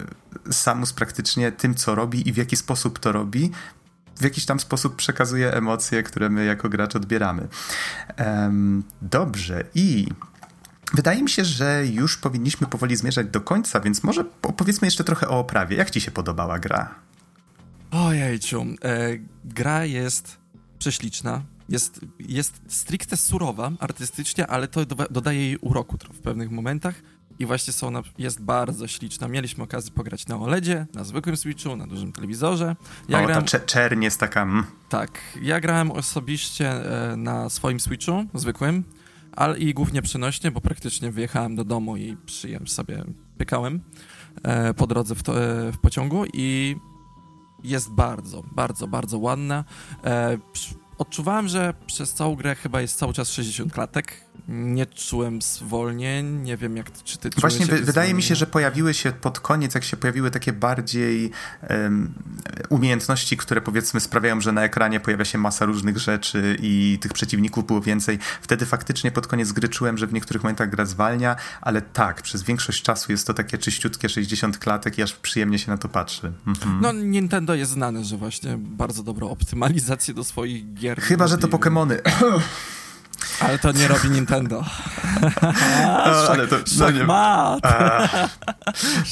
Samus 0.52 0.94
praktycznie 0.94 1.52
tym, 1.52 1.76
co 1.76 1.96
robi 1.96 2.30
i 2.30 2.34
w 2.34 2.38
jaki 2.38 2.56
sposób 2.56 3.00
to 3.00 3.12
robi, 3.12 3.52
w 4.16 4.24
jakiś 4.24 4.46
tam 4.46 4.60
sposób 4.60 4.96
przekazuje 4.96 5.54
emocje, 5.54 6.04
które 6.04 6.30
my 6.30 6.46
jako 6.46 6.70
gracz 6.70 6.96
odbieramy. 6.96 7.48
Dobrze, 9.02 9.64
i 9.76 10.08
Wydaje 10.94 11.24
mi 11.24 11.30
się, 11.30 11.46
że 11.46 11.86
już 11.86 12.18
powinniśmy 12.18 12.68
powoli 12.68 12.96
zmierzać 12.96 13.28
do 13.28 13.42
końca, 13.42 13.80
więc 13.80 14.04
może 14.04 14.26
opowiedzmy 14.42 14.88
jeszcze 14.88 15.04
trochę 15.04 15.28
o 15.28 15.40
oprawie. 15.40 15.78
Jak 15.78 15.90
ci 15.90 16.02
się 16.02 16.12
podobała 16.12 16.60
gra? 16.60 16.96
Ojejciu, 17.92 18.62
e, 18.62 19.18
gra 19.46 19.86
jest 19.86 20.38
prześliczna, 20.80 21.42
jest, 21.70 22.00
jest 22.20 22.62
stricte 22.68 23.18
surowa 23.18 23.72
artystycznie, 23.80 24.48
ale 24.48 24.68
to 24.68 24.86
dodaje 24.86 25.40
jej 25.40 25.58
uroku 25.58 25.98
w 26.14 26.20
pewnych 26.20 26.52
momentach 26.52 26.96
i 27.40 27.46
właśnie 27.46 27.74
są 27.74 27.92
na, 27.92 28.02
jest 28.18 28.42
bardzo 28.42 28.88
śliczna. 28.88 29.28
Mieliśmy 29.28 29.64
okazję 29.64 29.92
pograć 29.92 30.28
na 30.28 30.40
OLEDzie, 30.40 30.86
na 30.94 31.04
zwykłym 31.04 31.38
Switchu, 31.38 31.76
na 31.76 31.88
dużym 31.88 32.12
telewizorze. 32.12 32.76
Ja 33.10 33.24
o, 33.24 33.26
gram... 33.26 33.46
ta 33.46 33.60
czerń 33.60 34.04
jest 34.04 34.20
taka... 34.20 34.42
Mm. 34.42 34.64
Tak, 34.90 35.22
ja 35.42 35.60
grałem 35.60 35.92
osobiście 35.92 36.70
e, 36.70 37.16
na 37.16 37.50
swoim 37.50 37.80
Switchu, 37.80 38.26
zwykłym, 38.34 38.84
ale 39.32 39.60
i 39.60 39.74
głównie 39.74 40.02
przenośnie, 40.02 40.52
bo 40.52 40.62
praktycznie 40.62 41.12
wyjechałem 41.12 41.56
do 41.56 41.64
domu 41.64 41.98
i 41.98 42.18
przyjem 42.26 42.68
sobie 42.68 43.04
pykałem 43.38 43.82
e, 44.44 44.74
po 44.74 44.88
drodze 44.88 45.16
w, 45.16 45.24
to, 45.24 45.44
e, 45.44 45.72
w 45.72 45.78
pociągu 45.78 46.26
i 46.34 46.76
jest 47.64 47.92
bardzo, 47.92 48.44
bardzo, 48.52 48.88
bardzo 48.88 49.18
ładna. 49.18 49.64
Odczuwałem, 50.98 51.48
że 51.48 51.74
przez 51.86 52.14
całą 52.14 52.36
grę 52.36 52.56
chyba 52.56 52.82
jest 52.82 52.98
cały 52.98 53.14
czas 53.14 53.32
60 53.32 53.74
klatek, 53.74 54.26
nie 54.48 54.86
czułem 54.86 55.42
zwolnień, 55.42 56.42
nie 56.42 56.58
wiem 56.58 56.78
jak, 56.78 56.92
czy 57.04 57.18
ty 57.18 57.30
Właśnie 57.38 57.66
wydaje 57.66 57.86
zwolnienia? 57.86 58.14
mi 58.14 58.24
się, 58.24 58.36
że 58.36 58.48
pojawiły 58.48 58.94
się 58.94 59.12
pod 59.12 59.40
koniec, 59.40 59.76
jak 59.76 59.84
się 59.84 59.98
pojawiły 59.98 60.32
takie 60.32 60.54
bardziej 60.54 61.32
um, 61.70 62.14
umiejętności, 62.70 63.38
które 63.38 63.62
powiedzmy 63.62 64.00
sprawiają, 64.00 64.42
że 64.42 64.52
na 64.52 64.64
ekranie 64.64 65.00
pojawia 65.00 65.26
się 65.26 65.38
masa 65.38 65.66
różnych 65.66 65.98
rzeczy 65.98 66.58
i 66.62 66.98
tych 67.02 67.14
przeciwników 67.14 67.68
było 67.68 67.82
więcej. 67.82 68.20
Wtedy 68.42 68.66
faktycznie 68.66 69.12
pod 69.12 69.28
koniec 69.28 69.52
gry 69.52 69.70
czułem, 69.70 69.98
że 69.98 70.08
w 70.08 70.14
niektórych 70.14 70.44
momentach 70.44 70.70
gra 70.70 70.86
zwalnia, 70.86 71.36
ale 71.62 71.82
tak, 71.82 72.22
przez 72.22 72.44
większość 72.44 72.84
czasu 72.84 73.12
jest 73.12 73.28
to 73.28 73.34
takie 73.34 73.58
czyściutkie 73.58 74.10
60 74.10 74.58
klatek 74.58 74.98
i 74.98 75.04
aż 75.04 75.14
przyjemnie 75.14 75.60
się 75.60 75.72
na 75.72 75.78
to 75.78 75.90
patrzy. 75.90 76.32
Mhm. 76.48 76.82
No 76.82 76.92
Nintendo 76.92 77.56
jest 77.56 77.72
znane, 77.72 78.04
że 78.04 78.18
właśnie 78.18 78.58
bardzo 78.58 79.04
dobrą 79.04 79.30
optymalizację 79.30 80.14
do 80.14 80.24
swoich 80.24 80.74
gier. 80.74 81.02
Chyba, 81.02 81.28
że 81.28 81.38
to 81.38 81.48
Pokémony. 81.48 81.98
Ale 83.40 83.60
to 83.60 83.72
nie 83.72 83.88
robi 83.88 84.10
Nintendo. 84.10 84.64
No, 86.06 86.30
ale 86.30 86.48
to, 86.48 86.56
no, 86.80 86.92
nie, 86.92 87.06
a, 87.10 88.08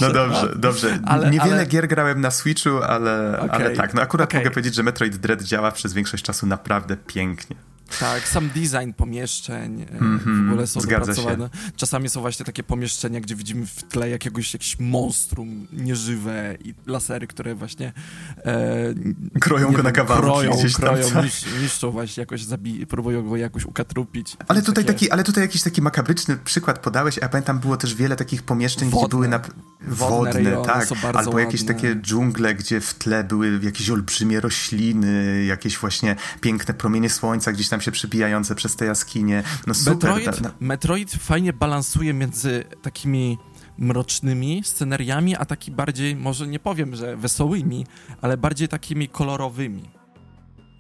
no 0.01 0.13
dobrze, 0.13 0.53
dobrze. 0.55 0.99
Ale, 1.05 1.29
Niewiele 1.29 1.53
ale... 1.53 1.65
gier 1.65 1.87
grałem 1.87 2.21
na 2.21 2.31
Switchu, 2.31 2.83
ale, 2.83 3.39
okay. 3.39 3.49
ale 3.49 3.75
tak. 3.75 3.93
No 3.93 4.01
akurat 4.01 4.29
okay. 4.29 4.41
mogę 4.41 4.51
powiedzieć, 4.51 4.75
że 4.75 4.83
Metroid 4.83 5.17
Dread 5.17 5.43
działa 5.43 5.71
przez 5.71 5.93
większość 5.93 6.23
czasu 6.23 6.47
naprawdę 6.47 6.97
pięknie. 6.97 7.55
Tak, 7.99 8.27
sam 8.27 8.49
design 8.49 8.91
pomieszczeń 8.97 9.85
mm 9.91 10.19
-hmm, 10.19 10.23
w 10.23 10.27
mhm, 10.27 10.49
ogóle 10.49 10.67
są 10.67 10.81
dopracowane. 10.81 11.49
Czasami 11.75 12.09
są 12.09 12.21
właśnie 12.21 12.45
takie 12.45 12.63
pomieszczenia, 12.63 13.19
gdzie 13.19 13.35
widzimy 13.35 13.65
w 13.65 13.83
tle 13.83 14.09
jakiegoś 14.09 14.53
jakieś 14.53 14.79
monstrum 14.79 15.67
nieżywe 15.73 16.57
i 16.63 16.73
lasery, 16.85 17.27
które 17.27 17.55
właśnie 17.55 17.93
e, 18.37 18.93
kroją 19.39 19.71
go 19.71 19.83
na 19.83 19.91
kawałki 19.91 20.27
kroją, 20.27 20.51
gdzieś 20.51 20.73
tam. 20.73 20.81
Kroją, 20.81 21.23
nisz, 21.23 21.45
niszczą 21.61 21.91
właśnie, 21.91 22.21
jakoś 22.21 22.43
zabi 22.43 22.87
próbują 22.87 23.29
go 23.29 23.37
jakoś 23.37 23.65
ukatrupić. 23.65 24.37
Ale 24.47 24.61
tutaj, 24.61 24.85
takie... 24.85 24.93
taki, 24.93 25.11
ale 25.11 25.23
tutaj 25.23 25.43
jakiś 25.43 25.63
taki 25.63 25.81
makabryczny 25.81 26.37
przykład 26.37 26.79
podałeś, 26.79 27.17
a 27.17 27.21
ja 27.21 27.29
pamiętam 27.29 27.59
było 27.59 27.77
też 27.77 27.95
wiele 27.95 28.15
takich 28.15 28.43
pomieszczeń, 28.43 28.89
wodne. 28.89 29.07
gdzie 29.07 29.09
były 29.09 29.27
na... 29.27 29.39
wodne, 29.87 30.43
wodne 30.43 30.65
tak, 30.65 30.87
albo 31.15 31.39
jakieś 31.39 31.61
ładne. 31.61 31.75
takie 31.75 31.95
dżungle, 31.95 32.55
gdzie 32.55 32.81
w 32.81 32.93
tle 32.93 33.23
były 33.23 33.59
jakieś 33.63 33.89
olbrzymie 33.89 34.39
rośliny, 34.39 35.45
jakieś 35.45 35.77
właśnie 35.77 36.15
piękne 36.41 36.73
promienie 36.73 37.09
słońca 37.09 37.51
gdzieś 37.51 37.69
tam 37.69 37.78
tam 37.79 37.83
się 37.83 37.91
przybijające 37.91 38.55
przez 38.55 38.75
te 38.75 38.85
jaskinie. 38.85 39.43
No 39.67 39.73
super. 39.73 40.09
Metroid, 40.09 40.41
no. 40.41 40.49
Metroid 40.59 41.11
fajnie 41.11 41.53
balansuje 41.53 42.13
między 42.13 42.63
takimi 42.81 43.37
mrocznymi 43.77 44.61
scenariami, 44.63 45.35
a 45.35 45.45
taki 45.45 45.71
bardziej, 45.71 46.15
może 46.15 46.47
nie 46.47 46.59
powiem, 46.59 46.95
że 46.95 47.17
wesołymi, 47.17 47.85
ale 48.21 48.37
bardziej 48.37 48.67
takimi 48.67 49.09
kolorowymi. 49.09 49.98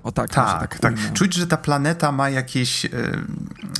O 0.03 0.11
tak, 0.11 0.29
tak, 0.29 0.59
tak, 0.59 0.79
tak. 0.79 1.13
Czuć, 1.13 1.33
że 1.33 1.47
ta 1.47 1.57
planeta 1.57 2.11
ma 2.11 2.29
jakieś, 2.29 2.85
e, 2.85 2.89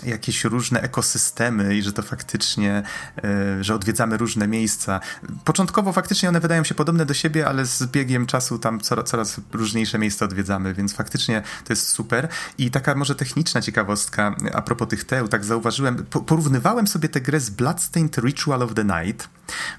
jakieś 0.05 0.43
różne 0.43 0.81
ekosystemy 0.81 1.75
i 1.75 1.81
że 1.81 1.93
to 1.93 2.01
faktycznie, 2.01 2.83
e, 3.23 3.63
że 3.63 3.75
odwiedzamy 3.75 4.17
różne 4.17 4.47
miejsca. 4.47 4.99
Początkowo 5.45 5.93
faktycznie 5.93 6.29
one 6.29 6.39
wydają 6.39 6.63
się 6.63 6.75
podobne 6.75 7.05
do 7.05 7.13
siebie, 7.13 7.47
ale 7.47 7.65
z 7.65 7.83
biegiem 7.83 8.25
czasu 8.25 8.59
tam 8.59 8.79
coraz, 8.79 9.09
coraz 9.09 9.41
różniejsze 9.53 9.99
miejsca 9.99 10.25
odwiedzamy, 10.25 10.73
więc 10.73 10.93
faktycznie 10.93 11.41
to 11.65 11.73
jest 11.73 11.87
super. 11.87 12.27
I 12.57 12.71
taka 12.71 12.95
może 12.95 13.15
techniczna 13.15 13.61
ciekawostka 13.61 14.35
a 14.53 14.61
propos 14.61 14.87
tych 14.87 15.03
teł, 15.03 15.27
tak 15.27 15.45
zauważyłem, 15.45 16.05
porównywałem 16.05 16.87
sobie 16.87 17.09
tę 17.09 17.21
grę 17.21 17.39
z 17.39 17.49
Bloodstained 17.49 18.17
Ritual 18.17 18.63
of 18.63 18.73
the 18.73 18.83
Night, 18.83 19.29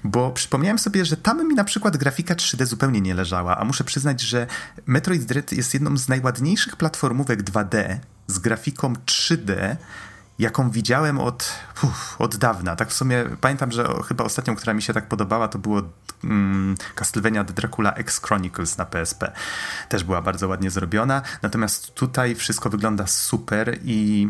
bo 0.03 0.31
przypomniałem 0.31 0.79
sobie, 0.79 1.05
że 1.05 1.17
tam 1.17 1.47
mi 1.47 1.55
na 1.55 1.63
przykład 1.63 1.97
grafika 1.97 2.33
3D 2.33 2.65
zupełnie 2.65 3.01
nie 3.01 3.13
leżała, 3.13 3.57
a 3.57 3.65
muszę 3.65 3.83
przyznać, 3.83 4.21
że 4.21 4.47
Metroid 4.85 5.23
Dread 5.23 5.51
jest 5.51 5.73
jedną 5.73 5.97
z 5.97 6.09
najładniejszych 6.09 6.75
platformówek 6.75 7.43
2D 7.43 7.97
z 8.27 8.39
grafiką 8.39 8.93
3D, 8.93 9.75
jaką 10.39 10.71
widziałem 10.71 11.19
od, 11.19 11.53
uf, 11.83 12.15
od 12.19 12.35
dawna. 12.35 12.75
Tak 12.75 12.89
w 12.89 12.93
sumie 12.93 13.25
pamiętam, 13.41 13.71
że 13.71 13.87
chyba 14.07 14.23
ostatnią, 14.23 14.55
która 14.55 14.73
mi 14.73 14.81
się 14.81 14.93
tak 14.93 15.07
podobała, 15.07 15.47
to 15.47 15.59
było 15.59 15.81
mm, 16.23 16.75
Castlevania 16.95 17.43
The 17.43 17.53
Dracula 17.53 17.93
X 17.93 18.21
Chronicles 18.21 18.77
na 18.77 18.85
PSP. 18.85 19.31
Też 19.89 20.03
była 20.03 20.21
bardzo 20.21 20.47
ładnie 20.47 20.69
zrobiona. 20.69 21.21
Natomiast 21.41 21.93
tutaj 21.93 22.35
wszystko 22.35 22.69
wygląda 22.69 23.07
super 23.07 23.79
i 23.83 24.29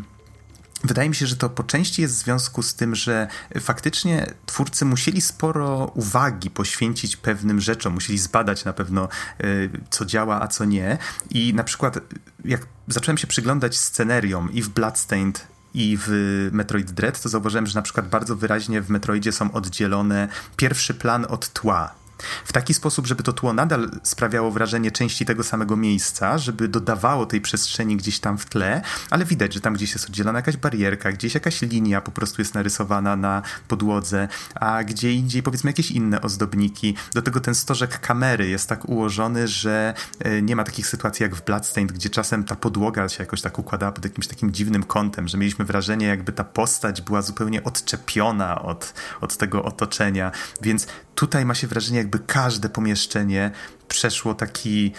Wydaje 0.84 1.10
mi 1.10 1.16
się, 1.16 1.28
że 1.28 1.36
to 1.36 1.50
po 1.50 1.64
części 1.64 2.02
jest 2.02 2.16
w 2.16 2.18
związku 2.18 2.64
z 2.64 2.76
tym, 2.76 2.96
że 2.96 3.28
faktycznie 3.60 4.34
twórcy 4.46 4.86
musieli 4.86 5.22
sporo 5.22 5.92
uwagi 5.96 6.50
poświęcić 6.50 7.18
pewnym 7.18 7.62
rzeczom, 7.62 7.94
musieli 7.94 8.20
zbadać 8.20 8.66
na 8.66 8.74
pewno, 8.74 9.08
y, 9.44 9.70
co 9.90 10.06
działa, 10.06 10.42
a 10.42 10.48
co 10.48 10.66
nie. 10.66 10.98
I 11.30 11.54
na 11.54 11.64
przykład, 11.64 12.00
jak 12.46 12.66
zacząłem 12.88 13.18
się 13.18 13.28
przyglądać 13.28 13.78
sceneriom 13.78 14.54
i 14.54 14.62
w 14.62 14.70
Bloodstained, 14.70 15.48
i 15.74 15.98
w 16.02 16.50
Metroid 16.52 16.92
Dread, 16.92 17.22
to 17.22 17.30
zauważyłem, 17.30 17.68
że 17.68 17.76
na 17.76 17.82
przykład 17.82 18.10
bardzo 18.10 18.36
wyraźnie 18.36 18.82
w 18.82 18.90
Metroidzie 18.90 19.32
są 19.32 19.52
oddzielone 19.52 20.28
pierwszy 20.58 20.94
plan 20.94 21.26
od 21.30 21.54
tła 21.54 22.01
w 22.46 22.54
taki 22.54 22.74
sposób, 22.74 23.08
żeby 23.08 23.24
to 23.24 23.34
tło 23.34 23.54
nadal 23.54 23.92
sprawiało 24.04 24.52
wrażenie 24.52 24.92
części 24.92 25.26
tego 25.26 25.44
samego 25.44 25.78
miejsca, 25.78 26.38
żeby 26.38 26.68
dodawało 26.68 27.26
tej 27.26 27.42
przestrzeni 27.42 27.98
gdzieś 27.98 28.20
tam 28.20 28.38
w 28.38 28.46
tle, 28.46 28.82
ale 29.10 29.26
widać, 29.26 29.54
że 29.54 29.62
tam 29.62 29.74
gdzieś 29.74 29.94
jest 29.94 30.06
oddzielona 30.10 30.40
jakaś 30.40 30.58
barierka, 30.58 31.12
gdzieś 31.12 31.34
jakaś 31.34 31.62
linia 31.62 32.02
po 32.02 32.12
prostu 32.12 32.42
jest 32.42 32.54
narysowana 32.54 33.16
na 33.16 33.42
podłodze, 33.68 34.28
a 34.56 34.84
gdzie 34.84 35.14
indziej 35.14 35.44
powiedzmy 35.44 35.70
jakieś 35.70 35.92
inne 35.92 36.22
ozdobniki. 36.22 36.96
Do 37.14 37.22
tego 37.22 37.40
ten 37.40 37.56
stożek 37.56 38.00
kamery 38.00 38.48
jest 38.48 38.70
tak 38.70 38.90
ułożony, 38.90 39.48
że 39.48 39.94
e, 40.20 40.42
nie 40.42 40.56
ma 40.56 40.64
takich 40.64 40.88
sytuacji 40.88 41.24
jak 41.24 41.36
w 41.36 41.46
Bloodstained, 41.46 41.92
gdzie 41.92 42.10
czasem 42.10 42.44
ta 42.44 42.56
podłoga 42.56 43.10
się 43.10 43.24
jakoś 43.24 43.42
tak 43.42 43.60
układała 43.60 43.92
pod 43.92 44.04
jakimś 44.04 44.28
takim 44.28 44.52
dziwnym 44.52 44.84
kątem, 44.84 45.28
że 45.28 45.38
mieliśmy 45.38 45.66
wrażenie, 45.66 46.08
jakby 46.08 46.32
ta 46.32 46.44
postać 46.44 47.02
była 47.02 47.22
zupełnie 47.22 47.64
odczepiona 47.64 48.62
od, 48.62 48.94
od 49.22 49.38
tego 49.38 49.64
otoczenia, 49.64 50.32
więc 50.62 50.88
tutaj 51.16 51.46
ma 51.46 51.56
się 51.56 51.68
wrażenie, 51.68 52.00
jakby 52.12 52.28
każde 52.28 52.70
pomieszczenie 52.70 53.52
przeszło 53.88 54.34
taki 54.34 54.92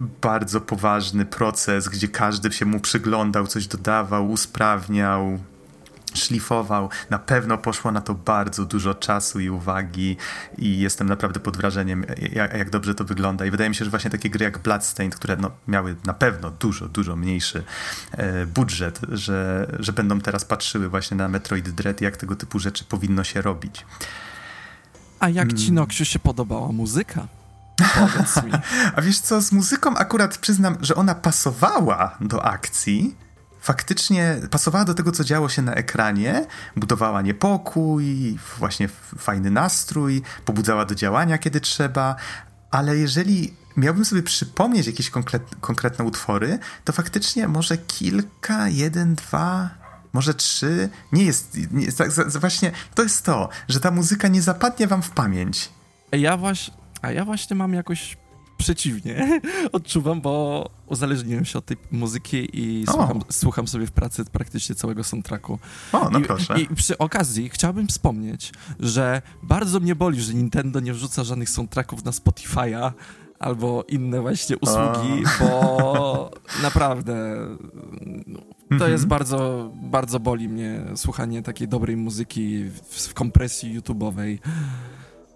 bardzo 0.00 0.60
poważny 0.60 1.24
proces, 1.24 1.88
gdzie 1.88 2.08
każdy 2.08 2.52
się 2.52 2.64
mu 2.64 2.80
przyglądał, 2.80 3.46
coś 3.46 3.66
dodawał, 3.66 4.30
usprawniał, 4.30 5.38
szlifował. 6.14 6.90
Na 7.10 7.18
pewno 7.18 7.58
poszło 7.58 7.92
na 7.92 8.00
to 8.00 8.14
bardzo 8.14 8.64
dużo 8.64 8.94
czasu 8.94 9.40
i 9.40 9.50
uwagi 9.50 10.16
i 10.58 10.78
jestem 10.78 11.08
naprawdę 11.08 11.40
pod 11.40 11.56
wrażeniem, 11.56 12.04
jak, 12.32 12.54
jak, 12.54 12.70
dobrze 12.70 12.94
to 12.94 13.04
wygląda. 13.04 13.46
I 13.46 13.50
wydaje 13.50 13.70
mi 13.70 13.76
się, 13.76 13.84
że 13.84 13.90
właśnie 13.90 14.10
takie 14.10 14.30
gry 14.30 14.44
jak 14.44 14.58
Bloodstained, 14.58 15.16
które 15.16 15.36
no, 15.36 15.50
miały 15.68 15.96
na 16.04 16.14
pewno 16.14 16.50
dużo, 16.50 16.88
dużo 16.88 17.16
mniejszy 17.16 17.64
e, 18.12 18.46
budżet, 18.46 19.00
że, 19.12 19.66
że 19.78 19.92
będą 19.92 20.20
teraz 20.20 20.44
patrzyły 20.44 20.88
właśnie 20.88 21.16
na 21.16 21.28
Metroid 21.28 21.70
Dread, 21.70 22.00
jak 22.00 22.16
tego 22.16 22.36
typu 22.36 22.58
rzeczy 22.58 22.84
powinno 22.84 23.24
się 23.24 23.42
robić. 23.42 23.84
A 25.20 25.28
jak 25.28 25.52
ci, 25.52 25.64
hmm. 25.64 25.74
Noksiu, 25.74 26.04
się 26.04 26.18
podobała 26.18 26.72
muzyka? 26.72 27.26
Powiedz 27.94 28.44
mi. 28.44 28.52
A 28.96 29.02
wiesz 29.02 29.20
co, 29.20 29.40
z 29.40 29.52
muzyką 29.52 29.96
akurat 29.96 30.38
przyznam, 30.38 30.76
że 30.80 30.94
ona 30.94 31.14
pasowała 31.14 32.16
do 32.20 32.44
akcji, 32.44 33.16
faktycznie 33.60 34.36
pasowała 34.50 34.84
do 34.84 34.94
tego, 34.94 35.12
co 35.12 35.24
działo 35.24 35.48
się 35.48 35.62
na 35.62 35.74
ekranie, 35.74 36.46
budowała 36.76 37.22
niepokój, 37.22 38.38
właśnie 38.58 38.88
fajny 39.18 39.50
nastrój, 39.50 40.22
pobudzała 40.44 40.84
do 40.84 40.94
działania, 40.94 41.38
kiedy 41.38 41.60
trzeba, 41.60 42.16
ale 42.70 42.96
jeżeli 42.96 43.54
miałbym 43.76 44.04
sobie 44.04 44.22
przypomnieć 44.22 44.86
jakieś 44.86 45.10
konkretne 45.60 46.04
utwory, 46.04 46.58
to 46.84 46.92
faktycznie 46.92 47.48
może 47.48 47.78
kilka, 47.78 48.68
jeden, 48.68 49.14
dwa, 49.14 49.70
może 50.16 50.34
trzy, 50.34 50.88
nie 51.12 51.24
jest, 51.24 51.58
nie 51.72 51.84
jest 51.84 51.98
tak, 51.98 52.10
właśnie 52.30 52.72
to 52.94 53.02
jest 53.02 53.24
to, 53.24 53.48
że 53.68 53.80
ta 53.80 53.90
muzyka 53.90 54.28
nie 54.28 54.42
zapadnie 54.42 54.86
wam 54.86 55.02
w 55.02 55.10
pamięć. 55.10 55.68
Ja 56.12 56.36
właśnie, 56.36 56.74
a 57.02 57.12
ja 57.12 57.24
właśnie 57.24 57.56
mam 57.56 57.74
jakoś 57.74 58.16
przeciwnie, 58.58 59.40
odczuwam, 59.72 60.20
bo 60.20 60.64
uzależniłem 60.86 61.44
się 61.44 61.58
od 61.58 61.66
tej 61.66 61.76
muzyki 61.90 62.48
i 62.52 62.84
słucham, 62.86 63.22
słucham, 63.30 63.68
sobie 63.68 63.86
w 63.86 63.92
pracy 63.92 64.24
praktycznie 64.24 64.74
całego 64.74 65.04
soundtracku. 65.04 65.58
O, 65.92 66.10
no 66.10 66.18
I, 66.18 66.22
proszę. 66.22 66.60
I 66.60 66.66
przy 66.74 66.98
okazji 66.98 67.48
chciałbym 67.48 67.88
wspomnieć, 67.88 68.52
że 68.80 69.22
bardzo 69.42 69.80
mnie 69.80 69.94
boli, 69.94 70.20
że 70.20 70.34
Nintendo 70.34 70.80
nie 70.80 70.92
wrzuca 70.92 71.24
żadnych 71.24 71.50
soundtracków 71.50 72.04
na 72.04 72.10
Spotify'a, 72.10 72.92
albo 73.38 73.84
inne 73.88 74.20
właśnie 74.20 74.56
usługi, 74.56 75.22
bo 75.40 76.30
naprawdę 76.62 77.36
to 78.68 78.74
mhm. 78.74 78.92
jest 78.92 79.06
bardzo, 79.06 79.70
bardzo 79.74 80.20
boli 80.20 80.48
mnie 80.48 80.80
słuchanie 80.96 81.42
takiej 81.42 81.68
dobrej 81.68 81.96
muzyki 81.96 82.64
w, 82.64 83.08
w 83.08 83.14
kompresji 83.14 83.80
YouTube'owej. 83.80 84.38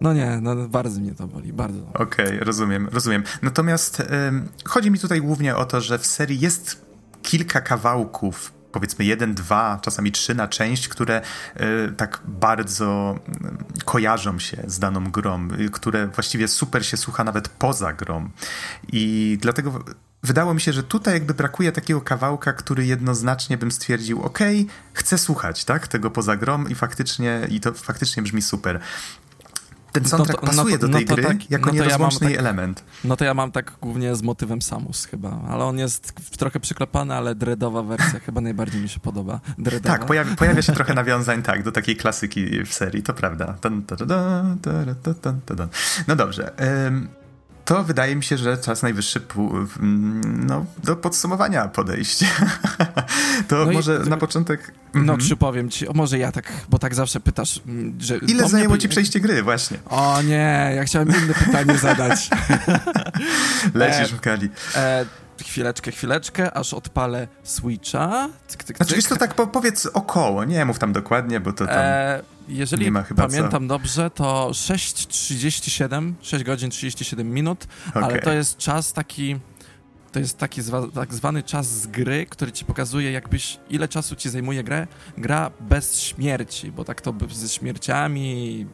No 0.01 0.13
nie, 0.13 0.39
no 0.43 0.69
bardzo 0.69 1.01
mnie 1.01 1.15
to 1.15 1.27
boli, 1.27 1.53
bardzo. 1.53 1.81
Okej, 1.95 2.27
okay, 2.27 2.39
rozumiem, 2.39 2.89
rozumiem. 2.93 3.23
Natomiast 3.43 4.01
ym, 4.29 4.49
chodzi 4.65 4.91
mi 4.91 4.99
tutaj 4.99 5.21
głównie 5.21 5.57
o 5.57 5.65
to, 5.65 5.81
że 5.81 5.99
w 5.99 6.07
serii 6.07 6.41
jest 6.41 6.85
kilka 7.23 7.61
kawałków 7.61 8.53
powiedzmy 8.73 9.05
jeden, 9.05 9.35
dwa, 9.35 9.79
czasami 9.83 10.13
trzy 10.13 10.35
na 10.35 10.49
część, 10.49 10.89
które 10.89 11.23
y, 11.61 11.93
tak 11.93 12.23
bardzo 12.25 13.19
y, 13.81 13.85
kojarzą 13.85 14.39
się 14.39 14.63
z 14.67 14.79
daną 14.79 15.11
grą, 15.11 15.49
y, 15.61 15.71
które 15.71 16.07
właściwie 16.07 16.49
super 16.49 16.87
się 16.87 16.97
słucha 16.97 17.25
nawet 17.25 17.49
poza 17.49 17.93
grą. 17.93 18.31
I 18.93 19.39
dlatego 19.41 19.85
wydało 20.23 20.55
mi 20.55 20.61
się, 20.61 20.73
że 20.73 20.83
tutaj 20.83 21.15
jakby 21.15 21.35
brakuje 21.35 21.73
takiego 21.73 22.01
kawałka, 22.01 22.53
który 22.53 22.87
jednoznacznie 22.87 23.59
bym 23.59 23.71
stwierdził, 23.71 24.23
ok, 24.23 24.39
chcę 24.93 25.19
słuchać, 25.19 25.65
tak, 25.65 25.89
tego 25.89 26.11
poza 26.11 26.37
grom 26.37 26.71
i 26.71 26.75
faktycznie, 26.75 27.41
i 27.49 27.61
to 27.61 27.73
faktycznie 27.73 28.23
brzmi 28.23 28.43
super 28.43 28.81
ten 29.93 30.05
soundtrack 30.05 30.43
no 30.43 30.49
to, 30.49 30.57
pasuje 30.57 30.75
no 30.75 30.81
to, 30.81 30.87
do 30.89 30.93
tej 30.93 31.07
no 31.07 31.15
gry 31.15 31.25
tak, 31.25 31.51
jako 31.51 31.67
no 31.67 31.73
nierozłączny 31.73 32.31
ja 32.31 32.37
tak, 32.37 32.47
element. 32.47 32.85
No 33.05 33.17
to 33.17 33.25
ja 33.25 33.35
mam 33.35 33.53
tak 33.53 33.73
głównie 33.81 34.15
z 34.15 34.23
motywem 34.23 34.63
Samus 34.63 35.05
chyba, 35.05 35.41
ale 35.49 35.65
on 35.65 35.79
jest 35.79 36.13
trochę 36.39 36.61
przyklepany, 36.61 37.15
ale 37.15 37.35
dreadowa 37.35 37.83
wersja 37.83 38.21
chyba 38.27 38.41
najbardziej 38.41 38.83
mi 38.83 38.89
się 38.89 39.01
podoba. 39.01 39.41
Dreadowa. 39.59 39.99
Tak, 39.99 40.07
pojawia, 40.07 40.37
pojawia 40.37 40.63
się 40.63 40.73
trochę 40.73 40.95
nawiązań 40.95 41.43
tak, 41.43 41.63
do 41.63 41.73
takiej 41.73 41.97
klasyki 41.97 42.65
w 42.65 42.75
serii, 42.75 43.03
to 43.03 43.15
prawda. 43.15 43.55
No 46.09 46.17
dobrze. 46.17 46.53
To 47.71 47.85
wydaje 47.85 48.17
mi 48.17 48.25
się, 48.25 48.37
że 48.37 48.59
czas 48.59 48.83
najwyższy 48.83 49.21
no, 50.23 50.67
do 50.85 50.97
podsumowania 50.97 51.69
podejść. 51.69 52.25
to 53.49 53.65
no 53.65 53.73
może 53.73 54.03
i, 54.07 54.09
na 54.09 54.17
początek. 54.17 54.73
No, 54.95 55.01
mhm. 55.01 55.21
czy 55.21 55.37
powiem 55.37 55.71
ci, 55.71 55.87
może 55.95 56.19
ja 56.19 56.33
tak, 56.33 56.53
bo 56.69 56.79
tak 56.79 56.95
zawsze 56.95 57.21
pytasz, 57.21 57.63
że. 57.99 58.19
Ile 58.19 58.49
zajęło 58.49 58.79
ci 58.79 58.89
przejście 58.89 59.21
gry, 59.21 59.43
właśnie? 59.43 59.79
O 59.87 60.23
nie, 60.23 60.73
ja 60.77 60.85
chciałem 60.85 61.09
inne 61.09 61.35
pytanie 61.35 61.79
zadać. 61.79 62.31
Lecisz 63.75 64.13
w 64.13 64.21
Kali. 64.21 64.49
E, 64.77 65.05
chwileczkę, 65.45 65.93
chwileczkę, 65.93 66.53
aż 66.57 66.75
odpalę 66.75 67.29
Switcha. 67.43 68.29
Tyk, 68.49 68.65
tyk, 68.65 68.77
znaczy, 68.77 69.03
to 69.09 69.17
tak 69.17 69.35
po, 69.35 69.47
powiedz 69.47 69.87
około, 69.87 70.45
nie 70.45 70.65
mów 70.65 70.79
tam 70.79 70.93
dokładnie, 70.93 71.41
bo 71.41 71.53
to 71.53 71.67
tam 71.67 71.77
e, 71.79 72.23
Jeżeli 72.49 72.85
nie 72.85 72.91
ma 72.91 73.03
chyba 73.03 73.29
pamiętam 73.29 73.63
co. 73.63 73.69
dobrze, 73.69 74.11
to 74.11 74.49
6.37, 74.53 76.13
6 76.21 76.45
godzin 76.45 76.71
37 76.71 77.31
minut, 77.31 77.67
okay. 77.91 78.05
ale 78.05 78.19
to 78.19 78.33
jest 78.33 78.57
czas 78.57 78.93
taki 78.93 79.41
to 80.13 80.19
jest 80.19 80.39
taki 80.39 80.63
zwa, 80.63 80.83
tak 80.95 81.15
zwany 81.15 81.43
czas 81.43 81.67
z 81.67 81.87
gry, 81.87 82.27
który 82.27 82.53
ci 82.53 82.65
pokazuje 82.65 83.13
jakbyś, 83.13 83.59
ile 83.71 83.89
czasu 83.89 84.17
ci 84.17 84.31
zajmuje 84.31 84.65
grę, 84.65 84.87
gra 85.19 85.51
bez 85.61 86.01
śmierci, 86.01 86.73
bo 86.73 86.85
tak 86.85 87.01
to 87.01 87.15
ze 87.33 87.49
śmierciami 87.49 88.67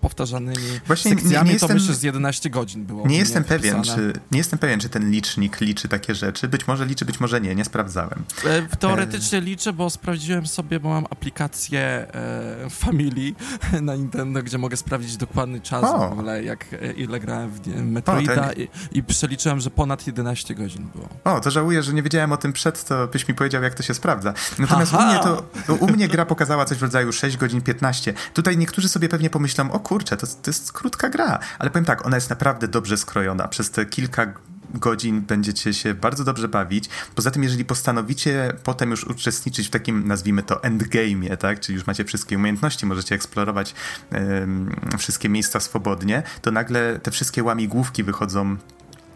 powtarzanymi 0.00 0.80
Właśnie 0.86 1.10
sekcjami, 1.10 1.34
nie, 1.34 1.44
nie 1.44 1.52
jestem, 1.52 1.68
to 1.68 1.74
myślę, 1.74 1.94
z 1.94 2.02
11 2.02 2.50
godzin 2.50 2.84
było. 2.84 3.06
Nie 3.06 3.18
jestem 3.18 3.44
pewien, 3.44 3.82
czy, 3.82 4.12
nie 4.32 4.38
jestem 4.38 4.58
pewien, 4.58 4.80
czy 4.80 4.88
ten 4.88 5.10
licznik 5.10 5.60
liczy 5.60 5.88
takie 5.88 6.14
rzeczy. 6.14 6.48
Być 6.48 6.66
może 6.66 6.86
liczy, 6.86 7.04
być 7.04 7.20
może 7.20 7.40
nie, 7.40 7.54
nie 7.54 7.64
sprawdzałem. 7.64 8.24
E, 8.44 8.76
teoretycznie 8.76 9.38
e... 9.38 9.40
liczę, 9.40 9.72
bo 9.72 9.90
sprawdziłem 9.90 10.46
sobie, 10.46 10.80
bo 10.80 10.88
mam 10.88 11.04
aplikację 11.10 11.80
e, 11.80 12.70
Family 12.70 13.34
na 13.82 13.94
Nintendo, 13.94 14.42
gdzie 14.42 14.58
mogę 14.58 14.76
sprawdzić 14.76 15.16
dokładny 15.16 15.60
czas 15.60 15.84
o. 15.84 15.98
w 15.98 16.12
ogóle, 16.12 16.42
jak, 16.42 16.66
e, 16.72 16.92
ile 16.92 17.20
grałem 17.20 17.50
w 17.50 17.66
Metroida 17.82 18.32
o, 18.32 18.36
ten... 18.36 18.62
i, 18.62 18.98
i 18.98 19.02
przeliczyłem, 19.02 19.60
że 19.60 19.70
ponad 19.70 20.06
11 20.06 20.54
godzin 20.54 20.88
było. 20.94 21.08
O, 21.24 21.40
to 21.40 21.50
żałuję, 21.50 21.82
że 21.82 21.92
nie 21.92 22.02
wiedziałem 22.02 22.32
o 22.32 22.36
tym 22.36 22.52
przed, 22.52 22.84
to 22.84 23.06
byś 23.06 23.28
mi 23.28 23.34
powiedział, 23.34 23.62
jak 23.62 23.74
to 23.74 23.82
się 23.82 23.94
sprawdza. 23.94 24.34
Natomiast 24.58 24.94
u 24.94 25.02
mnie, 25.02 25.18
to, 25.18 25.74
u 25.74 25.86
mnie 25.86 26.08
gra 26.08 26.26
pokazała 26.26 26.64
coś 26.64 26.78
w 26.78 26.82
rodzaju 26.82 27.12
6 27.12 27.36
godzin 27.36 27.60
15. 27.60 28.14
Tutaj 28.34 28.58
niektórzy 28.58 28.88
sobie 28.88 29.08
pewnie 29.08 29.30
pomyślą, 29.30 29.72
o 29.72 29.80
kurczę, 29.88 30.16
to, 30.16 30.26
to 30.26 30.50
jest 30.50 30.72
krótka 30.72 31.08
gra. 31.08 31.38
Ale 31.58 31.70
powiem 31.70 31.84
tak, 31.84 32.06
ona 32.06 32.16
jest 32.16 32.30
naprawdę 32.30 32.68
dobrze 32.68 32.96
skrojona. 32.96 33.48
Przez 33.48 33.70
te 33.70 33.86
kilka 33.86 34.32
godzin 34.74 35.20
będziecie 35.20 35.74
się 35.74 35.94
bardzo 35.94 36.24
dobrze 36.24 36.48
bawić. 36.48 36.88
Poza 37.14 37.30
tym, 37.30 37.42
jeżeli 37.42 37.64
postanowicie 37.64 38.52
potem 38.64 38.90
już 38.90 39.04
uczestniczyć 39.04 39.66
w 39.66 39.70
takim, 39.70 40.08
nazwijmy 40.08 40.42
to, 40.42 40.54
endgame'ie, 40.54 41.36
tak? 41.36 41.60
czyli 41.60 41.76
już 41.76 41.86
macie 41.86 42.04
wszystkie 42.04 42.36
umiejętności, 42.36 42.86
możecie 42.86 43.14
eksplorować 43.14 43.74
wszystkie 44.98 45.28
miejsca 45.28 45.60
swobodnie, 45.60 46.22
to 46.42 46.50
nagle 46.50 46.98
te 46.98 47.10
wszystkie 47.10 47.42
łamigłówki 47.42 48.04
wychodzą 48.04 48.56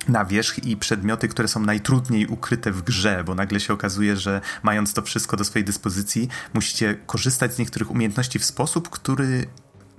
na 0.09 0.25
wierzch 0.25 0.65
i 0.65 0.77
przedmioty, 0.77 1.29
które 1.29 1.49
są 1.49 1.61
najtrudniej 1.61 2.27
ukryte 2.27 2.73
w 2.73 2.83
grze, 2.83 3.25
bo 3.25 3.35
nagle 3.35 3.61
się 3.61 3.75
okazuje, 3.75 4.17
że 4.17 4.41
mając 4.63 4.95
to 4.95 5.03
wszystko 5.03 5.37
do 5.37 5.45
swojej 5.45 5.65
dyspozycji, 5.65 6.29
musicie 6.55 6.95
korzystać 7.07 7.55
z 7.55 7.59
niektórych 7.59 7.91
umiejętności 7.91 8.39
w 8.39 8.45
sposób, 8.45 8.89
który 8.89 9.47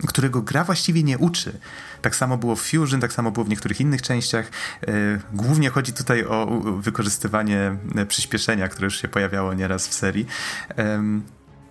którego 0.08 0.42
gra 0.42 0.64
właściwie 0.64 1.04
nie 1.04 1.18
uczy. 1.18 1.60
Tak 2.02 2.16
samo 2.16 2.38
było 2.38 2.56
w 2.56 2.62
Fusion, 2.62 3.02
tak 3.02 3.14
samo 3.14 3.32
było 3.32 3.46
w 3.46 3.50
niektórych 3.50 3.82
innych 3.82 4.02
częściach. 4.02 4.52
E, 4.88 4.92
głównie 5.34 5.70
chodzi 5.70 5.94
tutaj 5.94 6.26
o 6.26 6.62
wykorzystywanie 6.78 7.78
e, 7.96 8.06
przyspieszenia, 8.06 8.68
które 8.68 8.86
już 8.86 9.02
się 9.02 9.08
pojawiało 9.08 9.54
nieraz 9.54 9.88
w 9.88 9.94
serii 9.94 10.28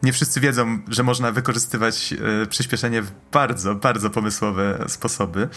nie 0.03 0.12
wszyscy 0.12 0.40
wiedzą, 0.40 0.78
że 0.88 1.03
można 1.03 1.32
wykorzystywać 1.32 2.14
e, 2.42 2.46
przyspieszenie 2.46 3.03
w 3.03 3.12
bardzo, 3.32 3.74
bardzo 3.74 4.11
pomysłowe 4.11 4.84
sposoby. 4.88 5.48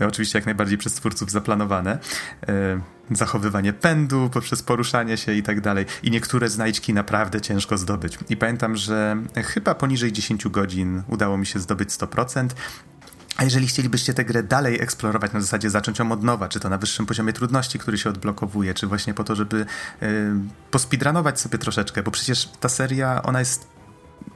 E, 0.00 0.06
oczywiście 0.06 0.38
jak 0.38 0.46
najbardziej 0.46 0.78
przez 0.78 0.94
twórców 0.94 1.30
zaplanowane. 1.30 1.98
E, 2.48 2.80
zachowywanie 3.10 3.72
pędu 3.72 4.30
poprzez 4.32 4.62
poruszanie 4.62 5.16
się 5.16 5.32
i 5.32 5.42
tak 5.42 5.60
dalej. 5.60 5.86
I 6.02 6.10
niektóre 6.10 6.48
znajdźki 6.48 6.94
naprawdę 6.94 7.40
ciężko 7.40 7.78
zdobyć. 7.78 8.18
I 8.28 8.36
pamiętam, 8.36 8.76
że 8.76 9.16
chyba 9.44 9.74
poniżej 9.74 10.12
10 10.12 10.48
godzin 10.48 11.02
udało 11.08 11.38
mi 11.38 11.46
się 11.46 11.58
zdobyć 11.58 11.88
100%. 11.88 12.48
A 13.36 13.44
jeżeli 13.44 13.66
chcielibyście 13.66 14.14
tę 14.14 14.24
grę 14.24 14.42
dalej 14.42 14.82
eksplorować, 14.82 15.32
na 15.32 15.40
zasadzie 15.40 15.70
zacząć 15.70 15.98
ją 15.98 16.12
od 16.12 16.22
nowa, 16.22 16.48
czy 16.48 16.60
to 16.60 16.68
na 16.68 16.78
wyższym 16.78 17.06
poziomie 17.06 17.32
trudności, 17.32 17.78
który 17.78 17.98
się 17.98 18.10
odblokowuje, 18.10 18.74
czy 18.74 18.86
właśnie 18.86 19.14
po 19.14 19.24
to, 19.24 19.34
żeby 19.34 19.66
pospidranować 20.70 21.40
sobie 21.40 21.58
troszeczkę, 21.58 22.02
bo 22.02 22.10
przecież 22.10 22.48
ta 22.60 22.68
seria, 22.68 23.22
ona 23.22 23.38
jest 23.38 23.71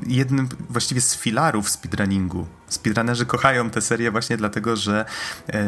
jednym 0.07 0.49
właściwie 0.71 1.01
z 1.01 1.17
filarów 1.17 1.71
speedrunningu. 1.71 2.47
Speedrunnerzy 2.69 3.27
kochają 3.27 3.71
tę 3.71 3.81
serię 3.81 4.11
właśnie 4.11 4.37
dlatego, 4.37 4.77
że 4.77 5.05
e, 5.49 5.67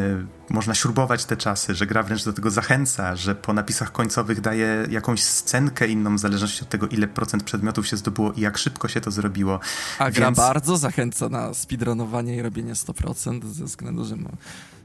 można 0.51 0.75
śrubować 0.75 1.25
te 1.25 1.37
czasy, 1.37 1.75
że 1.75 1.87
gra 1.87 2.03
wręcz 2.03 2.25
do 2.25 2.33
tego 2.33 2.51
zachęca, 2.51 3.17
że 3.17 3.35
po 3.35 3.53
napisach 3.53 3.93
końcowych 3.93 4.41
daje 4.41 4.87
jakąś 4.91 5.23
scenkę 5.23 5.89
inną 5.89 6.17
w 6.17 6.19
zależności 6.19 6.63
od 6.63 6.69
tego, 6.69 6.89
ile 6.89 7.09
procent 7.09 7.43
przedmiotów 7.43 7.87
się 7.87 7.97
zdobyło 7.97 8.33
i 8.33 8.41
jak 8.41 8.59
szybko 8.59 8.89
się 8.89 9.01
to 9.01 9.11
zrobiło. 9.11 9.61
A 9.99 10.05
Więc... 10.05 10.17
gra 10.17 10.31
bardzo 10.31 10.77
zachęca 10.77 11.29
na 11.29 11.55
speedrunowanie 11.55 12.37
i 12.37 12.43
robienie 12.43 12.75
100% 12.75 13.47
ze 13.47 13.65
względu, 13.65 14.05
że... 14.05 14.17
Ma, 14.17 14.31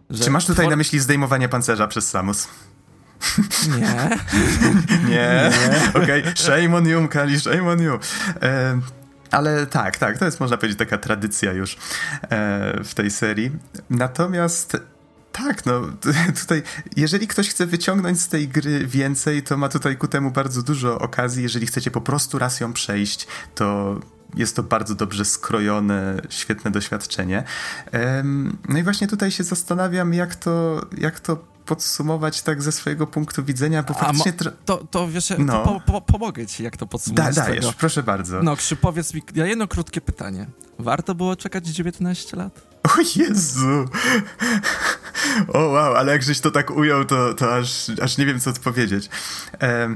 że 0.10 0.24
Czy 0.24 0.32
masz 0.32 0.46
tutaj 0.46 0.68
na 0.68 0.76
myśli 0.76 1.00
zdejmowanie 1.00 1.50
pancerza 1.50 1.88
przez 1.88 2.10
Samus? 2.10 2.48
Nie. 3.80 4.10
nie. 5.10 5.10
nie. 5.10 5.52
Okej, 6.04 6.22
okay. 6.22 6.34
shame 6.36 6.78
on 6.78 6.88
you, 6.88 7.08
Kali, 7.08 7.40
shame 7.40 7.72
on 7.72 7.82
you. 7.82 8.00
E, 8.42 8.80
ale 9.34 9.68
tak, 9.68 9.98
tak, 9.98 10.18
to 10.18 10.26
jest 10.26 10.40
można 10.40 10.58
powiedzieć 10.58 10.80
taka 10.80 10.98
tradycja 10.98 11.52
już 11.54 11.74
e, 11.74 11.78
w 12.84 12.94
tej 12.94 13.12
serii. 13.12 13.52
Natomiast 13.90 14.78
tak, 15.32 15.66
no 15.66 15.82
tutaj, 16.42 16.64
jeżeli 16.96 17.28
ktoś 17.28 17.50
chce 17.50 17.66
wyciągnąć 17.66 18.22
z 18.22 18.28
tej 18.28 18.48
gry 18.48 18.88
więcej, 18.88 19.44
to 19.44 19.58
ma 19.58 19.70
tutaj 19.70 19.98
ku 19.98 20.08
temu 20.08 20.32
bardzo 20.32 20.62
dużo 20.62 21.00
okazji. 21.00 21.44
Jeżeli 21.44 21.68
chcecie 21.68 21.92
po 21.92 22.02
prostu 22.02 22.40
raz 22.40 22.60
ją 22.60 22.74
przejść, 22.74 23.28
to 23.56 24.00
jest 24.36 24.56
to 24.56 24.64
bardzo 24.64 24.96
dobrze 24.96 25.26
skrojone, 25.26 26.22
świetne 26.30 26.72
doświadczenie. 26.72 27.44
No 28.70 28.80
i 28.80 28.84
właśnie 28.84 29.08
tutaj 29.08 29.32
się 29.32 29.44
zastanawiam, 29.44 30.14
jak 30.14 30.36
to, 30.36 30.86
jak 30.98 31.20
to 31.20 31.53
podsumować 31.66 32.42
tak 32.42 32.62
ze 32.62 32.72
swojego 32.72 33.08
punktu 33.08 33.44
widzenia, 33.44 33.84
bo 33.84 33.94
faktycznie... 33.94 34.34
To, 34.66 34.78
to 34.92 35.08
wiesz, 35.08 35.34
no. 35.40 35.64
to 35.64 35.64
po, 35.64 35.92
po, 35.92 36.02
pomogę 36.02 36.48
ci, 36.48 36.64
jak 36.64 36.78
to 36.78 36.88
podsumować. 36.88 37.36
Da, 37.36 37.46
dajesz, 37.46 37.74
proszę 37.74 38.04
bardzo. 38.04 38.44
No, 38.44 38.56
Krzysztof, 38.56 38.80
powiedz 38.80 39.14
mi, 39.14 39.24
ja 39.36 39.46
jedno 39.46 39.68
krótkie 39.68 40.02
pytanie. 40.02 40.48
Warto 40.80 41.16
było 41.16 41.36
czekać 41.36 41.68
19 41.68 42.38
lat? 42.38 42.62
O 42.84 43.02
Jezu! 43.16 43.86
O 45.54 45.60
wow, 45.60 45.96
ale 45.96 46.12
jak 46.12 46.24
żeś 46.24 46.40
to 46.40 46.52
tak 46.52 46.72
ujął, 46.72 47.06
to, 47.06 47.34
to 47.34 47.56
aż, 47.56 47.92
aż 48.02 48.18
nie 48.18 48.26
wiem, 48.26 48.40
co 48.40 48.50
odpowiedzieć. 48.50 49.10
Ehm, 49.60 49.96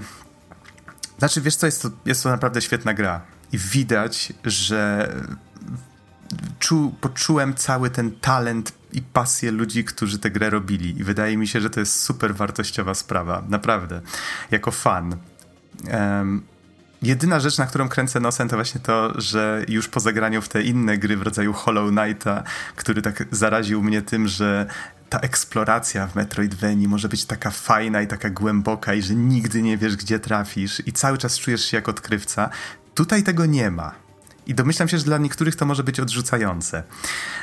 znaczy, 1.20 1.42
wiesz 1.42 1.56
co, 1.56 1.66
jest 1.66 1.82
to, 1.82 1.90
jest 2.06 2.24
to 2.24 2.30
naprawdę 2.30 2.62
świetna 2.62 2.94
gra. 2.94 3.22
I 3.52 3.58
widać, 3.58 4.34
że 4.44 5.12
czu, 6.60 6.96
poczułem 7.02 7.56
cały 7.56 7.90
ten 7.90 8.12
talent 8.12 8.77
i 8.94 9.02
pasję 9.02 9.52
ludzi, 9.52 9.84
którzy 9.84 10.20
tę 10.20 10.32
grę 10.32 10.50
robili. 10.50 11.00
I 11.00 11.04
wydaje 11.04 11.38
mi 11.38 11.48
się, 11.48 11.62
że 11.62 11.70
to 11.70 11.80
jest 11.80 12.04
super 12.04 12.36
wartościowa 12.36 12.94
sprawa. 12.94 13.44
Naprawdę. 13.50 14.02
Jako 14.52 14.72
fan. 14.72 15.16
Um, 15.94 16.44
jedyna 17.02 17.40
rzecz, 17.40 17.58
na 17.58 17.66
którą 17.66 17.90
kręcę 17.90 18.20
nosem, 18.20 18.50
to 18.50 18.56
właśnie 18.56 18.82
to, 18.82 19.22
że 19.22 19.66
już 19.68 19.88
po 19.88 20.00
zagraniu 20.00 20.42
w 20.42 20.50
te 20.50 20.64
inne 20.64 20.98
gry 20.98 21.18
w 21.18 21.22
rodzaju 21.22 21.54
Hollow 21.54 21.92
Knighta, 21.92 22.44
który 22.76 23.02
tak 23.02 23.26
zaraził 23.32 23.84
mnie 23.84 24.02
tym, 24.02 24.28
że 24.28 24.66
ta 25.10 25.20
eksploracja 25.20 26.08
w 26.08 26.16
Metroidvanii 26.16 26.88
może 26.88 27.10
być 27.10 27.26
taka 27.26 27.50
fajna 27.52 28.02
i 28.02 28.08
taka 28.08 28.30
głęboka 28.30 28.94
i 28.94 29.02
że 29.02 29.16
nigdy 29.16 29.62
nie 29.62 29.78
wiesz, 29.78 29.96
gdzie 29.96 30.20
trafisz 30.20 30.82
i 30.86 30.94
cały 30.94 31.18
czas 31.18 31.40
czujesz 31.40 31.66
się 31.66 31.78
jak 31.78 31.90
odkrywca. 31.90 32.50
Tutaj 32.96 33.24
tego 33.24 33.46
nie 33.46 33.72
ma 33.72 34.07
I 34.48 34.54
domyślam 34.54 34.88
się, 34.88 34.98
że 34.98 35.04
dla 35.04 35.18
niektórych 35.18 35.56
to 35.56 35.66
może 35.66 35.84
być 35.84 36.00
odrzucające. 36.00 36.84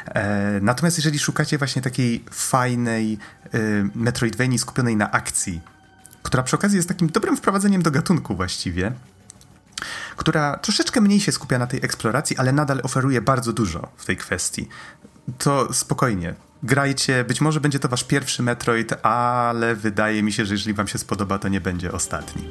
E, 0.07 0.61
natomiast 0.63 0.99
jeżeli 0.99 1.19
szukacie 1.19 1.59
właśnie 1.59 1.83
takiej 1.83 2.25
fajnej 2.31 3.19
e, 3.45 3.59
Metroidvanii 3.95 4.59
skupionej 4.59 4.97
na 4.97 5.11
akcji, 5.11 5.61
która 6.23 6.43
przy 6.43 6.57
okazji 6.57 6.77
jest 6.77 6.89
takim 6.89 7.09
dobrym 7.09 7.37
wprowadzeniem 7.37 7.83
do 7.83 7.91
gatunku 7.91 8.37
właściwie, 8.37 8.93
która 10.17 10.57
troszeczkę 10.57 11.01
mniej 11.01 11.21
się 11.21 11.33
skupia 11.33 11.59
na 11.59 11.67
tej 11.67 11.81
eksploracji, 11.85 12.37
ale 12.37 12.53
nadal 12.53 12.81
oferuje 12.83 13.21
bardzo 13.21 13.53
dużo 13.53 13.89
w 13.97 14.05
tej 14.07 14.17
kwestii. 14.17 14.69
To 15.39 15.73
spokojnie. 15.73 16.35
Grajcie, 16.63 17.25
być 17.25 17.41
może 17.41 17.61
będzie 17.61 17.79
to 17.79 17.89
wasz 17.89 18.05
pierwszy 18.05 18.43
Metroid, 18.43 19.07
ale 19.07 19.75
wydaje 19.75 20.23
mi 20.23 20.33
się, 20.33 20.47
że 20.47 20.55
jeżeli 20.55 20.75
wam 20.75 20.89
się 20.89 20.99
spodoba, 20.99 21.39
to 21.39 21.49
nie 21.49 21.61
będzie 21.61 21.93
ostatni. 21.93 22.49